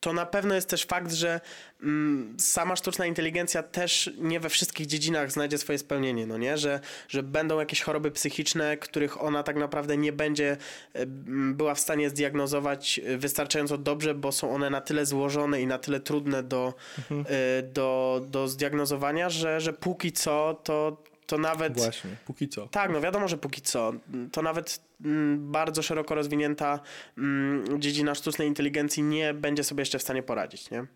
to 0.00 0.12
na 0.12 0.26
pewno 0.26 0.54
jest 0.54 0.68
też 0.68 0.84
fakt, 0.84 1.12
że 1.12 1.40
mm, 1.82 2.36
sama 2.38 2.76
sztuczna 2.76 3.06
inteligencja 3.06 3.62
też 3.62 4.10
nie 4.18 4.40
we 4.40 4.48
wszystkich 4.48 4.86
dziedzinach 4.86 5.32
znajdzie 5.32 5.58
swoje 5.58 5.78
spełnienie, 5.78 6.26
no 6.26 6.38
nie? 6.38 6.58
Że, 6.58 6.80
że 7.08 7.22
będą 7.22 7.60
jakieś 7.60 7.82
choroby 7.82 8.10
psychiczne, 8.10 8.76
których 8.76 9.22
ona 9.22 9.42
tak 9.42 9.56
naprawdę 9.56 9.96
nie 9.96 10.12
będzie 10.12 10.56
e, 10.92 11.06
była 11.52 11.74
w 11.74 11.80
stanie 11.80 12.10
zdiagnozować 12.10 13.00
e, 13.04 13.18
wystarczająco 13.18 13.78
dobrze, 13.78 14.14
bo 14.14 14.32
są 14.32 14.54
one 14.54 14.70
na 14.70 14.80
tyle 14.80 15.06
złożone 15.06 15.62
i 15.62 15.66
na 15.66 15.78
tyle 15.78 16.00
trudne 16.00 16.42
do, 16.42 16.74
mhm. 16.98 17.24
do, 17.72 18.20
do 18.28 18.48
zdiagnozowania, 18.48 19.30
że, 19.30 19.60
że 19.60 19.72
póki 19.72 20.12
co 20.12 20.60
to, 20.64 21.02
to 21.26 21.38
nawet... 21.38 21.76
Właśnie, 21.76 22.10
póki 22.26 22.48
co. 22.48 22.66
Tak, 22.68 22.92
no 22.92 23.00
wiadomo, 23.00 23.28
że 23.28 23.38
póki 23.38 23.62
co. 23.62 23.92
To 24.32 24.42
nawet 24.42 24.89
bardzo 25.38 25.82
szeroko 25.82 26.14
rozwinięta 26.14 26.80
mm, 27.18 27.80
dziedzina 27.80 28.14
sztucznej 28.14 28.48
inteligencji 28.48 29.02
nie 29.02 29.34
będzie 29.34 29.64
sobie 29.64 29.80
jeszcze 29.80 29.98
w 29.98 30.02
stanie 30.02 30.22
poradzić, 30.22 30.70
nie? 30.70 30.86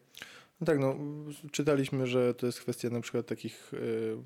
No 0.60 0.66
tak, 0.66 0.78
no 0.78 0.96
czytaliśmy, 1.52 2.06
że 2.06 2.34
to 2.34 2.46
jest 2.46 2.60
kwestia 2.60 2.90
na 2.90 3.00
przykład 3.00 3.26
takich 3.26 3.74
y, 3.74 4.16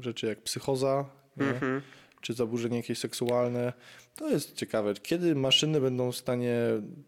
rzeczy 0.00 0.26
jak 0.26 0.42
psychoza, 0.42 1.04
mm-hmm. 1.38 1.80
czy 2.20 2.34
zaburzenie 2.34 2.76
jakieś 2.76 2.98
seksualne. 2.98 3.72
To 4.16 4.28
jest 4.28 4.54
ciekawe. 4.54 4.94
Kiedy 4.94 5.34
maszyny 5.34 5.80
będą 5.80 6.12
w 6.12 6.16
stanie 6.16 6.58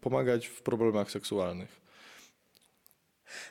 pomagać 0.01 0.47
w 0.47 0.61
problemach 0.61 1.11
seksualnych? 1.11 1.79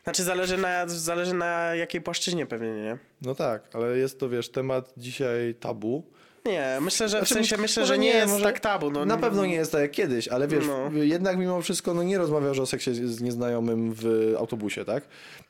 Znaczy 0.04 0.22
zależy 0.22 0.58
na, 0.58 0.88
zależy 0.88 1.34
na 1.34 1.74
jakiej 1.74 2.00
płaszczyźnie 2.00 2.46
pewnie, 2.46 2.72
nie? 2.72 2.98
No 3.22 3.34
tak, 3.34 3.68
ale 3.72 3.98
jest 3.98 4.20
to, 4.20 4.28
wiesz, 4.28 4.50
temat 4.50 4.92
dzisiaj 4.96 5.54
tabu. 5.54 6.10
Nie, 6.46 6.78
myślę, 6.80 7.08
że 7.08 7.16
w 7.16 7.20
znaczy, 7.20 7.34
sensie 7.34 7.56
myślę, 7.56 7.86
że 7.86 7.98
nie, 7.98 8.08
jest 8.08 8.42
tak 8.42 8.60
tabu. 8.60 8.90
No, 8.90 9.04
na 9.04 9.16
pewno 9.16 9.46
nie 9.46 9.54
jest 9.54 9.72
tak 9.72 9.80
jak 9.80 9.90
kiedyś, 9.90 10.28
ale 10.28 10.48
wiesz, 10.48 10.64
no. 10.66 10.90
jednak 10.92 11.38
mimo 11.38 11.62
wszystko 11.62 11.94
no, 11.94 12.02
nie 12.02 12.18
rozmawiasz 12.18 12.58
o 12.58 12.66
seksie 12.66 12.94
z 12.94 13.20
nieznajomym 13.20 13.92
w 13.94 14.34
autobusie, 14.38 14.84
tak? 14.84 15.04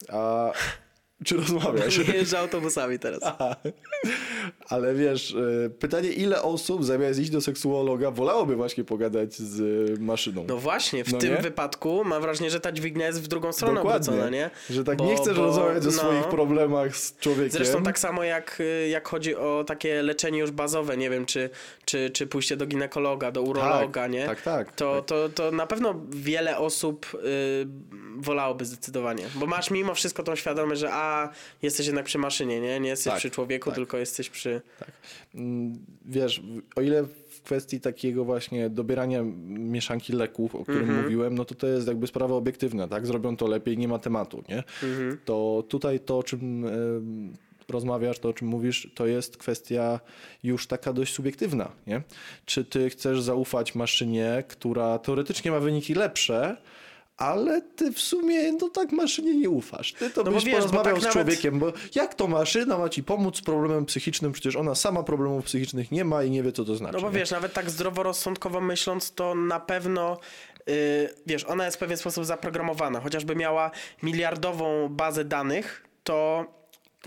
A 0.08 0.52
czy 1.24 1.36
rozmawiasz? 1.36 1.98
Nie 1.98 2.14
jeżdżę 2.18 2.38
autobusami 2.38 2.98
teraz. 2.98 3.20
Aha. 3.22 3.56
Ale 4.68 4.94
wiesz, 4.94 5.34
e, 5.66 5.70
pytanie, 5.70 6.08
ile 6.08 6.42
osób 6.42 6.84
zamiast 6.84 7.20
iść 7.20 7.30
do 7.30 7.40
seksuologa 7.40 8.10
wolałoby 8.10 8.56
właśnie 8.56 8.84
pogadać 8.84 9.34
z 9.34 10.00
maszyną? 10.00 10.44
No 10.48 10.56
właśnie, 10.56 11.04
w 11.04 11.12
no 11.12 11.18
tym 11.18 11.34
nie? 11.34 11.42
wypadku 11.42 12.04
mam 12.04 12.22
wrażenie, 12.22 12.50
że 12.50 12.60
ta 12.60 12.72
dźwignia 12.72 13.06
jest 13.06 13.22
w 13.22 13.28
drugą 13.28 13.52
stronę 13.52 13.74
Dokładnie. 13.74 14.08
obrócona, 14.08 14.30
nie? 14.30 14.50
Że 14.70 14.84
tak 14.84 14.98
bo, 14.98 15.04
nie 15.04 15.16
chcesz 15.16 15.36
bo, 15.36 15.42
rozmawiać 15.42 15.82
no, 15.84 15.88
o 15.88 15.92
swoich 15.92 16.24
problemach 16.24 16.96
z 16.96 17.18
człowiekiem. 17.18 17.50
Zresztą 17.50 17.82
tak 17.82 17.98
samo 17.98 18.24
jak, 18.24 18.62
jak 18.90 19.08
chodzi 19.08 19.36
o 19.36 19.64
takie 19.66 20.02
leczenie 20.02 20.38
już 20.38 20.50
bazowe, 20.50 20.96
nie 20.96 21.10
wiem, 21.10 21.26
czy, 21.26 21.50
czy, 21.84 22.10
czy 22.10 22.26
pójście 22.26 22.56
do 22.56 22.66
ginekologa, 22.66 23.30
do 23.30 23.42
urologa, 23.42 24.02
tak, 24.02 24.12
nie? 24.12 24.26
Tak, 24.26 24.42
tak. 24.42 24.72
To, 24.72 24.96
tak. 24.96 25.06
To, 25.06 25.28
to 25.28 25.50
na 25.50 25.66
pewno 25.66 26.00
wiele 26.10 26.58
osób 26.58 27.06
y, 27.14 27.18
wolałoby 28.18 28.64
zdecydowanie, 28.64 29.24
bo 29.34 29.46
masz 29.46 29.70
mimo 29.70 29.94
wszystko 29.94 30.22
tą 30.22 30.36
świadomość, 30.36 30.80
że 30.80 30.92
a 30.92 31.28
jesteś 31.62 31.86
jednak 31.86 32.04
przy 32.04 32.18
maszynie, 32.18 32.60
nie? 32.60 32.80
Nie 32.80 32.88
jesteś 32.88 33.12
tak, 33.12 33.18
przy 33.18 33.30
człowieku, 33.30 33.70
tak. 33.70 33.74
tylko 33.74 33.98
jesteś 33.98 34.30
przy... 34.30 34.60
Tak. 34.78 34.88
Mm, 35.34 35.78
wiesz, 36.04 36.42
o 36.76 36.80
ile 36.80 37.02
w 37.04 37.42
kwestii 37.42 37.80
takiego 37.80 38.24
właśnie 38.24 38.70
dobierania 38.70 39.22
mieszanki 39.48 40.12
leków, 40.12 40.54
o 40.54 40.62
którym 40.62 40.82
mm 40.82 40.96
-hmm. 40.96 41.02
mówiłem, 41.02 41.34
no 41.34 41.44
to 41.44 41.54
to 41.54 41.66
jest 41.66 41.88
jakby 41.88 42.06
sprawa 42.06 42.34
obiektywna, 42.34 42.88
tak? 42.88 43.06
Zrobią 43.06 43.36
to 43.36 43.46
lepiej, 43.46 43.78
nie 43.78 43.88
ma 43.88 43.98
tematu, 43.98 44.44
nie? 44.48 44.62
Mm 44.82 44.96
-hmm. 44.96 45.16
To 45.24 45.64
tutaj 45.68 46.00
to, 46.00 46.18
o 46.18 46.22
czym 46.22 46.64
rozmawiasz, 47.68 48.18
to 48.18 48.28
o 48.28 48.32
czym 48.32 48.48
mówisz, 48.48 48.90
to 48.94 49.06
jest 49.06 49.36
kwestia 49.36 50.00
już 50.42 50.66
taka 50.66 50.92
dość 50.92 51.14
subiektywna, 51.14 51.72
nie? 51.86 52.02
Czy 52.44 52.64
ty 52.64 52.90
chcesz 52.90 53.22
zaufać 53.22 53.74
maszynie, 53.74 54.44
która 54.48 54.98
teoretycznie 54.98 55.50
ma 55.50 55.60
wyniki 55.60 55.94
lepsze, 55.94 56.56
ale 57.18 57.62
ty 57.62 57.92
w 57.92 58.00
sumie 58.00 58.52
no 58.52 58.68
tak 58.68 58.92
maszynie 58.92 59.36
nie 59.36 59.50
ufasz. 59.50 59.92
Ty 59.92 60.10
to 60.10 60.22
no 60.22 60.30
byś 60.30 60.44
wiesz, 60.44 60.54
porozmawiał 60.54 61.00
tak 61.00 61.10
z 61.10 61.12
człowiekiem, 61.12 61.58
nawet... 61.58 61.74
bo 61.74 61.80
jak 61.94 62.14
to 62.14 62.26
maszyna 62.26 62.78
ma 62.78 62.88
ci 62.88 63.02
pomóc 63.02 63.36
z 63.36 63.40
problemem 63.40 63.86
psychicznym, 63.86 64.32
przecież 64.32 64.56
ona 64.56 64.74
sama 64.74 65.02
problemów 65.02 65.44
psychicznych 65.44 65.90
nie 65.90 66.04
ma 66.04 66.22
i 66.22 66.30
nie 66.30 66.42
wie, 66.42 66.52
co 66.52 66.64
to 66.64 66.76
znaczy. 66.76 66.94
No 66.94 67.00
bo 67.00 67.10
nie? 67.10 67.18
wiesz, 67.18 67.30
nawet 67.30 67.52
tak 67.52 67.70
zdroworozsądkowo 67.70 68.60
myśląc, 68.60 69.14
to 69.14 69.34
na 69.34 69.60
pewno 69.60 70.18
yy, 70.66 70.74
wiesz, 71.26 71.44
ona 71.44 71.64
jest 71.64 71.76
w 71.76 71.80
pewien 71.80 71.96
sposób 71.96 72.24
zaprogramowana. 72.24 73.00
Chociażby 73.00 73.36
miała 73.36 73.70
miliardową 74.02 74.88
bazę 74.88 75.24
danych, 75.24 75.84
to 76.04 76.46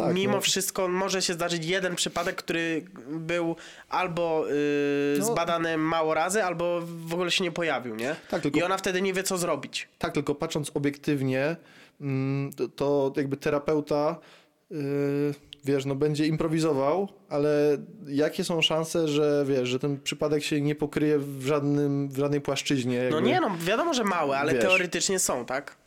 tak, 0.01 0.15
Mimo 0.15 0.33
no. 0.33 0.41
wszystko 0.41 0.87
może 0.87 1.21
się 1.21 1.33
zdarzyć 1.33 1.65
jeden 1.65 1.95
przypadek, 1.95 2.35
który 2.35 2.85
był 3.07 3.55
albo 3.89 4.47
yy, 4.47 5.19
no. 5.19 5.25
zbadany 5.25 5.77
mało 5.77 6.13
razy, 6.13 6.43
albo 6.43 6.81
w 6.81 7.13
ogóle 7.13 7.31
się 7.31 7.43
nie 7.43 7.51
pojawił, 7.51 7.95
nie? 7.95 8.15
Tak, 8.29 8.41
tylko, 8.41 8.59
I 8.59 8.63
ona 8.63 8.77
wtedy 8.77 9.01
nie 9.01 9.13
wie, 9.13 9.23
co 9.23 9.37
zrobić. 9.37 9.87
Tak, 9.97 10.13
tylko 10.13 10.35
patrząc 10.35 10.71
obiektywnie, 10.73 11.55
mm, 12.01 12.51
to, 12.75 13.13
jakby 13.17 13.37
terapeuta 13.37 14.15
yy, 14.71 15.33
wiesz, 15.65 15.85
no 15.85 15.95
będzie 15.95 16.27
improwizował, 16.27 17.07
ale 17.29 17.77
jakie 18.07 18.43
są 18.43 18.61
szanse, 18.61 19.07
że 19.07 19.45
wiesz, 19.47 19.69
że 19.69 19.79
ten 19.79 19.99
przypadek 20.01 20.43
się 20.43 20.61
nie 20.61 20.75
pokryje 20.75 21.19
w, 21.19 21.45
żadnym, 21.45 22.09
w 22.09 22.17
żadnej 22.17 22.41
płaszczyźnie? 22.41 22.97
No 22.97 23.03
jakby, 23.03 23.21
no 23.21 23.27
nie, 23.27 23.41
no 23.41 23.51
wiadomo, 23.59 23.93
że 23.93 24.03
małe, 24.03 24.37
ale 24.37 24.53
wiesz. 24.53 24.61
teoretycznie 24.61 25.19
są, 25.19 25.45
tak? 25.45 25.80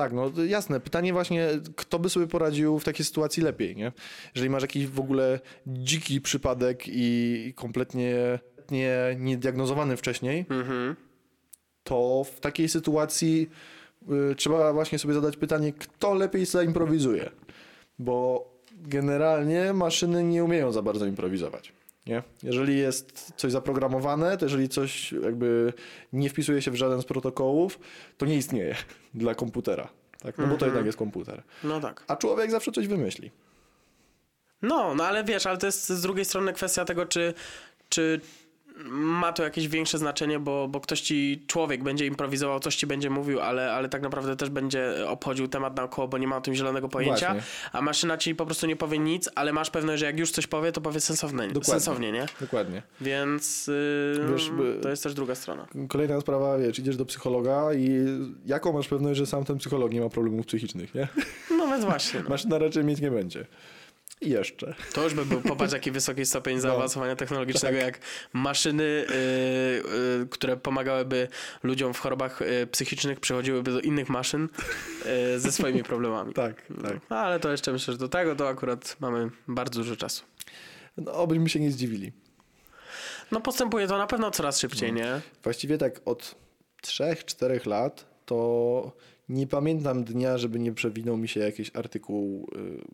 Tak, 0.00 0.12
no 0.12 0.32
jasne. 0.48 0.80
Pytanie 0.80 1.12
właśnie, 1.12 1.48
kto 1.76 1.98
by 1.98 2.08
sobie 2.08 2.26
poradził 2.26 2.78
w 2.78 2.84
takiej 2.84 3.04
sytuacji 3.04 3.42
lepiej, 3.42 3.76
nie? 3.76 3.92
Jeżeli 4.34 4.50
masz 4.50 4.62
jakiś 4.62 4.86
w 4.86 5.00
ogóle 5.00 5.40
dziki 5.66 6.20
przypadek 6.20 6.82
i 6.86 7.52
kompletnie 7.56 8.38
nie, 8.70 9.16
niediagnozowany 9.18 9.96
wcześniej, 9.96 10.46
mhm. 10.50 10.96
to 11.84 12.24
w 12.36 12.40
takiej 12.40 12.68
sytuacji 12.68 13.50
y, 14.32 14.34
trzeba 14.34 14.72
właśnie 14.72 14.98
sobie 14.98 15.14
zadać 15.14 15.36
pytanie, 15.36 15.72
kto 15.72 16.14
lepiej 16.14 16.46
zaimprowizuje. 16.46 17.30
Bo 17.98 18.48
generalnie 18.72 19.72
maszyny 19.72 20.24
nie 20.24 20.44
umieją 20.44 20.72
za 20.72 20.82
bardzo 20.82 21.06
improwizować. 21.06 21.72
Nie? 22.10 22.22
Jeżeli 22.42 22.78
jest 22.78 23.32
coś 23.36 23.52
zaprogramowane, 23.52 24.36
to 24.36 24.44
jeżeli 24.44 24.68
coś 24.68 25.12
jakby 25.12 25.72
nie 26.12 26.30
wpisuje 26.30 26.62
się 26.62 26.70
w 26.70 26.74
żaden 26.74 27.02
z 27.02 27.04
protokołów, 27.04 27.78
to 28.18 28.26
nie 28.26 28.36
istnieje 28.36 28.76
dla 29.14 29.34
komputera. 29.34 29.88
Tak? 30.18 30.38
No 30.38 30.44
bo 30.44 30.50
to 30.50 30.54
mhm. 30.54 30.70
jednak 30.70 30.86
jest 30.86 30.98
komputer. 30.98 31.42
No 31.64 31.80
tak. 31.80 32.04
A 32.08 32.16
człowiek 32.16 32.50
zawsze 32.50 32.72
coś 32.72 32.88
wymyśli. 32.88 33.30
No, 34.62 34.94
no 34.94 35.04
ale 35.04 35.24
wiesz, 35.24 35.46
ale 35.46 35.58
to 35.58 35.66
jest 35.66 35.88
z 35.88 36.00
drugiej 36.00 36.24
strony 36.24 36.52
kwestia 36.52 36.84
tego, 36.84 37.06
czy, 37.06 37.34
czy 37.88 38.20
ma 38.88 39.32
to 39.32 39.42
jakieś 39.42 39.68
większe 39.68 39.98
znaczenie, 39.98 40.38
bo, 40.38 40.68
bo 40.68 40.80
ktoś 40.80 41.00
ci, 41.00 41.44
człowiek 41.46 41.82
będzie 41.82 42.06
improwizował, 42.06 42.60
coś 42.60 42.76
ci 42.76 42.86
będzie 42.86 43.10
mówił, 43.10 43.40
ale, 43.40 43.72
ale 43.72 43.88
tak 43.88 44.02
naprawdę 44.02 44.36
też 44.36 44.50
będzie 44.50 45.08
obchodził 45.08 45.48
temat 45.48 45.76
naokoło, 45.76 46.08
bo 46.08 46.18
nie 46.18 46.26
ma 46.26 46.36
o 46.36 46.40
tym 46.40 46.54
zielonego 46.54 46.88
pojęcia, 46.88 47.32
Właśnie. 47.32 47.42
a 47.72 47.82
maszyna 47.82 48.16
ci 48.18 48.34
po 48.34 48.46
prostu 48.46 48.66
nie 48.66 48.76
powie 48.76 48.98
nic, 48.98 49.30
ale 49.34 49.52
masz 49.52 49.70
pewność, 49.70 50.00
że 50.00 50.06
jak 50.06 50.18
już 50.18 50.30
coś 50.30 50.46
powie, 50.46 50.72
to 50.72 50.80
powie 50.80 51.00
sensowne, 51.00 51.46
Dokładnie. 51.46 51.64
sensownie, 51.64 52.12
nie? 52.12 52.26
Dokładnie. 52.40 52.82
Więc 53.00 53.66
yy, 53.66 54.26
wiesz, 54.32 54.50
to 54.82 54.88
jest 54.90 55.02
też 55.02 55.14
druga 55.14 55.34
strona. 55.34 55.66
Kolejna 55.88 56.20
sprawa, 56.20 56.58
wiesz, 56.58 56.78
idziesz 56.78 56.96
do 56.96 57.06
psychologa 57.06 57.74
i 57.74 57.90
jaką 58.46 58.72
masz 58.72 58.88
pewność, 58.88 59.18
że 59.18 59.26
sam 59.26 59.44
ten 59.44 59.58
psycholog 59.58 59.92
nie 59.92 60.00
ma 60.00 60.08
problemów 60.08 60.46
psychicznych, 60.46 60.94
nie? 60.94 61.08
No 61.50 61.66
więc 61.68 61.84
właśnie. 61.84 62.20
No. 62.22 62.28
Maszyna 62.34 62.58
raczej 62.58 62.84
mieć 62.84 63.00
nie 63.00 63.10
będzie. 63.10 63.46
Jeszcze. 64.20 64.74
To 64.92 65.04
już 65.04 65.14
by 65.14 65.24
był, 65.24 65.40
popatrz 65.40 65.72
jaki 65.72 65.90
wysoki 65.90 66.26
stopień 66.26 66.54
no. 66.54 66.60
zaawansowania 66.60 67.16
technologicznego, 67.16 67.78
tak. 67.78 67.86
jak 67.86 67.98
maszyny, 68.32 68.82
y, 68.82 69.12
y, 70.22 70.26
które 70.30 70.56
pomagałyby 70.56 71.28
ludziom 71.62 71.94
w 71.94 71.98
chorobach 71.98 72.42
y, 72.42 72.66
psychicznych, 72.66 73.20
przechodziłyby 73.20 73.72
do 73.72 73.80
innych 73.80 74.08
maszyn 74.08 74.48
y, 75.34 75.40
ze 75.40 75.52
swoimi 75.52 75.82
problemami. 75.82 76.34
tak, 76.34 76.62
tak. 76.82 76.96
No, 77.10 77.16
ale 77.16 77.40
to 77.40 77.50
jeszcze 77.50 77.72
myślę, 77.72 77.92
że 77.92 77.98
do 77.98 78.08
tego 78.08 78.36
to 78.36 78.48
akurat 78.48 78.96
mamy 79.00 79.30
bardzo 79.48 79.80
dużo 79.80 79.96
czasu. 79.96 80.24
No, 80.96 81.12
obyśmy 81.12 81.48
się 81.48 81.60
nie 81.60 81.70
zdziwili. 81.70 82.12
No 83.30 83.40
postępuje 83.40 83.86
to 83.86 83.98
na 83.98 84.06
pewno 84.06 84.30
coraz 84.30 84.58
szybciej, 84.58 84.92
no. 84.92 84.98
nie? 84.98 85.20
Właściwie 85.42 85.78
tak 85.78 86.00
od 86.04 86.34
3-4 86.82 87.66
lat 87.66 88.06
to 88.26 88.92
nie 89.30 89.46
pamiętam 89.46 90.04
dnia, 90.04 90.38
żeby 90.38 90.58
nie 90.58 90.72
przewinął 90.72 91.16
mi 91.16 91.28
się 91.28 91.40
jakiś 91.40 91.70
artykuł 91.74 92.50
y, 92.56 92.84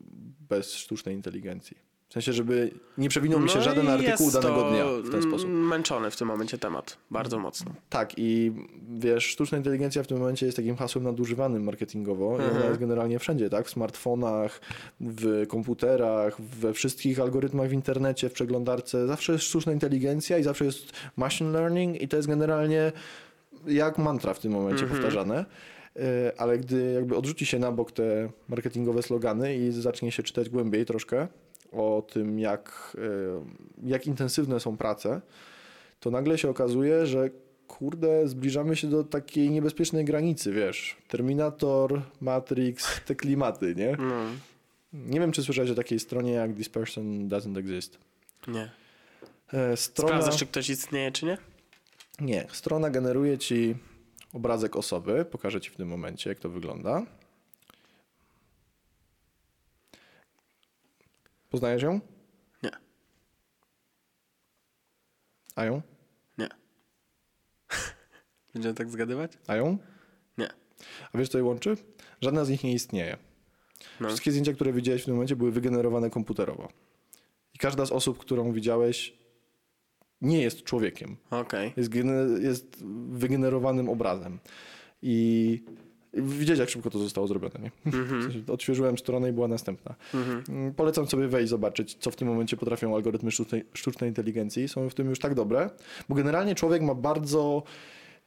bez 0.49 0.75
sztucznej 0.75 1.15
inteligencji. 1.15 1.77
W 2.09 2.13
sensie, 2.13 2.33
żeby 2.33 2.71
nie 2.99 3.09
przewinął 3.09 3.41
mi 3.41 3.49
się 3.49 3.59
no 3.59 3.65
żaden 3.65 3.89
artykuł 3.89 4.31
danego 4.31 4.71
dnia 4.71 4.85
w 5.05 5.11
ten 5.11 5.23
sposób. 5.23 5.51
męczony 5.51 6.11
w 6.11 6.17
tym 6.17 6.29
momencie 6.29 6.59
temat, 6.59 6.99
bardzo 7.11 7.39
mocno. 7.39 7.73
Tak 7.89 8.13
i 8.17 8.53
wiesz, 8.99 9.25
sztuczna 9.25 9.59
inteligencja 9.59 10.03
w 10.03 10.07
tym 10.07 10.19
momencie 10.19 10.47
jest 10.47 10.57
takim 10.57 10.77
hasłem 10.77 11.05
nadużywanym 11.05 11.65
marketingowo 11.65 12.31
mhm. 12.31 12.43
i 12.43 12.45
ona 12.45 12.57
mhm. 12.57 12.69
jest 12.69 12.81
generalnie 12.81 13.19
wszędzie, 13.19 13.51
tak? 13.51 13.67
W 13.67 13.71
smartfonach, 13.71 14.61
w 15.01 15.47
komputerach, 15.49 16.41
we 16.41 16.73
wszystkich 16.73 17.21
algorytmach 17.21 17.69
w 17.69 17.73
internecie, 17.73 18.29
w 18.29 18.33
przeglądarce. 18.33 19.07
Zawsze 19.07 19.33
jest 19.33 19.45
sztuczna 19.45 19.73
inteligencja 19.73 20.39
i 20.39 20.43
zawsze 20.43 20.65
jest 20.65 20.93
machine 21.17 21.51
learning 21.51 22.03
i 22.03 22.09
to 22.09 22.17
jest 22.17 22.29
generalnie 22.29 22.93
jak 23.67 23.99
mantra 23.99 24.35
w 24.35 24.39
tym 24.39 24.53
momencie 24.53 24.83
mhm. 24.83 25.01
powtarzane. 25.01 25.45
E, 25.99 26.33
ale 26.41 26.59
gdy 26.59 26.93
jakby 26.93 27.17
odrzuci 27.17 27.47
się 27.47 27.59
na 27.59 27.73
bok 27.73 27.93
te 27.93 28.29
marketingowe 28.49 29.03
slogany 29.03 29.57
i 29.57 29.73
zacznie 29.73 30.13
się 30.13 30.23
czytać 30.23 30.49
głębiej 30.49 30.85
troszkę 30.87 31.29
o 31.73 32.07
tym, 32.13 32.39
jak, 32.39 32.97
e, 32.99 33.89
jak 33.89 34.07
intensywne 34.07 34.61
są 34.61 34.77
prace, 34.77 35.21
to 36.01 36.11
nagle 36.11 36.39
się 36.39 36.49
okazuje, 36.51 37.07
że 37.07 37.31
kurde, 37.69 38.29
zbliżamy 38.29 38.77
się 38.77 38.91
do 38.91 39.05
takiej 39.05 39.51
niebezpiecznej 39.51 40.05
granicy, 40.05 40.53
wiesz. 40.53 40.97
Terminator, 41.09 42.03
Matrix, 42.21 43.01
te 43.07 43.15
klimaty, 43.15 43.75
nie? 43.75 43.97
No, 43.99 44.15
Nie 44.93 45.21
wiem, 45.21 45.33
czy 45.33 45.43
słyszałeś 45.43 45.71
o 45.71 45.75
takiej 45.75 46.01
stronie 46.01 46.33
jak 46.33 46.55
This 46.55 46.69
Person 46.69 47.29
Doesn't 47.29 47.59
Exist. 47.59 47.99
nie. 48.49 48.71
E, 49.53 49.77
Strona... 49.77 50.09
Sprawdzasz, 50.09 50.37
czy 50.39 50.47
ktoś 50.47 50.71
istnieje, 50.71 51.13
czy 51.13 51.27
nie? 51.27 51.39
Nie, 52.21 52.47
strona 52.53 52.91
generuje 52.91 53.39
ci 53.39 53.75
obrazek 54.33 54.77
osoby. 54.77 55.25
Pokażę 55.25 55.61
ci 55.61 55.71
w 55.71 55.77
tym 55.77 55.89
momencie, 55.89 56.31
jak 56.31 56.39
to 56.39 56.49
wygląda. 56.49 57.07
Poznajesz 61.51 61.83
ją? 61.83 62.01
Nie. 62.63 62.71
A 65.55 65.65
ją? 65.65 65.83
Nie. 66.39 66.49
Będziemy 68.55 68.75
tak 68.75 68.91
zgadywać? 68.91 69.33
A 69.47 69.57
ją? 69.57 69.79
Nie. 70.39 70.49
A 71.13 71.19
wiesz, 71.19 71.29
co 71.29 71.39
je 71.39 71.45
łączy? 71.45 71.77
Żadna 72.21 72.45
z 72.45 72.49
nich 72.49 72.65
nie 72.65 72.73
istnieje. 72.73 73.17
No. 74.01 74.09
Wszystkie 74.09 74.31
zdjęcia, 74.31 74.53
które 74.53 74.73
widziałeś 74.73 75.03
w 75.03 75.05
tym 75.05 75.15
momencie, 75.15 75.37
były 75.37 75.53
wygenerowane 75.53 76.11
komputerowo. 76.11 76.69
I 77.55 77.59
każda 77.59 77.87
z 77.87 77.93
osób, 77.93 78.19
którą 78.19 78.53
widziałeś, 78.53 79.26
nie 80.21 80.43
jest 80.43 80.63
człowiekiem. 80.63 81.17
Okej. 81.31 81.73
Jest, 81.77 81.91
jest 82.41 82.85
wygenerowanym 83.09 83.89
obrazem. 83.89 84.39
I 85.03 85.63
widzieć, 86.15 86.59
jak 86.59 86.69
szybko 86.69 86.91
to 86.91 86.99
zostało 86.99 87.27
zrobione. 87.27 87.61
Nie? 87.61 87.71
W 87.93 88.23
sensie 88.23 88.53
Odświeżyłem 88.53 88.99
stronę 88.99 89.29
i 89.29 89.33
była 89.33 89.49
następna. 89.49 89.95
Mm, 90.49 90.75
Polecam 90.75 91.07
sobie 91.07 91.29
wejść, 91.29 91.49
zobaczyć, 91.51 91.97
co 92.01 92.11
w 92.11 92.17
tym 92.17 92.29
momencie 92.29 92.57
potrafią 92.57 92.95
algorytmy 92.95 93.31
sztucznej, 93.31 93.65
sztucznej 93.73 94.11
inteligencji. 94.11 94.69
Są 94.69 94.89
w 94.91 94.95
tym 94.95 95.09
już 95.11 95.19
tak 95.19 95.35
dobre, 95.35 95.71
bo 96.09 96.15
generalnie 96.15 96.55
człowiek 96.55 96.83
ma 96.83 96.95
bardzo 96.95 97.63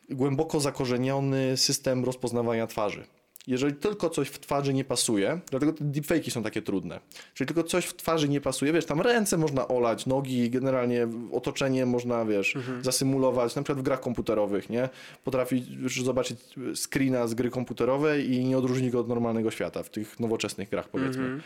głęboko 0.10 0.60
zakorzeniony 0.60 1.58
system 1.58 2.06
rozpoznawania 2.06 2.68
twarzy. 2.68 3.04
Jeżeli 3.48 3.74
tylko 3.74 4.10
coś 4.10 4.28
w 4.28 4.40
twarzy 4.40 4.74
nie 4.74 4.86
pasuje, 4.86 5.40
dlatego 5.50 5.74
te 5.74 5.84
deepfake'i 5.84 6.32
są 6.32 6.44
takie 6.44 6.62
trudne. 6.62 7.00
Czyli 7.34 7.48
tylko 7.48 7.64
coś 7.64 7.86
w 7.86 7.96
twarzy 7.96 8.30
nie 8.30 8.42
pasuje, 8.42 8.74
wiesz, 8.74 8.86
tam 8.86 9.02
ręce 9.02 9.38
można 9.38 9.68
olać, 9.68 10.06
nogi, 10.06 10.50
generalnie 10.50 11.08
otoczenie 11.32 11.86
można, 11.86 12.26
wiesz, 12.26 12.58
zasymulować, 12.82 13.56
na 13.56 13.64
przykład 13.64 13.80
w 13.80 13.86
grach 13.86 14.00
komputerowych, 14.00 14.70
nie? 14.70 14.90
Potrafisz 15.24 16.02
zobaczyć 16.04 16.40
screena 16.76 17.28
z 17.28 17.34
gry 17.34 17.50
komputerowej 17.50 18.34
i 18.34 18.46
nie 18.46 18.58
odróżnić 18.58 18.92
go 18.92 19.00
od 19.00 19.08
normalnego 19.08 19.52
świata 19.52 19.84
w 19.84 19.90
tych 19.90 20.20
nowoczesnych 20.20 20.70
grach, 20.70 20.90
powiedzmy. 20.90 21.42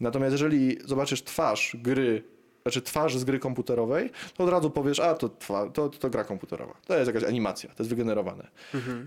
Natomiast 0.00 0.32
jeżeli 0.32 0.78
zobaczysz 0.84 1.22
twarz 1.22 1.76
gry 1.82 2.22
znaczy 2.68 2.82
twarz 2.82 3.16
z 3.16 3.24
gry 3.24 3.38
komputerowej, 3.38 4.10
to 4.36 4.44
od 4.44 4.50
razu 4.50 4.70
powiesz, 4.70 5.00
a 5.00 5.14
to, 5.14 5.28
twa, 5.28 5.70
to, 5.70 5.88
to 5.88 6.10
gra 6.10 6.24
komputerowa. 6.24 6.74
To 6.86 6.94
jest 6.98 7.06
jakaś 7.06 7.24
animacja, 7.24 7.68
to 7.68 7.82
jest 7.82 7.90
wygenerowane. 7.90 8.48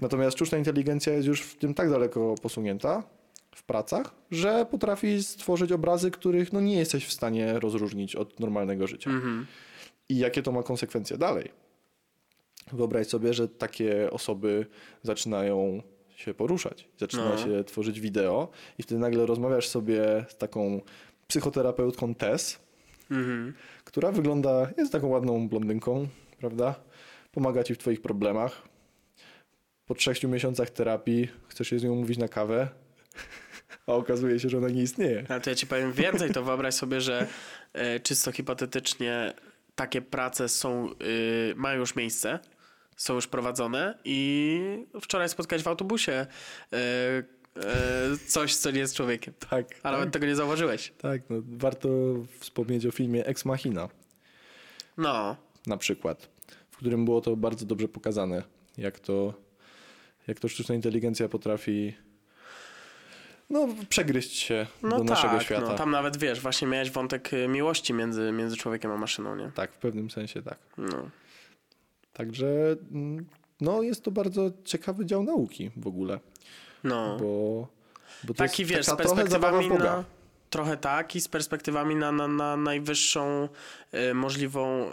Natomiast 0.01 0.37
sztuczna 0.37 0.57
inteligencja 0.57 1.13
jest 1.13 1.27
już 1.27 1.41
w 1.41 1.55
tym 1.57 1.73
tak 1.73 1.89
daleko 1.89 2.35
posunięta 2.41 3.03
w 3.55 3.63
pracach, 3.63 4.11
że 4.31 4.65
potrafi 4.71 5.23
stworzyć 5.23 5.71
obrazy, 5.71 6.11
których 6.11 6.53
no, 6.53 6.61
nie 6.61 6.75
jesteś 6.77 7.05
w 7.05 7.13
stanie 7.13 7.59
rozróżnić 7.59 8.15
od 8.15 8.39
normalnego 8.39 8.87
życia. 8.87 9.09
Mhm. 9.09 9.45
I 10.09 10.17
jakie 10.17 10.43
to 10.43 10.51
ma 10.51 10.63
konsekwencje 10.63 11.17
dalej? 11.17 11.51
Wyobraź 12.73 13.07
sobie, 13.07 13.33
że 13.33 13.47
takie 13.47 14.11
osoby 14.11 14.65
zaczynają 15.03 15.81
się 16.15 16.33
poruszać, 16.33 16.87
zaczyna 16.97 17.29
No. 17.29 17.37
się 17.37 17.63
tworzyć 17.63 17.99
wideo 17.99 18.47
i 18.77 18.83
wtedy 18.83 19.01
nagle 19.01 19.25
rozmawiasz 19.25 19.67
sobie 19.67 20.25
z 20.29 20.37
taką 20.37 20.81
psychoterapeutką 21.27 22.15
Tess, 22.15 22.59
Mhm. 23.11 23.53
która 23.85 24.11
wygląda, 24.11 24.67
jest 24.77 24.91
taką 24.91 25.07
ładną 25.07 25.49
blondynką, 25.49 26.07
prawda? 26.39 26.75
Pomaga 27.31 27.63
ci 27.63 27.75
w 27.75 27.77
twoich 27.77 28.01
problemach. 28.01 28.61
Po 29.85 29.95
trzech 29.95 30.23
miesiącach 30.23 30.69
terapii 30.69 31.27
chcesz 31.47 31.67
się 31.67 31.79
z 31.79 31.83
nią 31.83 31.91
umówić 31.91 32.17
na 32.17 32.27
kawę, 32.27 32.67
a 33.87 33.93
okazuje 33.93 34.39
się, 34.39 34.49
że 34.49 34.57
ona 34.57 34.69
nie 34.69 34.81
istnieje. 34.81 35.25
Ale 35.29 35.41
to 35.41 35.49
ja 35.49 35.55
ci 35.55 35.67
powiem 35.67 35.93
więcej, 35.93 36.31
to 36.31 36.43
wyobraź 36.43 36.73
sobie, 36.73 37.01
że 37.01 37.27
e, 37.73 37.99
czysto 37.99 38.31
hipotetycznie 38.31 39.33
takie 39.75 40.01
prace 40.01 40.49
są, 40.49 40.89
y, 40.91 41.53
mają 41.55 41.79
już 41.79 41.95
miejsce, 41.95 42.39
są 42.97 43.15
już 43.15 43.27
prowadzone 43.27 43.97
i 44.05 44.59
wczoraj 45.01 45.29
spotkałeś 45.29 45.63
w 45.63 45.67
autobusie 45.67 46.11
e, 46.73 47.23
coś, 48.27 48.55
co 48.55 48.71
nie 48.71 48.79
jest 48.79 48.95
człowiekiem. 48.95 49.33
Tak, 49.49 49.65
A 49.79 49.81
tak, 49.81 49.91
nawet 49.91 50.11
tego 50.11 50.25
nie 50.25 50.35
zauważyłeś. 50.35 50.93
tak 50.97 51.21
no, 51.29 51.35
warto 51.47 51.89
wspomnieć 52.39 52.85
o 52.85 52.91
filmie 52.91 53.25
Ex 53.25 53.45
Machina 53.45 53.89
No, 54.97 55.35
na 55.67 55.77
przykład, 55.77 56.29
w 56.71 56.77
którym 56.77 57.05
było 57.05 57.21
to 57.21 57.35
bardzo 57.35 57.65
dobrze 57.65 57.87
pokazane, 57.87 58.43
jak 58.77 58.99
to, 58.99 59.33
jak 60.27 60.39
to 60.39 60.47
sztuczna 60.47 60.75
inteligencja 60.75 61.29
potrafi 61.29 61.93
no, 63.49 63.67
przegryźć 63.89 64.35
się 64.35 64.67
no 64.83 64.89
do 64.89 64.97
tak, 64.97 65.07
naszego 65.07 65.39
świata. 65.39 65.67
No, 65.67 65.75
tam 65.75 65.91
nawet 65.91 66.17
wiesz, 66.17 66.41
właśnie 66.41 66.67
miałeś 66.67 66.91
wątek 66.91 67.33
y, 67.33 67.47
miłości 67.47 67.93
między, 67.93 68.31
między 68.31 68.57
człowiekiem 68.57 68.91
a 68.91 68.97
maszyną, 68.97 69.35
nie? 69.35 69.51
Tak, 69.55 69.73
w 69.73 69.77
pewnym 69.77 70.09
sensie 70.09 70.41
tak. 70.41 70.59
No. 70.77 71.09
Także 72.13 72.75
mm, 72.91 73.25
no, 73.61 73.81
jest 73.81 74.03
to 74.03 74.11
bardzo 74.11 74.51
ciekawy 74.65 75.05
dział 75.05 75.23
nauki 75.23 75.71
w 75.77 75.87
ogóle, 75.87 76.19
no. 76.83 77.17
bo, 77.17 77.67
bo 78.23 78.33
Taki 78.33 78.65
wiesz, 78.65 78.85
z 78.85 78.95
perspektywami 78.95 79.69
na. 79.69 80.03
Trochę 80.49 80.77
tak, 80.77 81.15
i 81.15 81.21
z 81.21 81.27
perspektywami 81.27 81.95
na, 81.95 82.11
na, 82.11 82.27
na 82.27 82.57
najwyższą 82.57 83.49
y, 83.93 84.13
możliwą 84.13 84.87
y, 84.87 84.91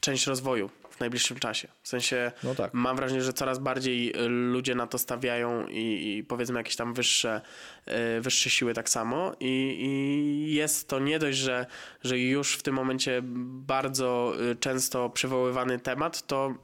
część 0.00 0.26
rozwoju 0.26 0.70
w 0.90 1.00
najbliższym 1.00 1.38
czasie. 1.38 1.68
W 1.82 1.88
sensie 1.88 2.32
No 2.44 2.54
tak. 2.54 2.74
mam 2.74 2.96
wrażenie, 2.96 3.22
że 3.22 3.32
coraz 3.32 3.58
bardziej 3.58 4.16
y, 4.16 4.28
ludzie 4.28 4.74
na 4.74 4.86
to 4.86 4.98
stawiają 4.98 5.66
i, 5.66 6.16
i 6.16 6.24
powiedzmy 6.24 6.58
jakieś 6.58 6.76
tam 6.76 6.94
wyższe, 6.94 7.40
y, 7.88 8.20
wyższe 8.20 8.50
siły 8.50 8.74
tak 8.74 8.88
samo. 8.88 9.32
I, 9.40 9.76
I 9.80 10.54
jest 10.54 10.88
to 10.88 10.98
nie 10.98 11.18
dość, 11.18 11.38
że, 11.38 11.66
że 12.04 12.18
już 12.18 12.56
w 12.56 12.62
tym 12.62 12.74
momencie 12.74 13.20
bardzo 13.24 14.32
y, 14.50 14.56
często 14.56 15.10
przywoływany 15.10 15.78
temat, 15.78 16.26
to 16.26 16.54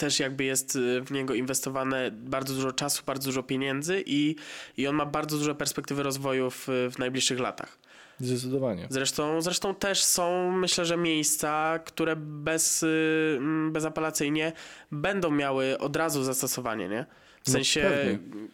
też 0.00 0.20
jakby 0.20 0.44
jest 0.44 0.76
y, 0.76 1.00
w 1.00 1.10
niego 1.10 1.34
inwestowane 1.34 2.10
bardzo 2.10 2.54
dużo 2.54 2.72
czasu, 2.72 3.02
bardzo 3.06 3.28
dużo 3.28 3.42
pieniędzy 3.42 4.02
i, 4.06 4.36
i 4.76 4.86
on 4.86 4.94
ma 4.94 5.06
bardzo 5.06 5.38
duże 5.38 5.54
perspektywy 5.54 6.02
rozwoju 6.02 6.50
w, 6.50 6.66
w 6.92 6.98
najbliższych 6.98 7.40
latach. 7.40 7.78
Zdecydowanie. 8.20 8.86
Zresztą, 8.90 9.42
zresztą 9.42 9.74
też 9.74 10.04
są, 10.04 10.50
myślę, 10.50 10.84
że 10.84 10.96
miejsca, 10.96 11.78
które 11.84 12.16
bez, 12.16 12.82
y, 12.82 13.38
bezapelacyjnie 13.70 14.52
będą 14.92 15.30
miały 15.30 15.78
od 15.78 15.96
razu 15.96 16.22
zastosowanie, 16.22 16.88
nie? 16.88 17.06
W 17.44 17.46
No 17.48 17.52
sensie, 17.52 17.90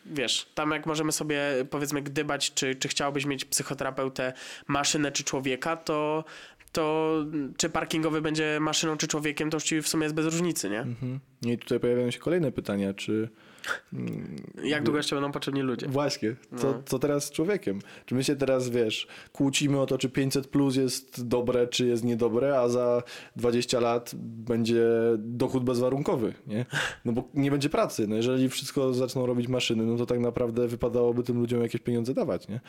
wiesz, 0.06 0.46
tam 0.54 0.70
jak 0.70 0.86
możemy 0.86 1.12
sobie 1.12 1.40
powiedzmy 1.70 2.02
gdybać, 2.02 2.54
czy, 2.54 2.74
czy 2.74 2.88
chciałbyś 2.88 3.26
mieć 3.26 3.44
psychoterapeutę 3.44 4.32
maszynę 4.66 5.12
czy 5.12 5.24
człowieka, 5.24 5.76
to, 5.76 6.24
to 6.76 7.24
czy 7.56 7.68
parkingowy 7.70 8.20
będzie 8.20 8.58
maszyną 8.60 8.96
czy 8.96 9.08
człowiekiem, 9.08 9.50
to 9.50 9.56
już 9.56 9.64
ci 9.64 9.82
w 9.82 9.88
sumie 9.88 10.02
jest 10.02 10.14
bez 10.14 10.24
różnicy, 10.24 10.70
nie? 10.70 10.80
Mhm. 10.80 11.20
No 11.42 11.50
I 11.52 11.58
tutaj 11.58 11.80
pojawiają 11.80 12.10
się 12.10 12.18
kolejne 12.18 12.52
pytania, 12.52 12.94
czy 12.94 13.28
Jak 14.64 14.82
długo 14.82 14.98
jeszcze 14.98 15.16
będą 15.16 15.32
potrzebni 15.32 15.62
ludzie? 15.62 15.86
Właśnie, 15.88 16.36
co, 16.56 16.66
No. 16.72 16.82
co 16.86 16.98
teraz 16.98 17.24
z 17.24 17.30
człowiekiem? 17.30 17.78
Czy 18.06 18.14
my 18.14 18.24
się 18.24 18.36
teraz, 18.36 18.68
wiesz, 18.68 19.06
kłócimy 19.32 19.80
o 19.80 19.86
to, 19.86 19.98
czy 19.98 20.08
500 20.08 20.46
plus 20.46 20.76
jest 20.76 21.28
dobre, 21.28 21.66
czy 21.66 21.86
jest 21.86 22.04
niedobre, 22.04 22.60
a 22.60 22.68
za 22.68 23.02
20 23.36 23.80
lat 23.80 24.12
będzie 24.22 24.84
dochód 25.18 25.64
bezwarunkowy, 25.64 26.34
nie? 26.46 26.66
No 27.04 27.12
bo 27.12 27.28
nie 27.34 27.50
będzie 27.50 27.68
pracy. 27.68 28.06
No 28.06 28.16
jeżeli 28.16 28.48
wszystko 28.48 28.94
zaczną 28.94 29.26
robić 29.26 29.48
maszyny, 29.48 29.86
no 29.86 29.96
to 29.96 30.06
tak 30.06 30.20
naprawdę 30.20 30.68
wypadałoby 30.68 31.22
tym 31.22 31.38
ludziom 31.38 31.62
jakieś 31.62 31.80
pieniądze 31.80 32.14
dawać, 32.14 32.48
nie? 32.48 32.60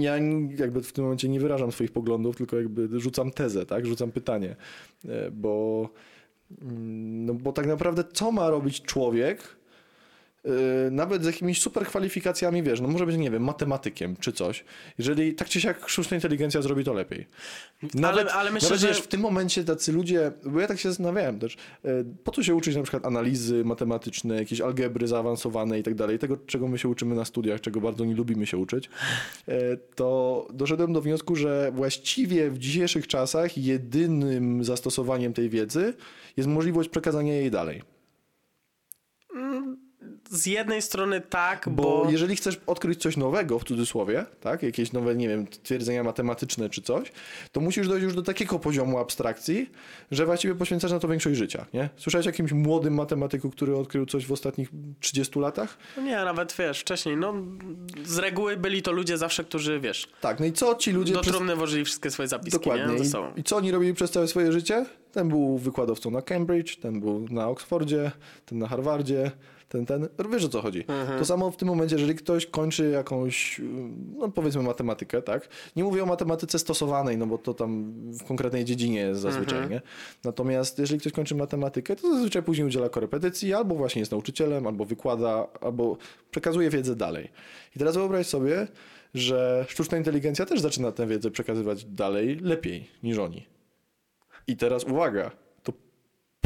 Ja 0.00 0.16
jakby 0.58 0.82
w 0.82 0.92
tym 0.92 1.04
momencie 1.04 1.28
nie 1.28 1.40
wyrażam 1.40 1.72
swoich 1.72 1.92
poglądów, 1.92 2.36
tylko 2.36 2.56
jakby 2.56 3.00
rzucam 3.00 3.30
tezę, 3.30 3.66
tak? 3.66 3.86
Rzucam 3.86 4.12
pytanie, 4.12 4.56
E, 5.08 5.30
bo, 5.30 5.88
mm, 6.62 7.24
no 7.26 7.34
bo 7.34 7.52
tak 7.52 7.66
naprawdę 7.66 8.04
co 8.12 8.32
ma 8.32 8.50
robić 8.50 8.82
człowiek, 8.82 9.57
nawet 10.90 11.22
z 11.22 11.26
jakimiś 11.26 11.60
super 11.60 11.86
kwalifikacjami, 11.86 12.62
wiesz, 12.62 12.80
no 12.80 12.88
może 12.88 13.06
być, 13.06 13.16
nie 13.16 13.30
wiem, 13.30 13.44
matematykiem 13.44 14.16
czy 14.16 14.32
coś. 14.32 14.64
Jeżeli 14.98 15.34
tak 15.34 15.48
czy 15.48 15.60
siak 15.60 15.88
sztuczna 15.88 16.14
inteligencja 16.16 16.62
zrobi 16.62 16.84
to 16.84 16.92
lepiej. 16.92 17.26
Nawet, 17.94 18.28
ale 18.28 18.50
myślę, 18.52 18.68
nawet 18.68 18.80
że- 18.80 18.88
wiesz, 18.88 18.98
w 18.98 19.06
tym 19.06 19.20
momencie 19.20 19.64
tacy 19.64 19.92
ludzie, 19.92 20.32
bo 20.44 20.60
ja 20.60 20.66
tak 20.66 20.78
się 20.78 20.88
zastanawiałem 20.88 21.38
też, 21.38 21.56
yy, 21.84 22.04
po 22.24 22.32
co 22.32 22.42
się 22.42 22.54
uczyć 22.54 22.76
na 22.76 22.82
przykład 22.82 23.06
analizy 23.06 23.64
matematyczne, 23.64 24.34
jakieś 24.36 24.60
algebry 24.60 25.06
zaawansowane 25.06 25.78
i 25.78 25.82
tak 25.82 25.94
dalej, 25.94 26.18
tego 26.18 26.36
czego 26.36 26.68
my 26.68 26.78
się 26.78 26.88
uczymy 26.88 27.14
na 27.14 27.24
studiach, 27.24 27.60
czego 27.60 27.80
bardzo 27.80 28.04
nie 28.04 28.14
lubimy 28.14 28.46
się 28.46 28.56
uczyć, 28.58 28.90
yy, 29.46 29.54
to 29.94 30.48
doszedłem 30.52 30.92
do 30.92 31.00
wniosku, 31.00 31.36
że 31.36 31.72
właściwie 31.74 32.50
w 32.50 32.58
dzisiejszych 32.58 33.06
czasach 33.06 33.58
jedynym 33.58 34.64
zastosowaniem 34.64 35.32
tej 35.32 35.48
wiedzy 35.48 35.94
jest 36.36 36.48
możliwość 36.48 36.88
przekazania 36.88 37.34
jej 37.34 37.50
dalej. 37.50 37.82
Z 40.30 40.46
jednej 40.46 40.82
strony 40.82 41.20
tak, 41.20 41.68
Bo, 41.68 41.82
bo... 41.82 42.10
jeżeli 42.10 42.36
chcesz 42.36 42.60
odkryć 42.66 43.02
coś 43.02 43.16
nowego, 43.16 43.58
w 43.58 43.64
cudzysłowie, 43.64 44.26
tak, 44.40 44.62
jakieś 44.62 44.92
nowe, 44.92 45.14
nie 45.16 45.28
wiem, 45.28 45.46
twierdzenia 45.46 46.04
matematyczne 46.04 46.70
czy 46.70 46.82
coś, 46.82 47.12
to 47.52 47.60
musisz 47.60 47.88
dojść 47.88 48.04
już 48.04 48.14
do 48.14 48.22
takiego 48.22 48.58
poziomu 48.58 48.98
abstrakcji, 48.98 49.70
że 50.10 50.26
właściwie 50.26 50.54
poświęcasz 50.54 50.90
na 50.90 50.98
to 50.98 51.08
większość 51.08 51.36
życia, 51.38 51.66
nie? 51.74 51.88
Słyszałeś 51.96 52.26
o 52.26 52.30
jakimś 52.30 52.52
młodym 52.52 52.94
matematyku, 52.94 53.50
który 53.50 53.76
odkrył 53.76 54.06
coś 54.06 54.26
w 54.26 54.32
ostatnich 54.32 54.70
30 55.00 55.38
latach? 55.40 55.78
No 55.96 56.02
Nie, 56.02 56.16
nawet 56.16 56.54
wiesz, 56.58 56.80
wcześniej, 56.80 57.16
no 57.16 57.34
z 58.04 58.18
reguły 58.18 58.56
byli 58.56 58.82
to 58.82 58.92
ludzie 58.92 59.18
zawsze, 59.18 59.44
którzy, 59.44 59.80
wiesz, 59.80 60.08
Tak, 60.20 60.40
no 60.40 60.46
i 60.46 60.52
co 60.52 60.74
ci 60.74 60.92
ludzie... 60.92 61.12
do 61.12 61.20
przez- 61.20 61.34
trumny 61.34 61.56
włożyli 61.56 61.84
wszystkie 61.84 62.10
swoje 62.10 62.28
zapiski, 62.28 62.58
Dokładnie. 62.58 62.92
nie? 62.92 62.98
Ze 62.98 63.04
I, 63.04 63.08
sobą. 63.08 63.32
I 63.36 63.42
co 63.44 63.56
oni 63.56 63.70
robili 63.70 63.94
przez 63.94 64.10
całe 64.10 64.28
swoje 64.28 64.52
życie? 64.52 64.86
Ten 65.12 65.28
był 65.28 65.58
wykładowcą 65.58 66.10
na 66.10 66.22
Cambridge, 66.22 66.76
ten 66.76 67.00
był 67.00 67.26
na 67.30 67.48
Oxfordzie, 67.48 68.10
ten 68.46 68.58
na 68.58 68.68
Harvardzie, 68.68 69.30
ten, 69.68 69.86
ten. 69.86 70.08
Wiesz 70.32 70.44
o 70.44 70.48
co 70.48 70.62
chodzi. 70.62 70.80
Mhm. 70.88 71.18
To 71.18 71.24
samo 71.24 71.50
w 71.50 71.56
tym 71.56 71.68
momencie, 71.68 71.96
jeżeli 71.96 72.14
ktoś 72.14 72.46
kończy 72.46 72.90
jakąś, 72.90 73.60
no 74.16 74.28
powiedzmy 74.28 74.62
matematykę, 74.62 75.22
tak? 75.22 75.48
Nie 75.76 75.84
mówię 75.84 76.02
o 76.02 76.06
matematyce 76.06 76.58
stosowanej, 76.58 77.18
no 77.18 77.26
bo 77.26 77.38
to 77.38 77.54
tam 77.54 77.92
w 78.12 78.24
konkretnej 78.24 78.64
dziedzinie 78.64 79.00
jest 79.00 79.20
zazwyczaj, 79.20 79.58
Mhm. 79.58 79.72
nie? 79.72 79.80
Natomiast 80.24 80.78
jeżeli 80.78 81.00
ktoś 81.00 81.12
kończy 81.12 81.34
matematykę, 81.34 81.96
to 81.96 82.14
zazwyczaj 82.14 82.42
później 82.42 82.66
udziela 82.66 82.88
korepetycji, 82.88 83.54
albo 83.54 83.74
właśnie 83.74 84.00
jest 84.00 84.12
nauczycielem, 84.12 84.66
albo 84.66 84.84
wykłada, 84.84 85.46
albo 85.60 85.96
przekazuje 86.30 86.70
wiedzę 86.70 86.96
dalej. 86.96 87.28
I 87.76 87.78
teraz 87.78 87.96
wyobraź 87.96 88.26
sobie, 88.26 88.66
że 89.14 89.64
sztuczna 89.68 89.98
inteligencja 89.98 90.46
też 90.46 90.60
zaczyna 90.60 90.92
tę 90.92 91.06
wiedzę 91.06 91.30
przekazywać 91.30 91.84
dalej 91.84 92.36
lepiej 92.40 92.90
niż 93.02 93.18
oni. 93.18 93.46
I 94.46 94.56
teraz 94.56 94.84
uwaga, 94.84 95.30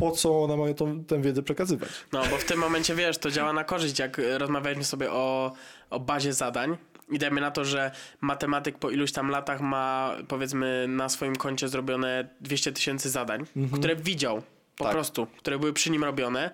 po 0.02 0.10
co 0.10 0.42
ona 0.42 0.56
ma 0.56 0.74
tą, 0.74 1.04
tę 1.04 1.20
wiedzę 1.22 1.42
przekazywać? 1.42 1.90
No, 2.12 2.22
bo 2.30 2.36
w 2.38 2.44
tym 2.44 2.58
momencie, 2.58 2.94
wiesz, 2.94 3.18
to 3.18 3.30
działa 3.30 3.52
na 3.52 3.64
korzyść, 3.64 3.98
jak 3.98 4.20
rozmawialiśmy 4.38 4.84
sobie 4.84 5.10
o, 5.12 5.52
o 5.90 6.00
bazie 6.00 6.32
zadań 6.32 6.76
i 7.08 7.18
dajmy 7.18 7.40
na 7.40 7.50
to, 7.50 7.64
że 7.64 7.90
matematyk 8.20 8.78
po 8.78 8.90
iluś 8.90 9.12
tam 9.12 9.28
latach 9.28 9.60
ma, 9.60 10.16
powiedzmy, 10.28 10.86
na 10.88 11.08
swoim 11.08 11.36
koncie 11.36 11.68
zrobione 11.68 12.28
200 12.40 12.72
tysięcy 12.72 13.10
zadań, 13.10 13.44
które 13.74 13.96
widział 13.96 14.42
po 14.76 14.84
Tak. 14.84 14.92
prostu, 14.92 15.26
które 15.38 15.58
były 15.58 15.72
przy 15.72 15.90
nim 15.90 16.04
robione 16.04 16.50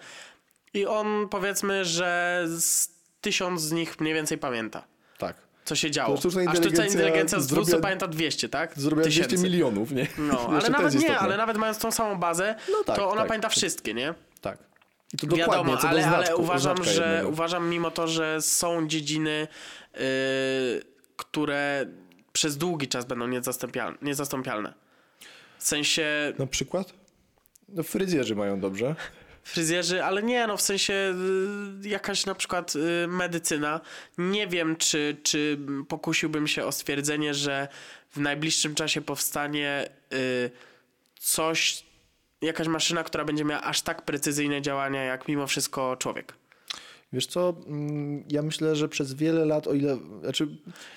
i 0.75 0.87
on, 0.87 1.29
powiedzmy, 1.29 1.85
że 1.85 2.43
z 2.47 2.89
tysiąc 3.21 3.61
z 3.61 3.73
nich 3.73 4.01
mniej 4.01 4.15
więcej 4.15 4.39
pamięta. 4.39 4.85
Tak. 5.19 5.37
Co 5.69 5.75
się 5.77 5.91
działo. 5.91 6.15
To 6.15 6.21
sztuczna 6.21 6.41
A 6.41 6.45
sztuczna 6.45 6.57
inteligencja 6.69 7.01
inteligencja 7.01 7.41
z 7.41 7.47
200 7.47 7.65
zrobiła- 7.73 7.83
pamięta 7.83 8.07
200, 8.09 8.49
tak? 8.49 8.73
Zrobiła 8.79 9.03
200 9.03 9.25
Tysięcy. 9.25 9.45
milionów, 9.45 9.91
nie? 9.93 10.07
No, 10.19 10.49
ale 10.51 10.61
to 10.63 10.71
nawet 10.71 10.95
nie, 10.95 11.19
ale 11.19 11.37
nawet 11.37 11.57
mając 11.57 11.79
tą 11.79 11.93
samą 11.93 12.19
bazę, 12.21 12.55
No 12.73 12.85
tak, 12.85 12.97
to 12.97 13.09
ona 13.11 13.21
tak. 13.21 13.29
pamięta 13.29 13.49
wszystkie, 13.49 13.95
nie? 13.95 14.15
Tak. 14.41 14.59
I 15.15 15.17
to 15.17 15.27
dokładnie, 15.27 15.53
Wiadomo, 15.55 15.77
co 15.77 15.89
ale, 15.89 16.07
ale 16.07 16.25
znaczku, 16.25 16.43
uważam, 16.43 16.77
znaczka 16.77 16.93
że 16.95 17.03
jednego. 17.09 17.29
uważam 17.29 17.69
mimo 17.71 17.91
to, 17.91 18.09
że 18.09 18.43
są 18.43 18.89
dziedziny, 18.89 19.49
yy, 19.95 20.01
które 21.17 21.87
przez 22.33 22.57
długi 22.59 22.89
czas 22.89 23.05
będą 23.05 23.27
niezastąpialne. 23.27 23.99
niezastąpialne. 24.03 24.75
W 25.59 25.65
sensie 25.69 26.33
Na 26.39 26.47
przykład? 26.47 26.93
No 27.69 27.83
fryzjerzy 27.83 28.37
mają 28.37 28.61
dobrze. 28.61 28.95
Fryzjerzy, 29.49 30.05
ale 30.05 30.23
nie, 30.23 30.47
no 30.47 30.57
w 30.57 30.63
sensie 30.63 31.15
yy, 31.83 31.89
jakaś 31.89 32.27
na 32.27 32.35
przykład 32.35 32.75
yy, 32.75 33.09
medycyna. 33.09 33.81
Nie 34.19 34.47
wiem, 34.47 34.77
czy, 34.77 35.17
czy 35.23 35.59
pokusiłbym 35.89 36.47
się 36.47 36.65
o 36.65 36.73
stwierdzenie, 36.73 37.35
że 37.35 37.69
w 38.11 38.21
najbliższym 38.21 38.75
czasie 38.75 39.01
powstanie 39.01 39.89
yy, 40.11 40.51
coś, 41.19 41.85
jakaś 42.43 42.67
maszyna, 42.67 43.05
która 43.05 43.25
będzie 43.25 43.45
miała 43.45 43.63
aż 43.63 43.83
tak 43.83 44.03
precyzyjne 44.03 44.63
działania, 44.63 45.05
jak 45.05 45.29
mimo 45.29 45.47
wszystko 45.47 45.97
człowiek. 45.97 46.38
Wiesz 47.13 47.27
co, 47.27 47.55
mm, 47.67 48.25
ja 48.31 48.43
myślę, 48.43 48.77
że 48.77 48.89
przez 48.89 49.15
wiele 49.15 49.45
lat, 49.45 49.67
o 49.67 49.75
ile... 49.75 49.99
Znaczy, 50.23 50.49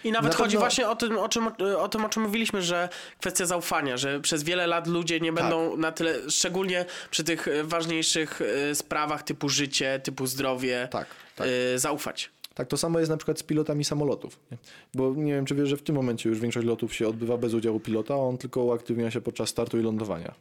I 0.04 0.12
nawet 0.12 0.32
Na 0.32 0.38
chodzi 0.38 0.50
pewno- 0.52 0.60
właśnie 0.60 0.90
o 0.90 0.96
tym, 0.96 1.18
o 1.18 1.30
czym, 1.30 1.48
o 1.78 1.88
tym, 1.90 2.06
o 2.06 2.10
czym 2.10 2.24
mówiliśmy, 2.24 2.62
że 2.62 2.90
kwestia 3.20 3.46
zaufania, 3.46 3.98
że 3.98 4.20
przez 4.20 4.44
wiele 4.44 4.68
lat 4.68 4.88
ludzie 4.88 5.20
nie 5.20 5.34
Tak. 5.34 5.42
będą 5.44 5.78
na 5.78 5.92
tyle, 5.92 6.16
szczególnie 6.30 6.86
przy 7.12 7.24
tych 7.24 7.48
e, 7.48 7.64
ważniejszych 7.64 8.42
e, 8.42 8.76
sprawach 8.76 9.24
typu 9.24 9.50
życie, 9.50 10.00
typu 10.04 10.28
zdrowie, 10.28 10.88
tak, 10.92 11.08
tak. 11.36 11.48
e, 11.76 11.80
zaufać. 11.80 12.30
Tak, 12.54 12.68
to 12.68 12.78
samo 12.78 13.00
jest 13.00 13.12
na 13.12 13.18
przykład 13.18 13.40
z 13.40 13.44
pilotami 13.44 13.84
samolotów. 13.84 14.40
Nie? 14.52 14.58
Bo 14.94 15.14
nie 15.16 15.34
wiem, 15.34 15.46
czy 15.46 15.56
wiesz, 15.56 15.70
że 15.70 15.78
w 15.78 15.84
tym 15.84 15.96
momencie 15.96 16.30
już 16.30 16.40
większość 16.40 16.68
lotów 16.68 16.96
się 16.96 17.08
odbywa 17.08 17.38
bez 17.38 17.54
udziału 17.54 17.80
pilota, 17.80 18.16
on 18.16 18.38
tylko 18.38 18.64
uaktywnia 18.64 19.12
się 19.12 19.22
podczas 19.22 19.50
startu 19.50 19.80
i 19.80 19.82
lądowania. 19.82 20.34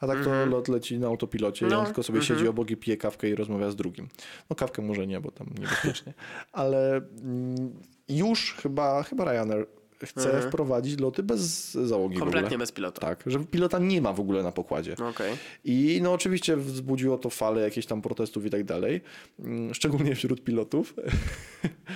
A 0.00 0.06
tak 0.06 0.24
to 0.24 0.46
lot 0.46 0.68
leci 0.68 0.98
na 0.98 1.06
autopilocie 1.06 1.64
i 1.64 1.66
Mhm. 1.66 1.76
No, 1.76 1.80
on 1.80 1.86
tylko 1.86 2.02
sobie 2.02 2.22
siedzi 2.22 2.48
obok 2.48 2.70
i 2.70 2.76
pije 2.76 2.96
kawkę 2.96 3.28
i 3.28 3.34
rozmawia 3.34 3.70
z 3.70 3.76
drugim. 3.76 4.08
No 4.50 4.56
kawkę 4.56 4.82
może 4.82 5.06
nie, 5.06 5.20
bo 5.20 5.30
tam 5.30 5.46
niebezpiecznie. 5.60 6.14
Ale 6.52 6.96
mm, 6.96 7.72
już 8.08 8.54
chyba, 8.54 9.02
chyba 9.02 9.24
Ryanair 9.24 9.66
chce 10.04 10.40
wprowadzić 10.42 11.00
loty 11.00 11.22
bez 11.22 11.72
załogi 11.72 12.14
Mhm. 12.14 12.32
Kompletnie 12.32 12.58
bez 12.58 12.72
pilota. 12.72 13.00
Tak, 13.00 13.22
że 13.26 13.38
pilota 13.44 13.78
nie 13.78 14.02
ma 14.02 14.12
w 14.12 14.20
ogóle 14.20 14.42
na 14.42 14.52
pokładzie. 14.52 14.94
No 14.98 15.08
Okej. 15.08 15.36
I 15.64 16.00
no 16.02 16.12
oczywiście 16.12 16.56
wzbudziło 16.56 17.18
to 17.18 17.30
falę 17.30 17.60
jakichś 17.62 17.86
tam 17.86 18.02
protestów 18.02 18.46
i 18.46 18.50
tak 18.50 18.64
dalej, 18.64 19.00
mm, 19.38 19.74
szczególnie 19.74 20.14
wśród 20.14 20.44
pilotów. 20.44 20.94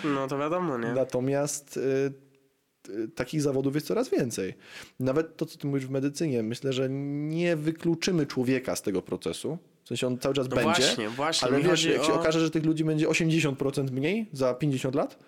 No 0.04 0.28
to 0.28 0.38
wiadomo, 0.38 0.78
nie? 0.78 0.92
Natomiast 1.02 1.76
y, 1.76 2.12
takich 3.14 3.42
zawodów 3.42 3.74
jest 3.74 3.86
coraz 3.86 4.08
więcej. 4.08 4.54
Nawet 5.00 5.36
to, 5.36 5.46
co 5.46 5.58
ty 5.58 5.66
mówisz 5.66 5.86
w 5.86 5.90
medycynie, 5.90 6.42
myślę, 6.42 6.72
że 6.72 6.88
nie 6.90 7.56
wykluczymy 7.56 8.26
człowieka 8.26 8.76
z 8.76 8.82
tego 8.82 9.02
procesu. 9.02 9.58
W 9.84 9.88
sensie 9.88 10.06
on 10.06 10.18
cały 10.18 10.34
czas 10.34 10.48
No 10.48 10.56
będzie. 10.56 10.82
właśnie, 10.82 11.08
właśnie. 11.08 11.48
Ale 11.48 11.60
wiesz, 11.60 11.84
jak 11.84 12.04
się 12.04 12.12
o... 12.12 12.20
okaże, 12.20 12.40
że 12.40 12.50
tych 12.50 12.64
ludzi 12.64 12.84
będzie 12.84 13.08
80% 13.08 13.90
mniej 13.90 14.26
za 14.32 14.54
50 14.54 14.94
lat? 14.94 15.18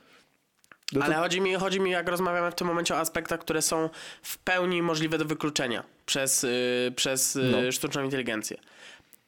No 0.92 1.00
to, 1.00 1.06
Ale 1.06 1.14
chodzi 1.14 1.40
mi, 1.40 1.54
chodzi 1.54 1.80
mi, 1.80 1.90
jak 1.90 2.08
rozmawiamy 2.08 2.50
w 2.50 2.54
tym 2.54 2.66
momencie 2.66 2.94
o 2.94 2.98
aspektach, 2.98 3.40
które 3.40 3.62
są 3.62 3.88
w 4.22 4.38
pełni 4.38 4.82
możliwe 4.82 5.18
do 5.18 5.24
wykluczenia 5.24 5.82
przez, 6.06 6.44
y, 6.44 6.92
przez 6.96 7.36
y, 7.36 7.42
No. 7.52 7.72
sztuczną 7.72 8.04
inteligencję. 8.04 8.56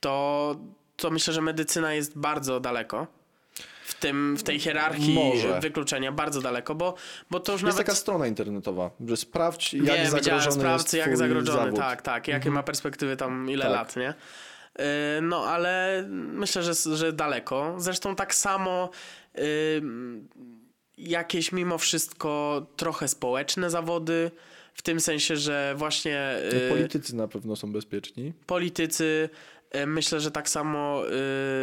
To, 0.01 0.57
to 0.97 1.11
myślę, 1.11 1.35
że 1.35 1.41
medycyna 1.43 1.95
jest 1.95 2.19
bardzo 2.19 2.61
daleko. 2.61 3.07
W, 3.89 3.95
tym, 3.95 4.37
w 4.37 4.43
tej 4.43 4.61
hierarchii 4.61 5.15
Może. 5.15 5.61
wykluczenia 5.61 6.13
bardzo 6.13 6.41
daleko, 6.41 6.75
bo, 6.75 6.95
bo 7.31 7.41
to 7.41 7.53
już 7.53 7.63
jest 7.63 7.73
nawet 7.77 7.87
taka 7.87 7.97
strona 7.99 8.27
internetowa, 8.27 8.91
że 9.07 9.17
sprawdź, 9.17 9.75
jak 9.75 9.83
widziałem 9.83 10.11
zagrożony 10.11 10.53
sprawcy, 10.57 10.97
jest 10.97 11.09
jak 11.09 11.17
zagrożony, 11.17 11.59
zawód. 11.59 11.77
tak, 11.81 12.03
tak, 12.03 12.29
jakie 12.29 12.51
ma 12.51 12.63
perspektywy 12.63 13.17
tam, 13.17 13.51
ile 13.51 13.65
Tak. 13.65 13.73
lat, 13.73 13.97
nie? 13.97 14.15
Yy, 14.79 14.85
No, 15.23 15.45
ale 15.45 16.05
myślę, 16.13 16.63
że, 16.63 16.97
że 16.97 17.13
daleko. 17.13 17.75
Zresztą 17.79 18.17
tak 18.17 18.35
samo 18.35 18.91
yy, 19.35 19.43
jakieś 20.99 21.53
mimo 21.53 21.79
wszystko 21.79 22.67
trochę 22.77 23.09
społeczne 23.09 23.71
zawody, 23.71 24.31
w 24.75 24.83
tym 24.83 25.01
sensie, 25.01 25.37
że 25.37 25.75
właśnie 25.77 26.39
yy, 26.53 26.69
Politycy 26.71 27.17
na 27.17 27.29
pewno 27.29 27.57
są 27.57 27.73
bezpieczni. 27.73 28.33
politycy, 28.47 29.29
myślę, 29.87 30.21
że 30.21 30.31
tak 30.31 30.49
samo 30.49 31.03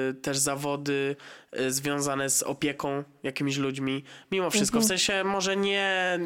yy, 0.08 0.14
też 0.14 0.38
zawody 0.38 1.16
yy, 1.54 1.72
związane 1.72 2.30
z 2.30 2.44
opieką 2.44 3.04
jakimiś 3.24 3.58
ludźmi, 3.58 4.04
mimo 4.32 4.50
wszystko, 4.50 4.78
Mhm. 4.78 4.86
w 4.86 4.88
sensie 4.88 5.24
może 5.24 5.58
nie 5.58 6.20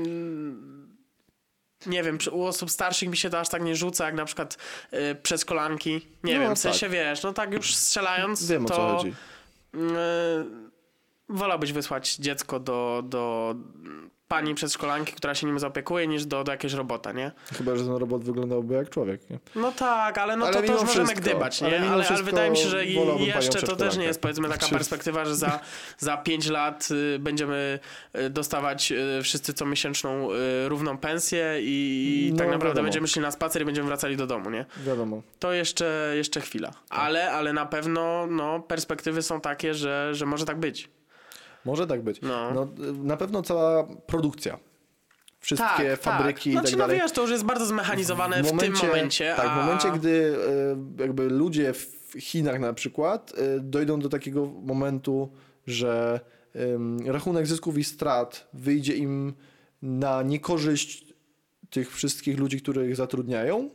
nie 1.85 2.03
wiem, 2.03 2.17
u 2.31 2.43
osób 2.43 2.71
starszych 2.71 3.09
mi 3.09 3.17
się 3.17 3.29
to 3.29 3.39
aż 3.39 3.49
tak 3.49 3.63
nie 3.63 3.75
rzuca, 3.75 4.05
jak 4.05 4.15
na 4.15 4.25
przykład 4.25 4.57
y, 4.93 5.15
przedszkolanki. 5.15 6.07
Nie 6.23 6.33
No, 6.35 6.39
wiem, 6.41 6.55
w 6.55 6.59
sensie 6.59 6.79
tak. 6.79 6.91
wiesz, 6.91 7.23
no 7.23 7.33
tak 7.33 7.53
już 7.53 7.75
strzelając, 7.75 8.47
Wiem 8.47 8.65
to 8.65 8.73
o 8.73 8.77
co 8.77 8.97
chodzi. 8.97 9.09
y, 9.75 9.79
wolałbyś 11.29 11.73
wysłać 11.73 12.15
dziecko 12.15 12.59
do, 12.59 13.03
do 13.05 13.55
pani 14.29 14.55
przedszkolanki, 14.55 15.13
która 15.13 15.35
się 15.35 15.47
nim 15.47 15.59
zaopiekuje, 15.59 16.07
niż 16.07 16.25
do, 16.25 16.43
do 16.43 16.51
jakiegoś 16.51 16.73
robota, 16.73 17.11
nie? 17.11 17.31
Chyba, 17.57 17.75
że 17.75 17.83
ten 17.83 17.95
robot 17.95 18.23
wyglądałby 18.23 18.73
jak 18.73 18.89
człowiek. 18.89 19.29
Nie? 19.29 19.39
No 19.55 19.71
tak, 19.71 20.17
ale 20.17 20.37
no 20.37 20.45
Ale 20.45 20.53
to, 20.53 20.61
to 20.61 20.73
już 20.73 20.81
możemy 20.81 21.05
wszystko, 21.05 21.21
gdybać, 21.21 21.61
nie? 21.61 21.67
ale 21.67 21.89
Ale, 21.89 22.07
ale, 22.07 22.23
wydaje 22.23 22.51
mi 22.51 22.57
się, 22.57 22.69
że 22.69 22.85
jeszcze 22.85 23.61
to 23.61 23.75
też 23.75 23.97
nie 23.97 24.05
jest 24.05 24.21
powiedzmy 24.21 24.49
taka 24.49 24.67
perspektywa, 24.67 25.25
że 25.25 25.35
za, 25.35 25.59
za 25.97 26.17
pięć 26.17 26.47
lat 26.47 26.87
y, 26.91 27.19
będziemy 27.19 27.79
y, 28.15 28.29
dostawać 28.29 28.91
y, 28.91 29.23
wszyscy 29.23 29.53
co 29.53 29.65
miesięczną 29.65 30.29
równą 30.67 30.97
pensję 30.97 31.57
i, 31.61 32.27
i 32.27 32.31
No, 32.31 32.37
tak 32.37 32.47
naprawdę 32.47 32.67
wiadomo. 32.67 32.83
będziemy 32.83 33.07
szli 33.07 33.21
na 33.21 33.31
spacer 33.31 33.61
i 33.61 33.65
będziemy 33.65 33.87
wracali 33.87 34.17
do 34.17 34.27
domu, 34.27 34.49
nie? 34.49 34.65
Wiadomo. 34.85 35.21
To 35.39 35.53
jeszcze, 35.53 36.13
jeszcze 36.15 36.41
chwila. 36.41 36.71
Ale, 36.89 37.31
ale 37.31 37.53
na 37.53 37.65
pewno 37.65 38.27
no, 38.27 38.59
perspektywy 38.59 39.21
są 39.21 39.41
takie, 39.41 39.73
że, 39.73 40.09
że 40.15 40.25
może 40.25 40.45
tak 40.45 40.59
być. 40.59 40.89
Może 41.65 41.87
tak 41.87 42.01
być. 42.01 42.21
No. 42.21 42.53
No, 42.53 42.67
na 43.03 43.17
pewno 43.17 43.41
cała 43.41 43.87
produkcja. 44.07 44.59
Wszystkie 45.39 45.95
fabryki 45.97 46.39
tak. 46.39 46.47
i 46.47 46.51
Znaczy, 46.51 46.71
tak 46.71 46.79
no 46.79 46.87
dalej. 46.87 46.97
wiesz, 47.01 47.11
to 47.11 47.21
już 47.21 47.31
jest 47.31 47.43
bardzo 47.43 47.65
zmechanizowane 47.65 48.43
w, 48.43 48.57
tym 48.59 48.73
momencie. 48.73 49.33
Tak, 49.37 49.45
a... 49.45 49.55
w 49.55 49.65
momencie, 49.65 49.91
gdy 49.91 50.37
e, 50.97 51.01
jakby 51.01 51.29
ludzie 51.29 51.73
w 51.73 52.13
Chinach 52.19 52.59
na 52.59 52.73
przykład 52.73 53.33
e, 53.37 53.59
dojdą 53.59 53.99
do 53.99 54.09
takiego 54.09 54.45
momentu, 54.45 55.31
że 55.67 56.19
rachunek 57.05 57.47
zysków 57.47 57.77
i 57.77 57.83
strat 57.83 58.47
wyjdzie 58.53 58.95
im 58.95 59.33
na 59.81 60.23
niekorzyść 60.23 61.13
tych 61.69 61.95
wszystkich 61.95 62.39
ludzi, 62.39 62.61
których 62.61 62.95
zatrudniają, 62.95 63.69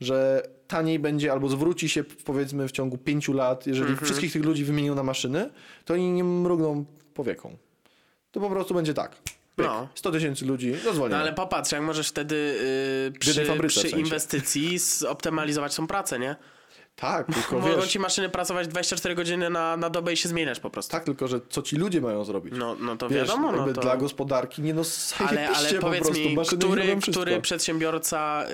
że 0.00 0.42
taniej 0.66 0.98
będzie 0.98 1.32
albo 1.32 1.48
zwróci 1.48 1.88
się 1.88 2.04
powiedzmy 2.04 2.68
w 2.68 2.72
ciągu 2.72 2.98
pięciu 2.98 3.32
lat, 3.32 3.66
jeżeli 3.66 3.90
Mhm. 3.90 4.04
wszystkich 4.06 4.32
tych 4.32 4.44
ludzi 4.44 4.64
wymienią 4.64 4.94
na 4.94 5.02
maszyny, 5.02 5.50
to 5.84 5.94
oni 5.94 6.12
nie 6.12 6.24
mrugną 6.24 6.84
powieką. 7.16 7.56
To 8.30 8.40
po 8.40 8.50
prostu 8.50 8.74
będzie 8.74 8.94
tak. 8.94 9.16
Pyk, 9.56 9.66
No. 9.66 9.88
100 9.94 10.10
tysięcy 10.12 10.44
ludzi, 10.46 10.74
zwolnione. 10.74 11.08
No 11.08 11.16
ale 11.16 11.32
popatrz, 11.32 11.72
jak 11.72 11.82
możesz 11.82 12.08
wtedy 12.08 12.34
yy, 12.34 13.10
W 13.10 13.18
przy, 13.18 13.44
fabryce 13.44 13.68
w 13.68 13.68
przy 13.68 13.80
sensie. 13.80 13.98
inwestycji 13.98 14.78
zoptymalizować 14.78 15.76
tą 15.76 15.86
pracę, 15.86 16.18
nie? 16.18 16.36
Tak, 16.96 17.26
tylko 17.34 17.58
Mogą 17.58 17.76
wiesz, 17.76 17.88
ci 17.88 17.98
maszyny 17.98 18.28
pracować 18.28 18.68
24 18.68 19.14
godziny 19.14 19.50
na, 19.50 19.76
na 19.76 19.90
dobę 19.90 20.12
i 20.12 20.16
się 20.16 20.28
zmieniać 20.28 20.60
po 20.60 20.70
prostu. 20.70 20.92
tak, 20.92 21.04
tylko 21.04 21.28
że 21.28 21.40
co 21.48 21.62
ci 21.62 21.76
ludzie 21.76 22.00
mają 22.00 22.24
zrobić? 22.24 22.54
No, 22.56 22.76
no 22.80 22.96
to 22.96 23.08
Wiesz, 23.08 23.28
wiadomo, 23.28 23.52
no 23.52 23.72
to... 23.72 23.80
dla 23.80 23.96
gospodarki 23.96 24.62
nie 24.62 24.74
no 24.74 24.82
Ale, 25.18 25.28
ale 25.28 25.36
zajebiście 25.46 25.74
po 25.76 25.86
powiedz 25.86 26.04
prostu, 26.04 26.22
mi, 26.28 26.34
maszyny 26.36 26.58
który, 26.58 26.82
wszystko. 26.82 27.10
który 27.12 27.40
przedsiębiorca 27.40 28.44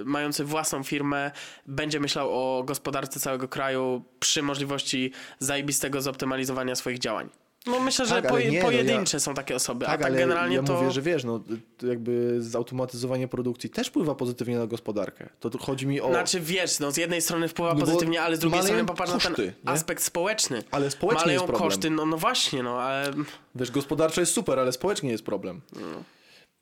y, 0.00 0.04
mający 0.04 0.44
własną 0.44 0.82
firmę 0.82 1.30
będzie 1.66 2.00
myślał 2.00 2.28
o 2.30 2.62
gospodarce 2.64 3.20
całego 3.20 3.48
kraju 3.48 4.04
przy 4.20 4.42
możliwości 4.42 5.12
zajebistego 5.38 6.00
zoptymalizowania 6.02 6.74
swoich 6.74 6.98
działań? 6.98 7.28
No 7.68 7.80
myślę, 7.80 8.06
że 8.06 8.22
Tak, 8.22 8.30
poje- 8.32 8.50
nie, 8.50 8.58
no 8.58 8.64
pojedyncze 8.64 9.20
są 9.20 9.34
takie 9.34 9.54
osoby, 9.56 9.86
Tak, 9.86 9.94
a 9.94 9.98
tak 9.98 10.06
ale 10.06 10.18
generalnie 10.18 10.56
ja 10.56 10.62
to... 10.62 10.74
mówię, 10.74 10.90
że 10.90 11.02
wiesz, 11.02 11.24
no 11.24 11.40
jakby 11.82 12.36
zautomatyzowanie 12.42 13.28
produkcji 13.28 13.70
też 13.70 13.88
wpływa 13.88 14.14
pozytywnie 14.14 14.58
na 14.58 14.66
gospodarkę. 14.66 15.28
To 15.40 15.58
chodzi 15.58 15.86
mi 15.86 16.00
o... 16.00 16.08
Znaczy 16.08 16.40
wiesz, 16.40 16.78
no 16.78 16.90
z 16.90 16.96
jednej 16.96 17.22
strony 17.22 17.48
wpływa 17.48 17.74
No 17.74 17.80
pozytywnie, 17.80 18.22
ale 18.22 18.36
z 18.36 18.38
drugiej 18.38 18.62
strony 18.62 18.84
popatrz 18.84 19.12
na 19.12 19.18
ten 19.18 19.28
koszty, 19.28 19.52
nie? 19.64 19.70
aspekt 19.70 20.02
społeczny. 20.02 20.62
Ale 20.70 20.90
społecznie 20.90 21.20
Maleją 21.20 21.40
jest 21.40 21.46
problem. 21.46 21.70
koszty, 21.70 21.90
no, 21.90 22.06
no 22.06 22.16
właśnie, 22.16 22.62
no 22.62 22.80
ale... 22.80 23.12
Wiesz, 23.54 23.70
gospodarczo 23.70 24.20
jest 24.20 24.32
super, 24.32 24.58
ale 24.58 24.72
społecznie 24.72 25.10
jest 25.10 25.24
problem. 25.24 25.60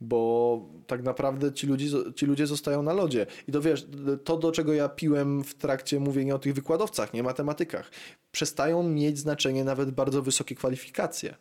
Bo 0.00 0.60
tak 0.86 1.02
naprawdę 1.02 1.52
ci 1.52 1.66
ludzie, 1.66 1.86
ci 2.14 2.26
ludzie 2.26 2.46
zostają 2.46 2.82
na 2.82 2.92
lodzie. 2.92 3.26
I 3.48 3.52
to 3.52 3.60
wiesz, 3.60 3.86
to 4.24 4.36
do 4.36 4.52
czego 4.52 4.72
ja 4.72 4.88
piłem 4.88 5.44
w 5.44 5.54
trakcie 5.54 6.00
mówienia 6.00 6.34
o 6.34 6.38
tych 6.38 6.54
wykładowcach, 6.54 7.14
nie 7.14 7.22
matematykach, 7.22 7.90
przestają 8.32 8.82
mieć 8.82 9.18
znaczenie 9.18 9.64
nawet 9.64 9.90
bardzo 9.90 10.22
wysokie 10.22 10.54
kwalifikacje. 10.54 11.34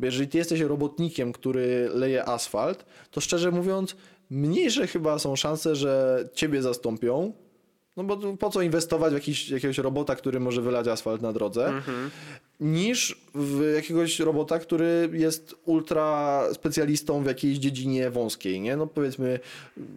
Bo 0.00 0.06
jeżeli 0.06 0.28
ty 0.28 0.38
jesteś 0.38 0.60
robotnikiem, 0.60 1.32
który 1.32 1.90
leje 1.94 2.28
asfalt, 2.28 2.84
to 3.10 3.20
szczerze 3.20 3.50
mówiąc, 3.50 3.96
mniejsze 4.30 4.86
chyba 4.86 5.18
są 5.18 5.36
szanse, 5.36 5.76
że 5.76 6.24
ciebie 6.34 6.62
zastąpią. 6.62 7.32
No 7.98 8.04
bo 8.04 8.36
po 8.36 8.50
co 8.50 8.62
inwestować 8.62 9.10
w 9.12 9.14
jakiś, 9.14 9.50
jakiegoś 9.50 9.78
robota, 9.78 10.16
który 10.16 10.40
może 10.40 10.62
wylać 10.62 10.88
asfalt 10.88 11.22
na 11.22 11.32
drodze, 11.32 11.72
niż 12.60 13.20
w 13.34 13.72
jakiegoś 13.74 14.20
robota, 14.20 14.58
który 14.58 15.10
jest 15.12 15.54
ultra 15.64 16.42
specjalistą 16.52 17.22
w 17.22 17.26
jakiejś 17.26 17.58
dziedzinie 17.58 18.10
wąskiej, 18.10 18.60
nie? 18.60 18.76
No 18.76 18.86
powiedzmy 18.86 19.40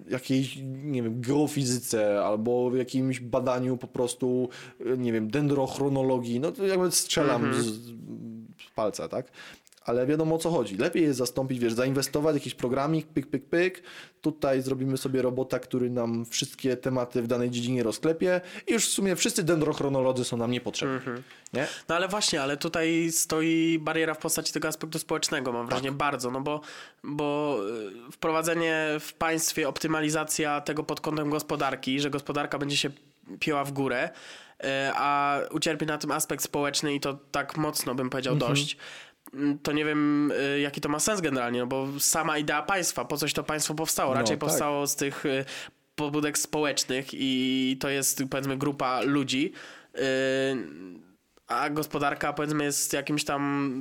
jakiejś, 0.09 0.57
nie 0.83 1.03
wiem, 1.03 1.21
geofizyce 1.21 2.23
albo 2.25 2.69
w 2.69 2.77
jakimś 2.77 3.19
badaniu 3.19 3.77
po 3.77 3.87
prostu, 3.87 4.49
nie 4.97 5.13
wiem, 5.13 5.31
dendrochronologii, 5.31 6.39
no 6.39 6.51
to 6.51 6.67
jakby 6.67 6.91
strzelam 6.91 7.53
z, 7.53 7.65
z 7.65 7.91
palca, 8.75 9.07
tak? 9.07 9.31
Ale 9.85 10.05
wiadomo 10.05 10.35
o 10.35 10.37
co 10.37 10.51
chodzi. 10.51 10.77
Lepiej 10.77 11.03
jest 11.03 11.17
zastąpić, 11.17 11.59
wiesz, 11.59 11.73
zainwestować 11.73 12.35
jakiś 12.35 12.55
programik, 12.55 13.07
pyk, 13.07 13.27
pyk, 13.27 13.45
pyk. 13.45 13.83
Tutaj 14.21 14.61
zrobimy 14.61 14.97
sobie 14.97 15.21
robota, 15.21 15.59
który 15.59 15.89
nam 15.89 16.25
wszystkie 16.25 16.77
tematy 16.77 17.21
w 17.21 17.27
danej 17.27 17.49
dziedzinie 17.49 17.83
rozklepie 17.83 18.41
i 18.67 18.73
już 18.73 18.85
w 18.85 18.89
sumie 18.89 19.15
wszyscy 19.15 19.43
dendrochronolodzy 19.43 20.25
są 20.25 20.37
nam 20.37 20.51
niepotrzebni. 20.51 20.99
Nie? 21.53 21.67
No 21.89 21.95
ale 21.95 22.07
właśnie, 22.07 22.41
ale 22.41 22.57
tutaj 22.57 23.11
stoi 23.11 23.79
bariera 23.79 24.13
w 24.13 24.17
postaci 24.17 24.53
tego 24.53 24.67
aspektu 24.67 24.99
społecznego, 24.99 25.51
mam 25.51 25.67
wrażenie, 25.67 25.91
bardzo, 25.91 26.31
no 26.31 26.41
bo, 26.41 26.61
bo 27.03 27.57
y, 28.07 28.11
wprowadzenie 28.11 28.87
w 28.99 29.13
państwie, 29.13 29.67
optymalizacja 29.69 30.61
tego 30.61 30.83
pod 30.83 31.01
kątem 31.01 31.29
gospodarki, 31.29 31.99
że 31.99 32.09
gospodarka 32.09 32.57
będzie 32.57 32.77
się 32.77 32.89
pięła 33.39 33.63
w 33.63 33.71
górę, 33.71 34.09
y, 34.63 34.67
a 34.95 35.39
ucierpi 35.51 35.85
na 35.85 35.97
tym 35.97 36.11
aspekt 36.11 36.43
społeczny 36.43 36.93
i 36.93 36.99
to 36.99 37.17
tak 37.31 37.57
mocno 37.57 37.95
bym 37.95 38.09
powiedział 38.09 38.35
dość, 38.35 38.73
mm, 38.73 38.85
to 39.63 39.71
nie 39.71 39.85
wiem, 39.85 40.31
y, 40.55 40.59
jaki 40.59 40.81
to 40.81 40.89
ma 40.89 40.99
sens 40.99 41.21
generalnie, 41.21 41.59
no 41.59 41.67
bo 41.67 41.87
sama 41.99 42.37
idea 42.37 42.61
państwa, 42.61 43.05
po 43.05 43.17
coś 43.17 43.33
to 43.33 43.43
państwo 43.43 43.73
powstało, 43.75 44.13
No, 44.13 44.19
raczej 44.19 44.37
tak. 44.37 44.39
powstało 44.39 44.87
z 44.87 44.95
tych 44.95 45.25
y, 45.25 45.45
pobudek 45.95 46.37
społecznych 46.37 47.07
i 47.13 47.77
to 47.79 47.89
jest 47.89 48.23
powiedzmy 48.29 48.57
grupa 48.57 49.01
ludzi, 49.01 49.53
y, 49.95 50.01
a 51.53 51.69
gospodarka 51.69 52.33
powiedzmy 52.33 52.63
jest 52.63 52.93
jakimś 52.93 53.23
tam 53.23 53.71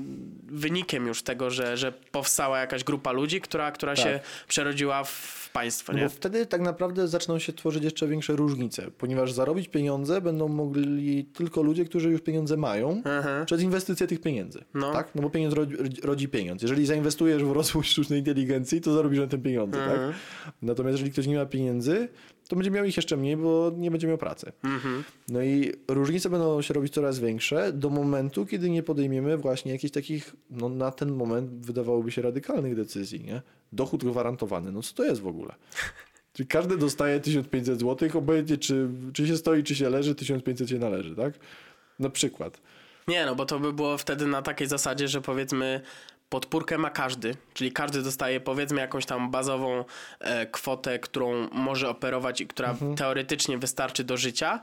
wynikiem 0.46 1.06
już 1.06 1.22
tego, 1.22 1.50
że, 1.50 1.76
że 1.76 1.92
powstała 1.92 2.58
jakaś 2.58 2.84
grupa 2.84 3.12
ludzi, 3.12 3.40
która, 3.40 3.72
która 3.72 3.94
Tak. 3.94 4.04
się 4.04 4.20
przerodziła 4.48 5.04
w 5.04 5.50
państwo, 5.52 5.92
No 5.92 5.98
nie? 5.98 6.04
bo 6.04 6.10
wtedy 6.10 6.46
tak 6.46 6.60
naprawdę 6.60 7.08
zaczną 7.08 7.38
się 7.38 7.52
tworzyć 7.52 7.84
jeszcze 7.84 8.08
większe 8.08 8.32
różnice, 8.36 8.90
ponieważ 8.98 9.32
zarobić 9.32 9.68
pieniądze 9.68 10.20
będą 10.20 10.48
mogli 10.48 11.24
tylko 11.24 11.62
ludzie, 11.62 11.84
którzy 11.84 12.10
już 12.10 12.20
pieniądze 12.20 12.56
mają 12.56 13.02
Aha. 13.04 13.44
przez 13.46 13.62
inwestycję 13.62 14.06
tych 14.06 14.20
pieniędzy. 14.20 14.64
No. 14.74 14.92
Tak? 14.92 15.14
No 15.14 15.22
bo 15.22 15.30
pieniądz 15.30 15.54
rodzi, 15.54 15.76
rodzi 16.02 16.28
pieniądz. 16.28 16.62
Jeżeli 16.62 16.86
zainwestujesz 16.86 17.44
w 17.44 17.52
rozwój 17.52 17.84
sztucznej 17.84 18.18
inteligencji, 18.18 18.80
to 18.80 18.94
zarobisz 18.94 19.18
na 19.20 19.26
tym 19.26 19.42
pieniądze. 19.42 19.78
Tak? 19.78 20.00
Natomiast 20.62 20.92
jeżeli 20.94 21.12
ktoś 21.12 21.26
nie 21.26 21.36
ma 21.36 21.46
pieniędzy, 21.46 22.08
to 22.50 22.56
będzie 22.56 22.70
miał 22.70 22.84
ich 22.84 22.96
jeszcze 22.96 23.16
mniej, 23.16 23.36
bo 23.36 23.72
nie 23.76 23.90
będzie 23.90 24.06
miał 24.06 24.18
pracy. 24.18 24.52
Mhm. 24.64 25.04
No 25.28 25.42
i 25.42 25.72
różnice 25.88 26.30
będą 26.30 26.62
się 26.62 26.74
robić 26.74 26.94
coraz 26.94 27.18
większe 27.18 27.72
do 27.72 27.90
momentu, 27.90 28.46
kiedy 28.46 28.70
nie 28.70 28.82
podejmiemy 28.82 29.36
właśnie 29.36 29.72
jakichś 29.72 29.92
takich, 29.92 30.36
no 30.50 30.68
na 30.68 30.90
ten 30.90 31.12
moment 31.12 31.66
wydawałoby 31.66 32.10
się 32.12 32.22
radykalnych 32.22 32.76
decyzji, 32.76 33.24
nie? 33.24 33.42
Dochód 33.72 34.04
gwarantowany, 34.04 34.72
no 34.72 34.82
co 34.82 34.94
to 34.94 35.04
jest 35.04 35.20
w 35.20 35.26
ogóle? 35.26 35.54
Czyli 36.32 36.46
każdy 36.46 36.76
dostaje 36.76 37.20
1500 37.20 37.80
zł, 37.80 38.08
obojętnie 38.14 38.58
czy, 38.58 38.88
czy 39.12 39.26
się 39.26 39.36
stoi, 39.36 39.62
czy 39.62 39.74
się 39.74 39.90
leży, 39.90 40.14
1500 40.14 40.68
się 40.68 40.78
należy, 40.78 41.16
tak? 41.16 41.34
Na 41.98 42.10
przykład. 42.10 42.60
Nie, 43.08 43.26
no 43.26 43.34
bo 43.34 43.46
to 43.46 43.60
by 43.60 43.72
było 43.72 43.98
wtedy 43.98 44.26
na 44.26 44.42
takiej 44.42 44.66
zasadzie, 44.66 45.08
że 45.08 45.20
powiedzmy 45.20 45.80
podpórkę 46.30 46.78
ma 46.78 46.90
każdy, 46.90 47.34
czyli 47.54 47.72
każdy 47.72 48.02
dostaje 48.02 48.40
powiedzmy 48.40 48.80
jakąś 48.80 49.06
tam 49.06 49.30
bazową 49.30 49.84
e, 50.20 50.46
kwotę, 50.46 50.98
którą 50.98 51.48
może 51.52 51.88
operować 51.88 52.40
i 52.40 52.46
która 52.46 52.70
Mhm. 52.70 52.94
teoretycznie 52.96 53.58
wystarczy 53.58 54.04
do 54.04 54.16
życia. 54.16 54.60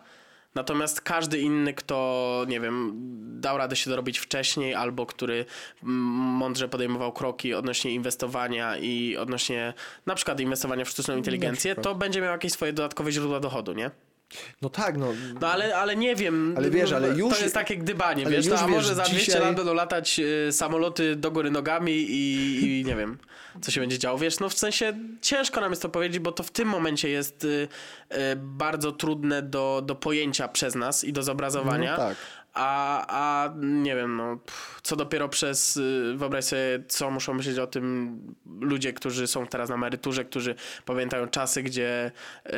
Natomiast 0.56 1.02
każdy 1.02 1.40
inny, 1.40 1.74
kto, 1.74 2.46
nie 2.48 2.60
wiem, 2.60 2.94
dał 3.42 3.58
radę 3.58 3.76
się 3.76 3.90
dorobić 3.90 4.20
wcześniej, 4.20 4.76
albo 4.76 5.06
który 5.06 5.46
mądrze 5.82 6.68
podejmował 6.70 7.12
kroki 7.14 7.54
odnośnie 7.54 7.92
inwestowania 7.92 8.78
i 8.78 9.18
odnośnie 9.18 9.74
na 10.06 10.16
przykład 10.16 10.40
inwestowania 10.40 10.86
w 10.86 10.90
sztuczną 10.90 11.18
inteligencję, 11.18 11.76
to 11.76 11.96
będzie 11.96 12.22
miał 12.22 12.32
jakieś 12.32 12.52
swoje 12.52 12.74
dodatkowe 12.74 13.12
źródła 13.12 13.40
dochodu, 13.40 13.74
nie? 13.74 13.92
No 14.62 14.70
tak, 14.70 14.98
no. 14.98 15.14
No 15.42 15.48
ale, 15.48 15.76
ale 15.78 15.96
nie 15.96 16.16
wiem. 16.16 16.54
Ale 16.58 16.70
wiesz, 16.70 16.92
ale 16.92 17.12
to 17.12 17.18
już- 17.18 17.42
jest 17.42 17.54
takie 17.54 17.78
gdybanie, 17.78 18.26
ale 18.26 18.36
wiesz, 18.36 18.46
już 18.46 18.56
to, 18.56 18.62
a 18.62 18.68
wiesz, 18.68 18.76
może 18.76 18.96
za 18.96 19.04
200 19.04 19.26
dzisiaj- 19.26 19.42
lat 19.42 19.56
będą 19.56 19.74
latać 19.74 20.20
y, 20.20 20.52
samoloty 20.52 21.16
do 21.16 21.32
góry 21.32 21.52
nogami 21.52 21.92
i, 21.94 22.80
i 22.80 22.84
nie 22.86 22.96
wiem, 22.96 23.18
co 23.62 23.72
się 23.72 23.82
będzie 23.82 24.00
działo. 24.00 24.18
Wiesz, 24.18 24.40
no 24.40 24.50
w 24.50 24.54
sensie 24.54 24.94
ciężko 25.22 25.62
nam 25.62 25.72
jest 25.72 25.82
to 25.82 25.90
powiedzieć, 25.90 26.20
bo 26.20 26.32
to 26.32 26.44
w 26.44 26.52
tym 26.52 26.68
momencie 26.68 27.10
jest 27.10 27.44
y, 27.44 27.48
y, 27.48 28.18
bardzo 28.36 28.92
trudne 28.92 29.42
do, 29.42 29.82
do 29.86 29.96
pojęcia 29.96 30.48
przez 30.48 30.76
nas 30.76 31.04
i 31.04 31.14
do 31.14 31.24
zobrazowania. 31.24 31.92
No 31.92 31.98
tak. 31.98 32.18
A, 32.58 33.06
a 33.10 33.54
nie 33.58 33.96
wiem, 33.96 34.16
no, 34.16 34.38
pff, 34.38 34.80
co 34.84 34.96
dopiero 34.96 35.30
przez, 35.30 35.78
y, 35.78 36.14
wyobraź 36.18 36.46
sobie, 36.46 36.84
co 36.88 37.12
muszą 37.12 37.34
myśleć 37.34 37.60
o 37.60 37.68
tym 37.68 38.20
ludzie, 38.62 38.94
którzy 38.94 39.28
są 39.28 39.48
teraz 39.48 39.70
na 39.70 39.76
emeryturze, 39.76 40.26
którzy 40.26 40.56
pamiętają 40.86 41.28
czasy, 41.28 41.64
gdzie 41.64 42.12
y, 42.46 42.52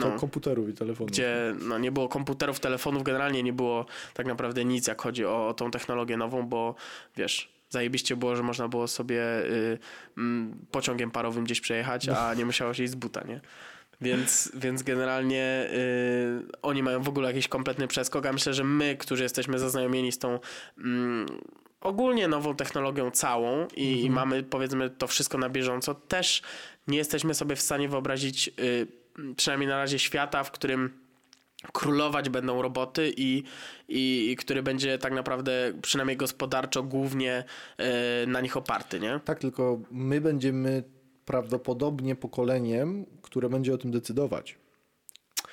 To 0.00 0.08
no, 0.08 0.18
komputerów 0.18 0.68
i 0.68 0.72
telefonów. 0.72 1.10
gdzie 1.10 1.54
no, 1.60 1.78
nie 1.78 1.92
było 1.92 2.08
komputerów, 2.08 2.60
telefonów, 2.60 3.02
generalnie 3.02 3.42
nie 3.42 3.52
było 3.52 3.86
tak 4.14 4.26
naprawdę 4.26 4.64
nic, 4.64 4.86
jak 4.86 5.02
chodzi 5.02 5.24
o, 5.24 5.48
o 5.48 5.54
tą 5.54 5.70
technologię 5.70 6.16
nową, 6.16 6.42
bo 6.46 6.74
wiesz, 7.16 7.52
zajebiście 7.68 8.16
było, 8.16 8.36
że 8.36 8.42
można 8.42 8.68
było 8.68 8.88
sobie 8.88 9.22
y, 9.44 9.78
pociągiem 10.70 11.10
parowym 11.10 11.44
gdzieś 11.44 11.60
przejechać, 11.60 12.08
a 12.08 12.34
nie 12.34 12.44
musiało 12.46 12.74
się 12.74 12.82
iść 12.82 12.92
z 12.92 12.96
buta, 12.96 13.24
nie? 13.24 13.40
Więc, 14.00 14.52
więc 14.54 14.82
generalnie 14.82 15.68
y, 15.72 16.62
oni 16.62 16.82
mają 16.82 17.02
w 17.02 17.08
ogóle 17.08 17.28
jakiś 17.28 17.48
kompletny 17.48 17.88
przeskok, 17.88 18.26
a 18.26 18.32
myślę, 18.32 18.54
że 18.54 18.64
my, 18.64 18.96
którzy 18.96 19.22
jesteśmy 19.22 19.58
zaznajomieni 19.58 20.12
z 20.12 20.18
tą 20.18 20.38
mm, 20.78 21.26
ogólnie 21.80 22.28
nową 22.28 22.56
technologią 22.56 23.10
całą 23.10 23.68
i, 23.76 24.04
i 24.04 24.10
mamy 24.10 24.42
powiedzmy 24.42 24.90
to 24.90 25.06
wszystko 25.06 25.38
na 25.38 25.48
bieżąco, 25.48 25.94
też 25.94 26.42
nie 26.88 26.98
jesteśmy 26.98 27.34
sobie 27.34 27.56
w 27.56 27.60
stanie 27.60 27.88
wyobrazić 27.88 28.50
y, 28.60 28.86
przynajmniej 29.36 29.68
na 29.68 29.76
razie 29.76 29.98
świata, 29.98 30.44
w 30.44 30.50
którym 30.50 31.06
królować 31.72 32.28
będą 32.28 32.62
roboty 32.62 33.12
i, 33.16 33.42
i, 33.88 34.30
i 34.30 34.36
który 34.36 34.62
będzie 34.62 34.98
tak 34.98 35.12
naprawdę 35.12 35.72
przynajmniej 35.82 36.16
gospodarczo 36.16 36.82
głównie 36.82 37.44
y, 38.24 38.26
na 38.26 38.40
nich 38.40 38.56
oparty, 38.56 39.00
nie? 39.00 39.20
Tak, 39.24 39.38
tylko 39.38 39.80
my 39.90 40.20
będziemy 40.20 40.82
prawdopodobnie 41.26 42.14
pokoleniem, 42.16 43.06
które 43.22 43.48
będzie 43.48 43.74
o 43.74 43.78
tym 43.78 43.90
decydować. 43.90 44.58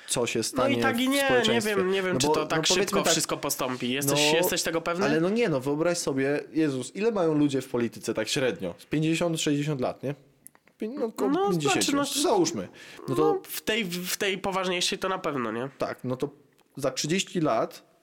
Co 0.08 0.26
się 0.26 0.38
No 0.38 0.42
stanie 0.42 0.78
i 0.78 0.80
tak 0.82 1.00
i 1.00 1.08
nie, 1.08 1.42
nie 1.48 1.60
wiem, 1.60 1.90
nie 1.90 2.02
wiem 2.02 2.12
No 2.14 2.20
czy 2.20 2.26
bo- 2.26 2.32
to 2.34 2.46
tak 2.46 2.58
no 2.70 2.74
szybko 2.74 3.02
tak, 3.02 3.12
wszystko 3.12 3.36
postąpi. 3.36 3.90
Jesteś, 3.90 4.20
no, 4.32 4.38
jesteś 4.38 4.62
tego 4.62 4.80
pewny? 4.80 5.06
Ale 5.06 5.20
no 5.20 5.28
nie, 5.28 5.48
no 5.48 5.60
wyobraź 5.60 5.98
sobie, 5.98 6.40
Jezus, 6.52 6.96
ile 6.96 7.10
mają 7.10 7.34
ludzie 7.34 7.60
w 7.62 7.68
polityce 7.68 8.14
tak 8.14 8.28
średnio? 8.28 8.74
Z 8.78 8.86
50-60 8.86 9.80
lat, 9.80 10.02
nie? 10.02 10.14
no, 10.82 11.12
No, 11.28 11.48
50, 11.50 11.60
znaczy, 11.72 11.94
no, 11.96 12.04
załóżmy. 12.04 12.68
No 13.08 13.14
to 13.14 13.22
No, 13.34 13.40
w, 13.44 13.60
tej, 13.60 13.84
w 13.84 14.16
tej 14.16 14.38
poważniejszej 14.38 14.98
to 14.98 15.08
na 15.08 15.18
pewno, 15.18 15.52
nie? 15.52 15.68
tak, 15.78 15.98
no 16.04 16.16
to 16.16 16.28
za 16.76 16.90
30 16.90 17.40
lat 17.40 17.93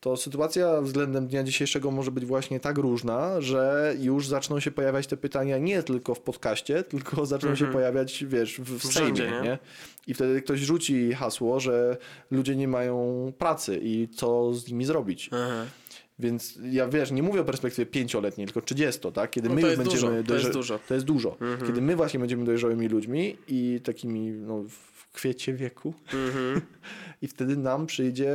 to 0.00 0.16
sytuacja 0.16 0.80
względem 0.80 1.26
dnia 1.26 1.44
dzisiejszego 1.44 1.90
może 1.90 2.10
być 2.10 2.24
właśnie 2.26 2.60
tak 2.60 2.78
różna, 2.78 3.40
że 3.40 3.94
już 4.00 4.28
zaczną 4.28 4.60
się 4.60 4.70
pojawiać 4.70 5.06
te 5.06 5.16
pytania 5.16 5.58
nie 5.58 5.82
tylko 5.82 6.14
w 6.14 6.20
podcaście, 6.20 6.82
tylko 6.82 7.26
zaczną 7.26 7.54
się 7.54 7.66
pojawiać, 7.66 8.24
wiesz, 8.28 8.60
w, 8.60 8.78
w 8.78 8.92
Sejmie, 8.92 9.20
nie? 9.20 9.40
nie? 9.42 9.58
I 10.06 10.14
wtedy 10.14 10.42
ktoś 10.42 10.60
rzuci 10.60 11.12
hasło, 11.12 11.60
że 11.60 11.96
ludzie 12.30 12.56
nie 12.56 12.68
mają 12.68 13.32
pracy 13.38 13.80
i 13.82 14.08
co 14.08 14.54
z 14.54 14.68
nimi 14.68 14.84
zrobić. 14.84 15.30
Aha. 15.32 15.64
Więc 16.18 16.58
ja 16.70 16.88
wiesz, 16.88 17.10
nie 17.10 17.22
mówię 17.22 17.40
o 17.40 17.44
perspektywie 17.44 17.86
pięcioletniej, 17.86 18.46
tylko 18.46 18.60
30, 18.62 19.12
tak? 19.12 19.30
Kiedy 19.30 19.48
No 19.48 19.54
my 19.54 19.60
to 19.60 19.68
już 19.68 19.78
jest 19.78 19.90
będziemy 19.90 20.22
dużo, 20.22 20.28
to 20.28 20.34
jest 20.34 20.52
dużo. 20.52 20.78
To 20.88 20.94
jest 20.94 21.06
dużo. 21.06 21.32
Mhm. 21.40 21.66
Kiedy 21.66 21.80
my 21.80 21.96
właśnie 21.96 22.20
będziemy 22.20 22.44
dojrzałymi 22.44 22.88
ludźmi 22.88 23.36
i 23.48 23.80
takimi 23.84 24.30
no, 24.30 24.62
w 24.68 25.08
kwiecie 25.12 25.54
wieku, 25.54 25.94
Mhm. 26.12 26.60
i 27.22 27.28
wtedy 27.28 27.56
nam 27.56 27.86
przyjdzie 27.86 28.32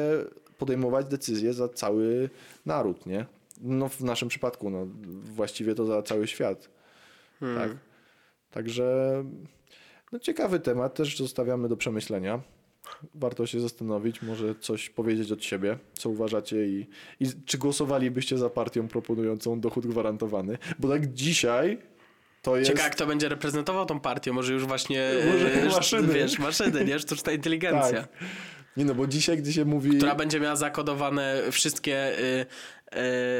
podejmować 0.63 1.05
decyzje 1.05 1.53
za 1.53 1.69
cały 1.69 2.29
naród, 2.65 3.05
nie? 3.05 3.25
No 3.61 3.89
w 3.89 4.01
naszym 4.01 4.29
przypadku, 4.29 4.69
no 4.69 4.87
właściwie 5.35 5.75
to 5.75 5.85
za 5.85 6.01
cały 6.01 6.27
świat, 6.27 6.69
Mhm. 7.41 7.69
tak? 7.69 7.77
Także 8.51 8.85
no 10.11 10.19
ciekawy 10.19 10.59
temat, 10.59 10.93
też 10.95 11.17
zostawiamy 11.17 11.69
do 11.69 11.77
przemyślenia. 11.77 12.41
Warto 13.15 13.45
się 13.47 13.59
zastanowić, 13.59 14.21
może 14.21 14.55
coś 14.55 14.89
powiedzieć 14.89 15.31
od 15.31 15.43
siebie, 15.43 15.77
co 15.93 16.09
uważacie 16.09 16.67
i, 16.67 16.87
i 17.19 17.25
czy 17.45 17.57
głosowalibyście 17.57 18.37
za 18.37 18.49
partią 18.49 18.87
proponującą 18.87 19.59
dochód 19.59 19.87
gwarantowany, 19.87 20.57
bo 20.79 20.89
tak 20.89 21.13
dzisiaj 21.13 21.77
to 22.41 22.57
jest... 22.57 22.71
Ciekawe, 22.71 22.89
kto 22.89 23.05
będzie 23.07 23.29
reprezentował 23.29 23.85
tą 23.85 23.99
partię. 23.99 24.33
Może 24.33 24.53
już 24.53 24.65
właśnie 24.65 25.11
Może 25.31 25.53
e, 25.53 25.65
maszyny. 25.69 26.13
wiesz, 26.13 26.39
maszyny, 26.39 26.85
nie? 26.85 26.99
Sztuczna 26.99 27.31
inteligencja. 27.31 28.01
Tak. 28.01 28.09
Nie 28.77 28.85
no, 28.85 28.95
bo 28.95 29.07
dzisiaj, 29.07 29.37
gdy 29.37 29.53
się 29.53 29.65
mówi... 29.65 29.97
Która 29.97 30.15
będzie 30.15 30.39
miała 30.39 30.55
zakodowane 30.55 31.41
wszystkie, 31.51 32.19
y, 32.19 32.45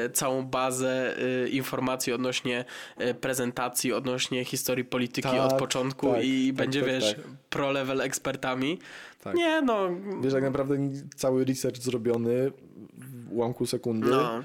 y, 0.06 0.10
całą 0.10 0.46
bazę 0.46 1.16
y, 1.46 1.50
informacji 1.50 2.14
odnośnie 2.14 2.66
y, 3.02 3.14
prezentacji, 3.14 3.94
odnośnie 3.94 4.46
historii 4.46 4.86
polityki 4.86 5.30
Tak, 5.30 5.40
od 5.40 5.54
początku 5.54 6.14
tak, 6.14 6.24
i 6.24 6.48
tak, 6.48 6.56
będzie, 6.56 6.82
tak, 6.82 6.90
wiesz, 6.90 7.14
tak. 7.14 7.26
pro-level 7.50 8.02
ekspertami. 8.02 8.80
Tak. 9.24 9.36
Nie, 9.36 9.62
no... 9.62 9.90
Wiesz, 10.22 10.34
jak 10.34 10.44
naprawdę 10.44 10.78
cały 11.16 11.46
research 11.46 11.78
zrobiony 11.78 12.52
w 12.98 13.32
ułamku 13.32 13.66
sekundy, 13.66 14.08
No, 14.08 14.44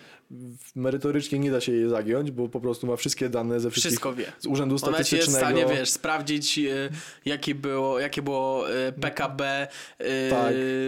merytorycznie 0.75 1.39
nie 1.39 1.51
da 1.51 1.61
się 1.61 1.73
jej 1.73 1.89
zagiąć, 1.89 2.31
bo 2.31 2.49
po 2.49 2.61
prostu 2.61 2.87
ma 2.87 2.97
wszystkie 2.97 3.29
dane 3.29 3.61
ze 3.61 3.71
wszystkich... 3.71 3.91
wszystko 3.91 4.15
wie. 4.15 4.33
Z 4.39 4.47
Urzędu 4.47 4.77
Ona 4.83 5.05
ci 5.05 5.17
jest 5.17 5.29
w 5.29 5.31
Statystycznego. 5.31 5.61
stanie, 5.61 5.81
wiesz, 5.81 5.91
sprawdzić, 5.91 6.59
y, 6.59 6.91
jaki 7.25 7.55
było, 7.55 8.01
jakie 8.01 8.23
było 8.23 8.71
y, 8.71 8.93
PKB 8.93 9.69
y, 10.01 10.31
Tak, 10.31 10.41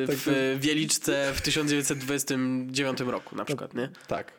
tak 0.07 0.17
w 0.17 0.57
Wieliczce 0.61 1.33
w 1.35 1.41
1929 1.41 3.01
roku 3.01 3.37
na 3.37 3.45
przykład, 3.45 3.75
nie? 3.75 3.89
Tak. 4.07 4.33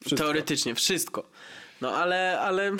Wszystko. 0.00 0.24
Teoretycznie, 0.24 0.74
wszystko. 0.74 1.30
No 1.80 1.90
ale, 1.96 2.40
ale 2.40 2.72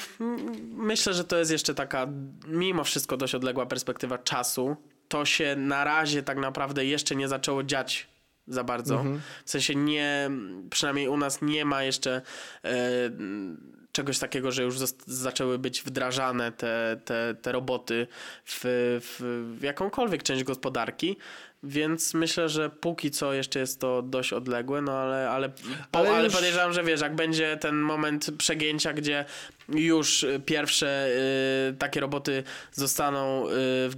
myślę, 0.75 1.15
że 1.15 1.25
to 1.25 1.39
jest 1.39 1.51
jeszcze 1.51 1.75
taka 1.75 2.07
mimo 2.49 2.85
wszystko 2.85 3.17
dość 3.17 3.35
odległa 3.35 3.67
perspektywa 3.67 4.19
czasu. 4.19 4.77
To 5.09 5.25
się 5.25 5.57
na 5.57 5.85
razie 5.85 6.23
tak 6.23 6.39
naprawdę 6.39 6.85
jeszcze 6.87 7.17
nie 7.17 7.29
zaczęło 7.29 7.63
dziać 7.63 8.09
za 8.47 8.65
bardzo. 8.65 8.95
Mhm. 8.95 9.21
W 9.45 9.51
sensie 9.51 9.75
nie, 9.75 10.31
przynajmniej 10.71 11.09
u 11.09 11.17
nas 11.17 11.43
nie 11.43 11.65
ma 11.65 11.83
jeszcze 11.83 12.23
e, 12.65 12.75
czegoś 13.93 14.19
takiego, 14.19 14.53
że 14.53 14.63
już 14.63 14.79
zaczęły 15.07 15.59
być 15.59 15.83
wdrażane 15.83 16.53
te, 16.53 17.01
te, 17.05 17.35
te 17.43 17.53
roboty 17.53 18.07
w, 18.45 18.61
w, 19.01 19.55
w 19.59 19.63
jakąkolwiek 19.63 20.23
część 20.23 20.45
gospodarki. 20.45 21.17
Więc 21.65 22.15
myślę, 22.15 22.49
że 22.49 22.71
póki 22.71 23.11
co 23.11 23.33
jeszcze 23.33 23.61
jest 23.61 23.81
to 23.81 24.03
dość 24.03 24.33
odległe, 24.33 24.83
no 24.83 24.93
ale, 24.93 25.31
ale, 25.31 25.53
Ale 25.93 26.11
ale, 26.11 26.25
już- 26.25 26.35
podejrzewam, 26.35 26.73
że 26.73 26.85
wiesz, 26.85 27.01
jak 27.01 27.15
będzie 27.15 27.57
ten 27.57 27.77
moment 27.77 28.31
przegięcia, 28.39 28.93
gdzie 28.93 29.25
już 29.69 30.23
y, 30.23 30.41
pierwsze 30.47 31.09
y, 31.71 31.75
takie 31.77 32.01
roboty 32.01 32.43
zostaną, 32.73 33.47
y, 33.47 33.51
w, 33.89 33.95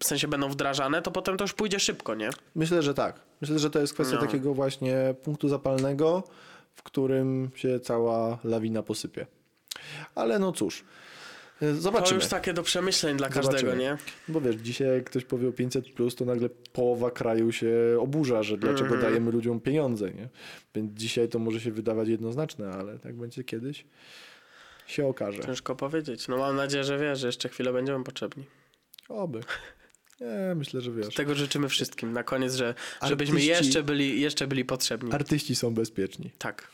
w 0.00 0.04
sensie 0.06 0.28
będą 0.28 0.48
wdrażane, 0.48 1.02
to 1.02 1.10
potem 1.10 1.36
to 1.36 1.44
już 1.44 1.52
pójdzie 1.52 1.80
szybko, 1.80 2.14
nie? 2.14 2.30
Myślę, 2.54 2.82
że 2.82 2.94
tak. 2.94 3.20
Myślę, 3.40 3.58
że 3.58 3.70
to 3.70 3.78
jest 3.78 3.94
kwestia 3.94 4.14
No. 4.16 4.20
takiego 4.22 4.54
właśnie 4.54 5.14
punktu 5.24 5.48
zapalnego, 5.48 6.22
w 6.74 6.82
którym 6.82 7.50
się 7.54 7.80
cała 7.80 8.38
lawina 8.44 8.82
posypie. 8.82 9.26
Ale 10.14 10.38
no 10.38 10.52
cóż, 10.52 10.84
To 11.62 11.74
zobaczymy. 11.80 12.20
już 12.20 12.28
takie 12.30 12.52
do 12.52 12.62
przemyśleń 12.62 13.16
dla 13.16 13.28
każdego, 13.28 13.58
Zobaczymy. 13.58 13.76
nie? 13.82 13.96
Bo 14.28 14.40
wiesz, 14.40 14.56
dzisiaj 14.56 14.88
jak 14.88 15.04
ktoś 15.04 15.24
powie 15.24 15.48
o 15.48 15.52
500, 15.52 15.84
to 16.16 16.24
nagle 16.24 16.48
połowa 16.72 17.10
kraju 17.10 17.52
się 17.52 17.72
oburza, 18.00 18.42
że 18.42 18.56
dlaczego 18.58 18.84
Mhm. 18.94 19.02
dajemy 19.02 19.30
ludziom 19.32 19.60
pieniądze, 19.60 20.10
nie? 20.10 20.28
Więc 20.74 20.92
dzisiaj 20.98 21.28
to 21.28 21.38
może 21.38 21.60
się 21.60 21.72
wydawać 21.72 22.08
jednoznaczne, 22.08 22.70
ale 22.70 22.98
tak 22.98 23.14
będzie 23.16 23.44
kiedyś 23.44 23.84
się 24.86 25.06
okaże. 25.06 25.42
Ciężko 25.44 25.76
powiedzieć. 25.76 26.28
No 26.28 26.36
mam 26.36 26.56
nadzieję, 26.56 26.84
że 26.84 26.98
wiesz, 26.98 27.18
że 27.18 27.26
jeszcze 27.26 27.48
chwilę 27.48 27.72
będziemy 27.72 28.04
potrzebni. 28.04 28.44
Oby. 29.08 29.40
Nie, 30.20 30.54
myślę, 30.54 30.80
że 30.80 30.92
wiesz. 30.92 31.14
Tego 31.14 31.34
życzymy 31.34 31.68
wszystkim. 31.68 32.12
Na 32.12 32.22
koniec, 32.24 32.54
że, 32.54 32.74
żebyśmy 33.02 33.34
Artyści- 33.40 33.48
jeszcze 33.48 33.82
byli, 33.82 34.20
jeszcze 34.20 34.46
byli 34.46 34.64
potrzebni. 34.64 35.12
Artyści 35.12 35.54
są 35.56 35.74
bezpieczni. 35.74 36.30
Tak. 36.38 36.68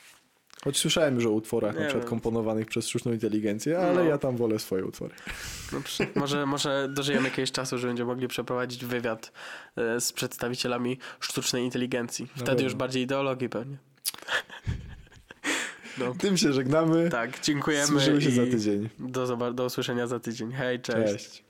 Choć 0.68 0.78
słyszałem 0.78 1.14
już 1.14 1.26
o 1.26 1.30
utworach 1.30 1.74
Nie 1.74 1.80
na 1.80 1.86
przykład 1.86 2.04
wiem. 2.04 2.10
komponowanych 2.10 2.66
przez 2.66 2.88
sztuczną 2.88 3.12
inteligencję, 3.12 3.78
ale 3.78 3.94
No. 3.94 4.02
ja 4.02 4.18
tam 4.18 4.36
wolę 4.36 4.58
swoje 4.58 4.84
utwory. 4.84 5.14
No, 5.72 5.80
może, 6.14 6.46
może 6.46 6.88
dożyjemy 6.90 7.28
jakiegoś 7.28 7.52
czasu, 7.52 7.78
że 7.78 7.86
będziemy 7.86 8.06
mogli 8.06 8.28
przeprowadzić 8.28 8.84
wywiad 8.84 9.32
e, 9.76 10.00
z 10.00 10.12
przedstawicielami 10.12 10.98
sztucznej 11.20 11.64
inteligencji. 11.64 12.26
Wtedy 12.36 12.64
już 12.64 12.74
bardziej 12.74 13.02
ideologii 13.02 13.48
pewnie. 13.48 13.76
No, 15.98 16.14
Tym 16.18 16.36
się 16.36 16.52
żegnamy. 16.52 17.08
tak, 17.10 17.40
dziękujemy. 17.40 17.86
Słyszymy 17.86 18.22
się 18.22 18.30
za 18.30 18.42
tydzień. 18.46 18.88
Do, 18.98 19.52
do 19.52 19.64
usłyszenia 19.64 20.06
za 20.06 20.20
tydzień. 20.20 20.52
Hej, 20.52 20.80
cześć. 20.80 21.12
Cześć. 21.12 21.44